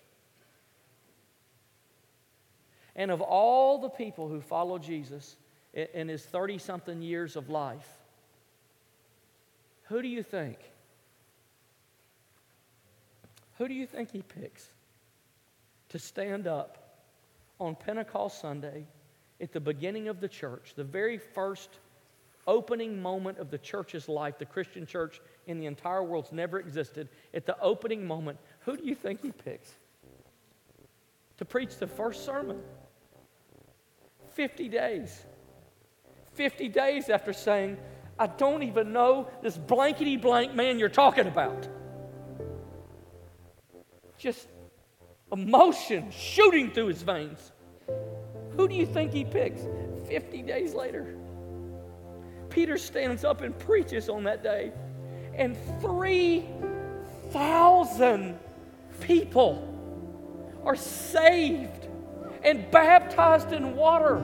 And 2.96 3.12
of 3.12 3.22
all 3.22 3.80
the 3.80 3.90
people 3.90 4.28
who 4.28 4.42
followed 4.42 4.84
Jesus 4.84 5.38
in 5.74 6.08
his 6.08 6.24
30 6.24 6.58
something 6.58 7.02
years 7.02 7.36
of 7.36 7.50
life, 7.50 7.88
who 9.84 10.02
do 10.02 10.08
you 10.08 10.24
think? 10.24 10.58
Who 13.58 13.68
do 13.68 13.74
you 13.74 13.86
think 13.86 14.12
he 14.12 14.22
picks 14.22 14.70
to 15.90 16.00
stand 16.00 16.48
up 16.48 17.06
on 17.60 17.76
Pentecost 17.76 18.42
Sunday 18.42 18.86
at 19.40 19.52
the 19.52 19.60
beginning 19.60 20.08
of 20.08 20.20
the 20.20 20.28
church, 20.28 20.74
the 20.76 20.84
very 20.84 21.18
first 21.18 21.70
opening 22.48 23.02
moment 23.02 23.38
of 23.38 23.52
the 23.52 23.58
church's 23.58 24.08
life, 24.10 24.40
the 24.40 24.46
Christian 24.46 24.86
church 24.86 25.22
in 25.46 25.60
the 25.60 25.66
entire 25.66 26.04
world's 26.04 26.32
never 26.32 26.60
existed, 26.60 27.10
at 27.34 27.46
the 27.46 27.60
opening 27.60 28.08
moment, 28.08 28.40
who 28.62 28.78
do 28.78 28.86
you 28.86 28.96
think 28.96 29.22
he 29.22 29.32
picks 29.32 29.72
to 31.38 31.46
preach 31.46 31.76
the 31.76 31.88
first 31.88 32.26
sermon? 32.26 32.60
50 34.32 34.70
days. 34.70 35.26
50 36.34 36.70
days 36.70 37.10
after 37.10 37.34
saying, 37.34 37.78
I 38.20 38.28
don't 38.28 38.64
even 38.64 38.94
know 38.94 39.28
this 39.42 39.58
blankety 39.58 40.18
blank 40.18 40.56
man 40.56 40.80
you're 40.80 40.90
talking 40.90 41.28
about. 41.28 41.68
Just 44.18 44.48
emotion 45.32 46.10
shooting 46.12 46.72
through 46.72 46.88
his 46.88 47.02
veins. 47.02 47.52
Who 48.56 48.68
do 48.68 48.76
you 48.76 48.86
think 48.86 49.12
he 49.12 49.24
picks 49.24 49.62
50 50.08 50.42
days 50.42 50.74
later? 50.74 51.16
Peter 52.58 52.78
stands 52.80 53.24
up 53.24 53.42
and 53.42 53.56
preaches 53.60 54.10
on 54.10 54.24
that 54.24 54.42
day, 54.42 54.72
and 55.36 55.56
3,000 55.80 58.40
people 59.00 59.64
are 60.66 60.76
saved 60.76 61.88
and 62.44 62.72
baptized 62.72 63.54
in 63.54 63.76
water 63.76 64.24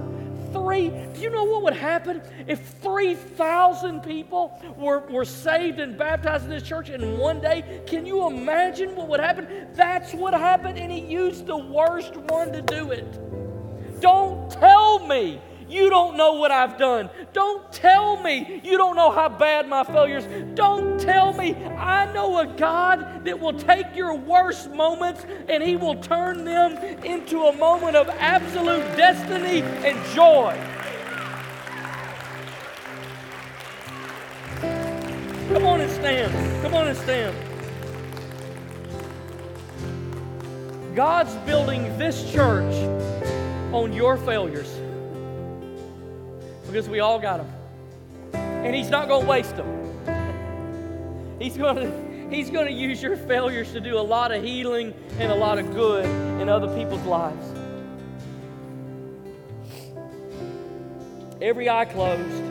three, 0.51 0.89
do 0.89 1.21
you 1.21 1.29
know 1.29 1.43
what 1.43 1.61
would 1.61 1.75
happen 1.75 2.23
if 2.47 2.59
3,000 2.81 4.01
people 4.01 4.59
were, 4.77 5.01
were 5.11 5.25
saved 5.25 5.79
and 5.79 5.95
baptized 5.95 6.45
in 6.45 6.49
this 6.49 6.63
church 6.63 6.89
in 6.89 7.19
one 7.19 7.39
day? 7.39 7.83
Can 7.85 8.03
you 8.03 8.25
imagine 8.25 8.95
what 8.95 9.09
would 9.09 9.19
happen? 9.19 9.67
That's 9.73 10.11
what 10.11 10.33
happened, 10.33 10.79
and 10.79 10.91
he 10.91 11.01
used 11.01 11.45
the 11.45 11.57
worst 11.57 12.15
one 12.15 12.51
to 12.51 12.63
do 12.63 12.89
it. 12.89 14.01
Don't 14.01 14.49
tell 14.49 15.05
me 15.05 15.39
you 15.73 15.89
don't 15.89 16.15
know 16.15 16.33
what 16.33 16.51
I've 16.51 16.77
done. 16.77 17.09
Don't 17.33 17.71
tell 17.71 18.21
me 18.21 18.61
you 18.63 18.77
don't 18.77 18.95
know 18.95 19.09
how 19.09 19.27
bad 19.27 19.67
my 19.67 19.83
failures. 19.83 20.25
Don't 20.53 20.99
tell 20.99 21.33
me 21.33 21.55
I 21.55 22.11
know 22.13 22.37
a 22.37 22.45
God 22.45 23.25
that 23.25 23.39
will 23.39 23.57
take 23.57 23.95
your 23.95 24.15
worst 24.15 24.69
moments 24.71 25.25
and 25.49 25.63
he 25.63 25.75
will 25.75 25.95
turn 25.95 26.45
them 26.45 26.77
into 27.03 27.45
a 27.45 27.57
moment 27.57 27.95
of 27.95 28.07
absolute 28.09 28.83
destiny 28.95 29.61
and 29.61 29.97
joy. 30.13 30.55
Come 35.51 35.65
on 35.65 35.81
and 35.81 35.91
stand. 35.91 36.61
Come 36.61 36.73
on 36.75 36.87
and 36.87 36.97
stand. 36.97 37.35
God's 40.95 41.33
building 41.47 41.97
this 41.97 42.31
church 42.31 42.73
on 43.73 43.91
your 43.91 44.17
failures 44.17 44.82
because 46.73 46.89
we 46.89 47.01
all 47.01 47.19
got 47.19 47.37
them. 47.37 47.53
And 48.33 48.75
He's 48.75 48.89
not 48.89 49.07
going 49.07 49.21
to 49.21 49.29
waste 49.29 49.55
them. 49.55 51.37
He's 51.39 51.55
going 51.55 51.75
to 51.75 52.13
He's 52.35 52.49
going 52.49 52.65
to 52.65 52.73
use 52.73 53.03
your 53.03 53.15
failures 53.15 53.73
to 53.73 53.79
do 53.79 53.99
a 53.99 54.01
lot 54.01 54.31
of 54.31 54.43
healing 54.43 54.91
and 55.19 55.31
a 55.31 55.35
lot 55.35 55.59
of 55.59 55.71
good 55.71 56.03
in 56.41 56.49
other 56.49 56.75
people's 56.75 57.03
lives. 57.03 57.45
Every 61.39 61.69
eye 61.69 61.85
closed. 61.85 62.43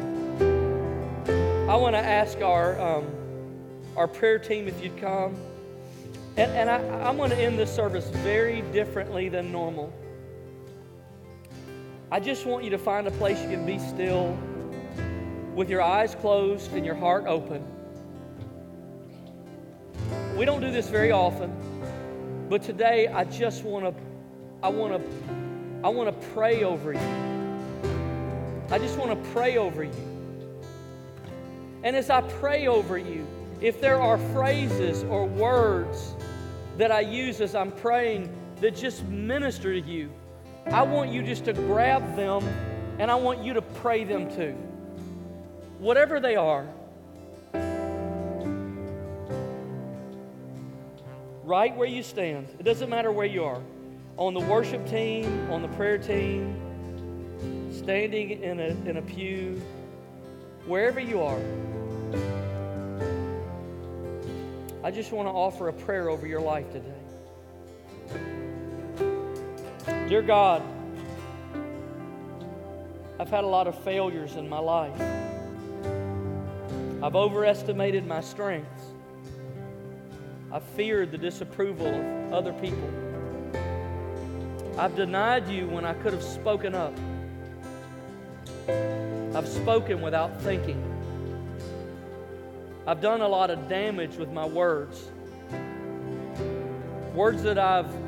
I 1.69 1.75
want 1.75 1.97
to 1.97 2.01
ask 2.01 2.41
our, 2.43 2.81
um, 2.81 3.07
our 3.97 4.07
prayer 4.07 4.39
team 4.39 4.69
if 4.69 4.81
you'd 4.81 4.99
come. 4.99 5.35
And, 6.37 6.53
and 6.53 6.71
I, 6.71 6.77
I'm 7.09 7.17
going 7.17 7.31
to 7.31 7.39
end 7.39 7.59
this 7.59 7.75
service 7.75 8.09
very 8.09 8.61
differently 8.71 9.29
than 9.29 9.51
normal. 9.51 9.93
I 12.13 12.21
just 12.21 12.45
want 12.45 12.63
you 12.63 12.69
to 12.69 12.77
find 12.77 13.07
a 13.07 13.11
place 13.13 13.41
you 13.41 13.49
can 13.49 13.65
be 13.65 13.79
still 13.79 14.37
with 15.55 15.71
your 15.71 15.81
eyes 15.81 16.15
closed 16.15 16.71
and 16.75 16.85
your 16.85 16.95
heart 16.95 17.25
open. 17.27 17.65
We 20.37 20.45
don't 20.45 20.61
do 20.61 20.71
this 20.71 20.91
very 20.91 21.11
often, 21.11 21.51
but 22.51 22.63
today 22.63 23.07
I 23.07 23.25
just 23.25 23.65
want 23.65 23.87
to 23.87 24.03
I 24.63 24.69
want 24.69 24.93
to 24.93 25.11
I 25.83 25.89
want 25.89 26.11
to 26.11 26.27
pray 26.29 26.65
over 26.65 26.93
you. 26.93 27.01
I 28.71 28.79
just 28.79 28.99
want 28.99 29.11
to 29.11 29.31
pray 29.31 29.57
over 29.57 29.83
you. 29.83 30.61
And 31.83 31.97
as 31.97 32.11
I 32.11 32.21
pray 32.21 32.67
over 32.67 32.99
you, 32.99 33.27
if 33.63 33.81
there 33.81 33.99
are 33.99 34.19
phrases 34.35 35.03
or 35.05 35.25
words 35.25 36.15
that 36.77 36.93
I 36.93 37.01
use 37.01 37.41
as 37.41 37.55
I'm 37.55 37.73
praying 37.73 38.31
that 38.61 38.77
just 38.77 39.03
minister 39.05 39.73
to 39.73 39.81
you, 39.81 40.11
I 40.67 40.83
want 40.83 41.11
you 41.11 41.23
just 41.23 41.45
to 41.47 41.53
grab 41.53 42.17
them 42.17 42.43
and 42.99 43.11
I 43.11 43.15
want 43.17 43.43
you 43.43 43.55
to 43.55 43.63
pray 43.63 44.05
them 44.05 44.31
to. 44.37 44.53
Whatever 45.79 46.21
they 46.21 46.37
are. 46.37 46.67
Right 51.45 51.77
where 51.77 51.89
you 51.89 52.03
stand. 52.03 52.49
It 52.59 52.63
doesn't 52.63 52.89
matter 52.89 53.11
where 53.11 53.27
you 53.27 53.45
are. 53.45 53.61
On 54.17 54.35
the 54.35 54.41
worship 54.41 54.89
team, 54.89 55.51
on 55.51 55.63
the 55.63 55.69
prayer 55.69 55.99
team, 55.99 56.57
standing 57.73 58.31
in 58.43 58.61
a, 58.61 58.69
in 58.89 58.97
a 58.99 59.03
pew, 59.03 59.61
wherever 60.67 61.01
you 61.01 61.23
are. 61.23 61.41
I 64.85 64.91
just 64.91 65.13
want 65.13 65.27
to 65.27 65.33
offer 65.33 65.69
a 65.69 65.73
prayer 65.73 66.09
over 66.09 66.27
your 66.27 66.41
life 66.41 66.71
today. 66.73 66.93
Dear 70.13 70.21
God, 70.21 70.63
I've 73.19 73.31
had 73.31 73.45
a 73.45 73.47
lot 73.47 73.67
of 73.67 73.83
failures 73.83 74.37
in 74.37 74.47
my 74.47 74.59
life. 74.59 75.01
I've 77.03 77.17
overestimated 77.17 78.07
my 78.07 78.21
strengths. 78.21 78.85
I've 80.53 80.65
feared 80.77 81.13
the 81.13 81.17
disapproval 81.17 81.87
of 81.87 82.35
other 82.35 82.53
people. 82.53 82.91
I've 84.77 84.95
denied 84.97 85.49
you 85.49 85.67
when 85.67 85.87
I 85.87 85.95
could 85.95 86.13
have 86.13 86.23
spoken 86.23 86.75
up. 86.75 86.93
I've 89.35 89.49
spoken 89.49 90.03
without 90.03 90.43
thinking. 90.43 90.85
I've 92.87 93.01
done 93.01 93.23
a 93.23 93.29
lot 93.29 93.49
of 93.49 93.67
damage 93.67 94.17
with 94.17 94.31
my 94.31 94.45
words. 94.45 95.09
Words 97.15 97.43
that 97.45 97.59
I've 97.59 98.02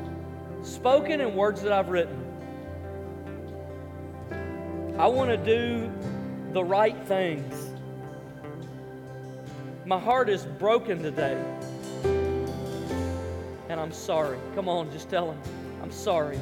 spoken 0.65 1.21
and 1.21 1.35
words 1.35 1.61
that 1.61 1.71
I've 1.71 1.89
written. 1.89 2.21
I 4.97 5.07
want 5.07 5.29
to 5.29 5.37
do 5.37 5.91
the 6.53 6.63
right 6.63 6.97
things. 7.05 7.71
My 9.85 9.99
heart 9.99 10.29
is 10.29 10.45
broken 10.45 11.03
today. 11.03 11.39
And 13.69 13.79
I'm 13.79 13.91
sorry. 13.91 14.39
Come 14.55 14.67
on, 14.67 14.91
just 14.91 15.09
tell 15.09 15.31
him, 15.31 15.39
I'm 15.83 15.91
sorry. 15.91 16.39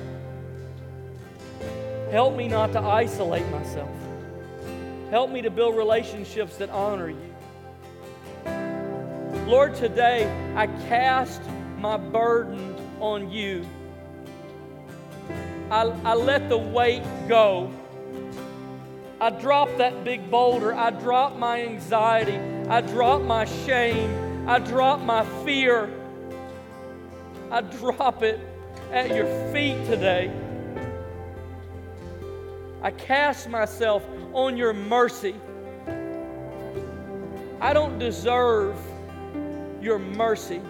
Help 2.10 2.36
me 2.36 2.48
not 2.48 2.72
to 2.74 2.80
isolate 2.80 3.48
myself. 3.50 3.90
Help 5.10 5.32
me 5.32 5.42
to 5.42 5.50
build 5.50 5.76
relationships 5.76 6.58
that 6.58 6.70
honor 6.70 7.10
you. 7.10 7.34
Lord, 9.48 9.76
today 9.76 10.32
I 10.56 10.68
cast 10.88 11.42
my 11.80 11.98
burden 11.98 12.76
on 13.00 13.30
you. 13.30 13.66
I, 15.72 15.82
I 16.04 16.14
let 16.14 16.50
the 16.50 16.58
weight 16.58 17.04
go. 17.28 17.72
I 19.20 19.30
drop 19.30 19.70
that 19.78 20.04
big 20.04 20.30
boulder. 20.30 20.74
I 20.74 20.90
drop 20.90 21.38
my 21.38 21.62
anxiety. 21.62 22.38
I 22.70 22.82
drop 22.82 23.22
my 23.22 23.46
shame. 23.46 24.48
I 24.48 24.60
drop 24.60 25.00
my 25.00 25.26
fear. 25.46 25.90
I 27.50 27.62
drop 27.62 28.24
it 28.24 28.40
at 28.92 29.16
your 29.16 29.26
feet 29.54 29.86
today. 29.86 30.32
I 32.82 32.92
cast 32.92 33.48
myself 33.48 34.04
on 34.34 34.58
your 34.58 34.74
mercy. 34.74 35.36
I 37.62 37.72
don't 37.72 37.98
deserve 37.98 38.76
your 39.82 40.00
mercy. 40.00 40.62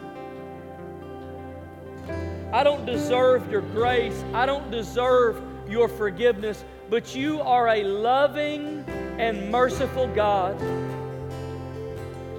I 2.52 2.64
don't 2.64 2.86
deserve 2.86 3.52
your 3.52 3.62
grace. 3.62 4.24
I 4.34 4.46
don't 4.46 4.70
deserve 4.72 5.42
your 5.68 5.88
forgiveness. 5.88 6.64
But 6.90 7.16
you 7.16 7.42
are 7.42 7.68
a 7.68 7.84
loving, 7.84 8.86
and 9.18 9.52
merciful 9.52 10.08
God. 10.08 10.60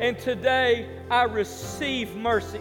And 0.01 0.19
today 0.19 0.89
I 1.11 1.25
receive 1.25 2.15
mercy. 2.17 2.61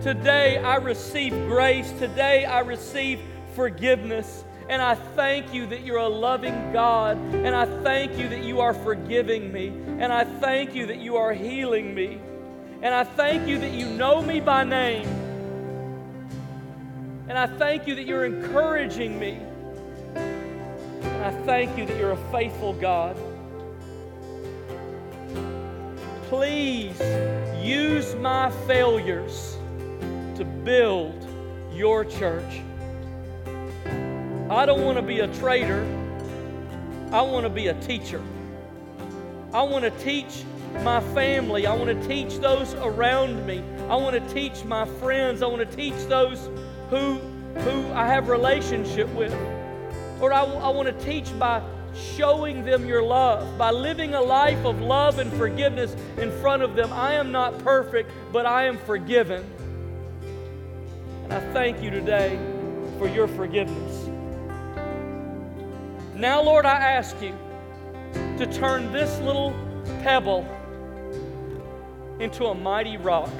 Today 0.00 0.58
I 0.58 0.76
receive 0.76 1.32
grace. 1.48 1.90
Today 1.92 2.44
I 2.44 2.60
receive 2.60 3.20
forgiveness. 3.54 4.44
And 4.68 4.80
I 4.80 4.94
thank 4.94 5.52
you 5.52 5.66
that 5.66 5.82
you're 5.82 5.98
a 5.98 6.08
loving 6.08 6.72
God. 6.72 7.16
And 7.16 7.54
I 7.54 7.66
thank 7.82 8.16
you 8.16 8.28
that 8.28 8.42
you 8.42 8.60
are 8.60 8.74
forgiving 8.74 9.52
me. 9.52 9.68
And 9.68 10.12
I 10.12 10.24
thank 10.24 10.74
you 10.74 10.86
that 10.86 10.98
you 10.98 11.16
are 11.16 11.32
healing 11.32 11.94
me. 11.94 12.20
And 12.80 12.94
I 12.94 13.04
thank 13.04 13.48
you 13.48 13.58
that 13.58 13.72
you 13.72 13.86
know 13.86 14.22
me 14.22 14.40
by 14.40 14.64
name. 14.64 15.23
And 17.26 17.38
I 17.38 17.46
thank 17.46 17.86
you 17.86 17.94
that 17.94 18.06
you're 18.06 18.26
encouraging 18.26 19.18
me. 19.18 19.38
And 20.14 21.24
I 21.24 21.30
thank 21.44 21.78
you 21.78 21.86
that 21.86 21.96
you're 21.96 22.12
a 22.12 22.30
faithful 22.30 22.74
God. 22.74 23.16
Please 26.28 27.00
use 27.62 28.14
my 28.16 28.50
failures 28.66 29.56
to 30.36 30.44
build 30.44 31.26
your 31.72 32.04
church. 32.04 32.60
I 34.50 34.66
don't 34.66 34.84
want 34.84 34.98
to 34.98 35.02
be 35.02 35.20
a 35.20 35.28
traitor. 35.36 35.82
I 37.10 37.22
want 37.22 37.44
to 37.44 37.50
be 37.50 37.68
a 37.68 37.74
teacher. 37.80 38.22
I 39.52 39.62
want 39.62 39.84
to 39.84 39.90
teach 40.02 40.44
my 40.82 41.00
family. 41.14 41.66
I 41.66 41.74
want 41.74 41.88
to 41.88 42.08
teach 42.08 42.38
those 42.38 42.74
around 42.74 43.46
me. 43.46 43.62
I 43.88 43.96
want 43.96 44.14
to 44.14 44.34
teach 44.34 44.64
my 44.64 44.84
friends. 44.84 45.42
I 45.42 45.46
want 45.46 45.68
to 45.68 45.76
teach 45.76 45.94
those 46.08 46.50
who, 46.90 47.14
who 47.60 47.92
I 47.92 48.06
have 48.06 48.28
relationship 48.28 49.08
with. 49.14 49.32
Lord, 50.20 50.32
I, 50.32 50.44
I 50.44 50.68
want 50.70 50.88
to 50.88 51.04
teach 51.04 51.36
by 51.38 51.62
showing 51.94 52.64
them 52.64 52.86
your 52.86 53.02
love, 53.02 53.56
by 53.56 53.70
living 53.70 54.14
a 54.14 54.20
life 54.20 54.64
of 54.64 54.80
love 54.80 55.18
and 55.18 55.32
forgiveness 55.34 55.96
in 56.18 56.30
front 56.40 56.62
of 56.62 56.74
them. 56.74 56.92
I 56.92 57.14
am 57.14 57.30
not 57.32 57.58
perfect, 57.60 58.10
but 58.32 58.46
I 58.46 58.64
am 58.64 58.78
forgiven. 58.78 59.44
And 61.24 61.32
I 61.32 61.40
thank 61.52 61.82
you 61.82 61.90
today 61.90 62.38
for 62.98 63.08
your 63.08 63.28
forgiveness. 63.28 64.08
Now, 66.14 66.42
Lord, 66.42 66.64
I 66.64 66.76
ask 66.76 67.16
you 67.20 67.34
to 68.38 68.46
turn 68.52 68.92
this 68.92 69.18
little 69.20 69.52
pebble 70.02 70.46
into 72.20 72.46
a 72.46 72.54
mighty 72.54 72.96
rock. 72.96 73.30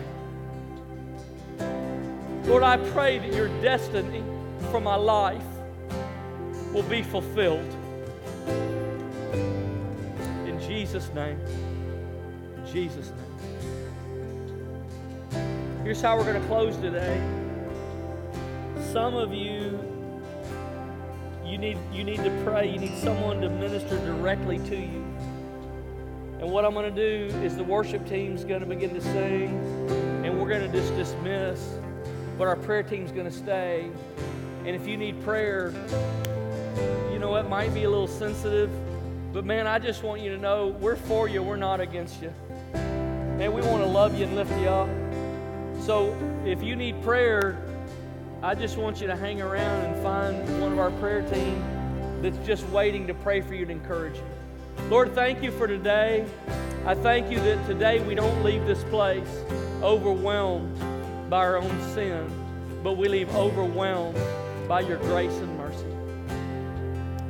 Lord, 2.44 2.62
I 2.62 2.76
pray 2.90 3.18
that 3.18 3.32
your 3.32 3.48
destiny 3.62 4.22
for 4.70 4.80
my 4.80 4.96
life 4.96 5.42
will 6.72 6.82
be 6.82 7.02
fulfilled. 7.02 7.74
In 10.46 10.60
Jesus' 10.60 11.10
name. 11.14 11.40
In 12.56 12.66
Jesus' 12.72 13.10
name. 13.10 13.20
Here's 15.84 16.00
how 16.00 16.16
we're 16.16 16.24
going 16.24 16.40
to 16.40 16.48
close 16.48 16.76
today. 16.76 17.20
Some 18.92 19.14
of 19.14 19.32
you 19.32 19.78
you 21.46 21.58
need, 21.58 21.78
you 21.92 22.04
need 22.04 22.16
to 22.24 22.42
pray. 22.44 22.68
You 22.70 22.78
need 22.78 22.98
someone 22.98 23.40
to 23.42 23.48
minister 23.48 23.98
directly 23.98 24.58
to 24.58 24.76
you. 24.76 25.04
And 26.40 26.50
what 26.50 26.64
I'm 26.64 26.74
going 26.74 26.92
to 26.92 27.28
do 27.30 27.36
is 27.38 27.56
the 27.56 27.64
worship 27.64 28.08
team's 28.08 28.44
going 28.44 28.60
to 28.60 28.66
begin 28.66 28.92
to 28.94 29.00
sing, 29.00 29.50
and 30.24 30.40
we're 30.40 30.48
going 30.48 30.68
to 30.68 30.76
just 30.76 30.94
dismiss, 30.96 31.78
but 32.38 32.48
our 32.48 32.56
prayer 32.56 32.82
team's 32.82 33.12
going 33.12 33.26
to 33.26 33.32
stay. 33.32 33.90
And 34.64 34.74
if 34.74 34.86
you 34.86 34.96
need 34.96 35.22
prayer, 35.22 35.72
you 37.12 37.18
know, 37.18 37.36
it 37.36 37.48
might 37.48 37.72
be 37.74 37.84
a 37.84 37.90
little 37.90 38.08
sensitive, 38.08 38.70
but 39.32 39.44
man, 39.44 39.66
I 39.66 39.78
just 39.78 40.02
want 40.02 40.20
you 40.20 40.30
to 40.30 40.38
know 40.38 40.68
we're 40.80 40.96
for 40.96 41.28
you, 41.28 41.42
we're 41.42 41.56
not 41.56 41.80
against 41.80 42.22
you. 42.22 42.32
Man, 42.72 43.52
we 43.52 43.62
want 43.62 43.82
to 43.82 43.88
love 43.88 44.16
you 44.18 44.24
and 44.24 44.36
lift 44.36 44.52
you 44.60 44.68
up. 44.68 44.88
So 45.80 46.16
if 46.44 46.62
you 46.62 46.76
need 46.76 47.02
prayer, 47.02 47.58
I 48.42 48.54
just 48.54 48.76
want 48.76 49.00
you 49.00 49.06
to 49.06 49.16
hang 49.16 49.42
around 49.42 49.84
and 49.84 50.02
find 50.02 50.60
one 50.60 50.72
of 50.72 50.78
our 50.78 50.90
prayer 50.92 51.22
team 51.22 51.62
that's 52.22 52.38
just 52.46 52.66
waiting 52.68 53.06
to 53.06 53.14
pray 53.14 53.40
for 53.40 53.54
you 53.54 53.66
to 53.66 53.72
encourage 53.72 54.16
you. 54.16 54.24
Lord, 54.88 55.14
thank 55.14 55.42
you 55.42 55.50
for 55.50 55.66
today. 55.66 56.24
I 56.86 56.94
thank 56.94 57.30
you 57.30 57.38
that 57.40 57.66
today 57.66 58.00
we 58.00 58.14
don't 58.14 58.42
leave 58.44 58.66
this 58.66 58.84
place 58.84 59.28
overwhelmed 59.82 60.78
by 61.34 61.40
our 61.40 61.56
own 61.56 61.82
sin, 61.94 62.30
but 62.84 62.92
we 62.92 63.08
leave 63.08 63.28
overwhelmed 63.34 64.16
by 64.68 64.78
your 64.78 64.98
grace 64.98 65.32
and 65.32 65.58
mercy. 65.58 65.84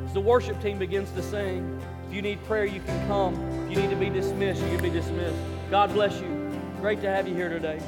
As 0.05 0.13
the 0.13 0.21
worship 0.21 0.61
team 0.61 0.79
begins 0.79 1.11
to 1.13 1.23
sing, 1.23 1.81
if 2.07 2.15
you 2.15 2.21
need 2.21 2.45
prayer, 2.45 2.67
you 2.67 2.83
can 2.83 3.09
come. 3.09 3.35
If 3.65 3.71
you 3.71 3.83
need 3.83 3.89
to 3.89 3.97
be 3.97 4.11
dismissed, 4.11 4.61
you 4.61 4.69
can 4.69 4.83
be 4.83 4.91
dismissed. 4.91 5.39
God 5.71 5.95
bless 5.95 6.21
you. 6.21 6.53
Great 6.83 7.01
to 7.01 7.09
have 7.09 7.27
you 7.27 7.35
here 7.35 7.49
today. 7.49 7.81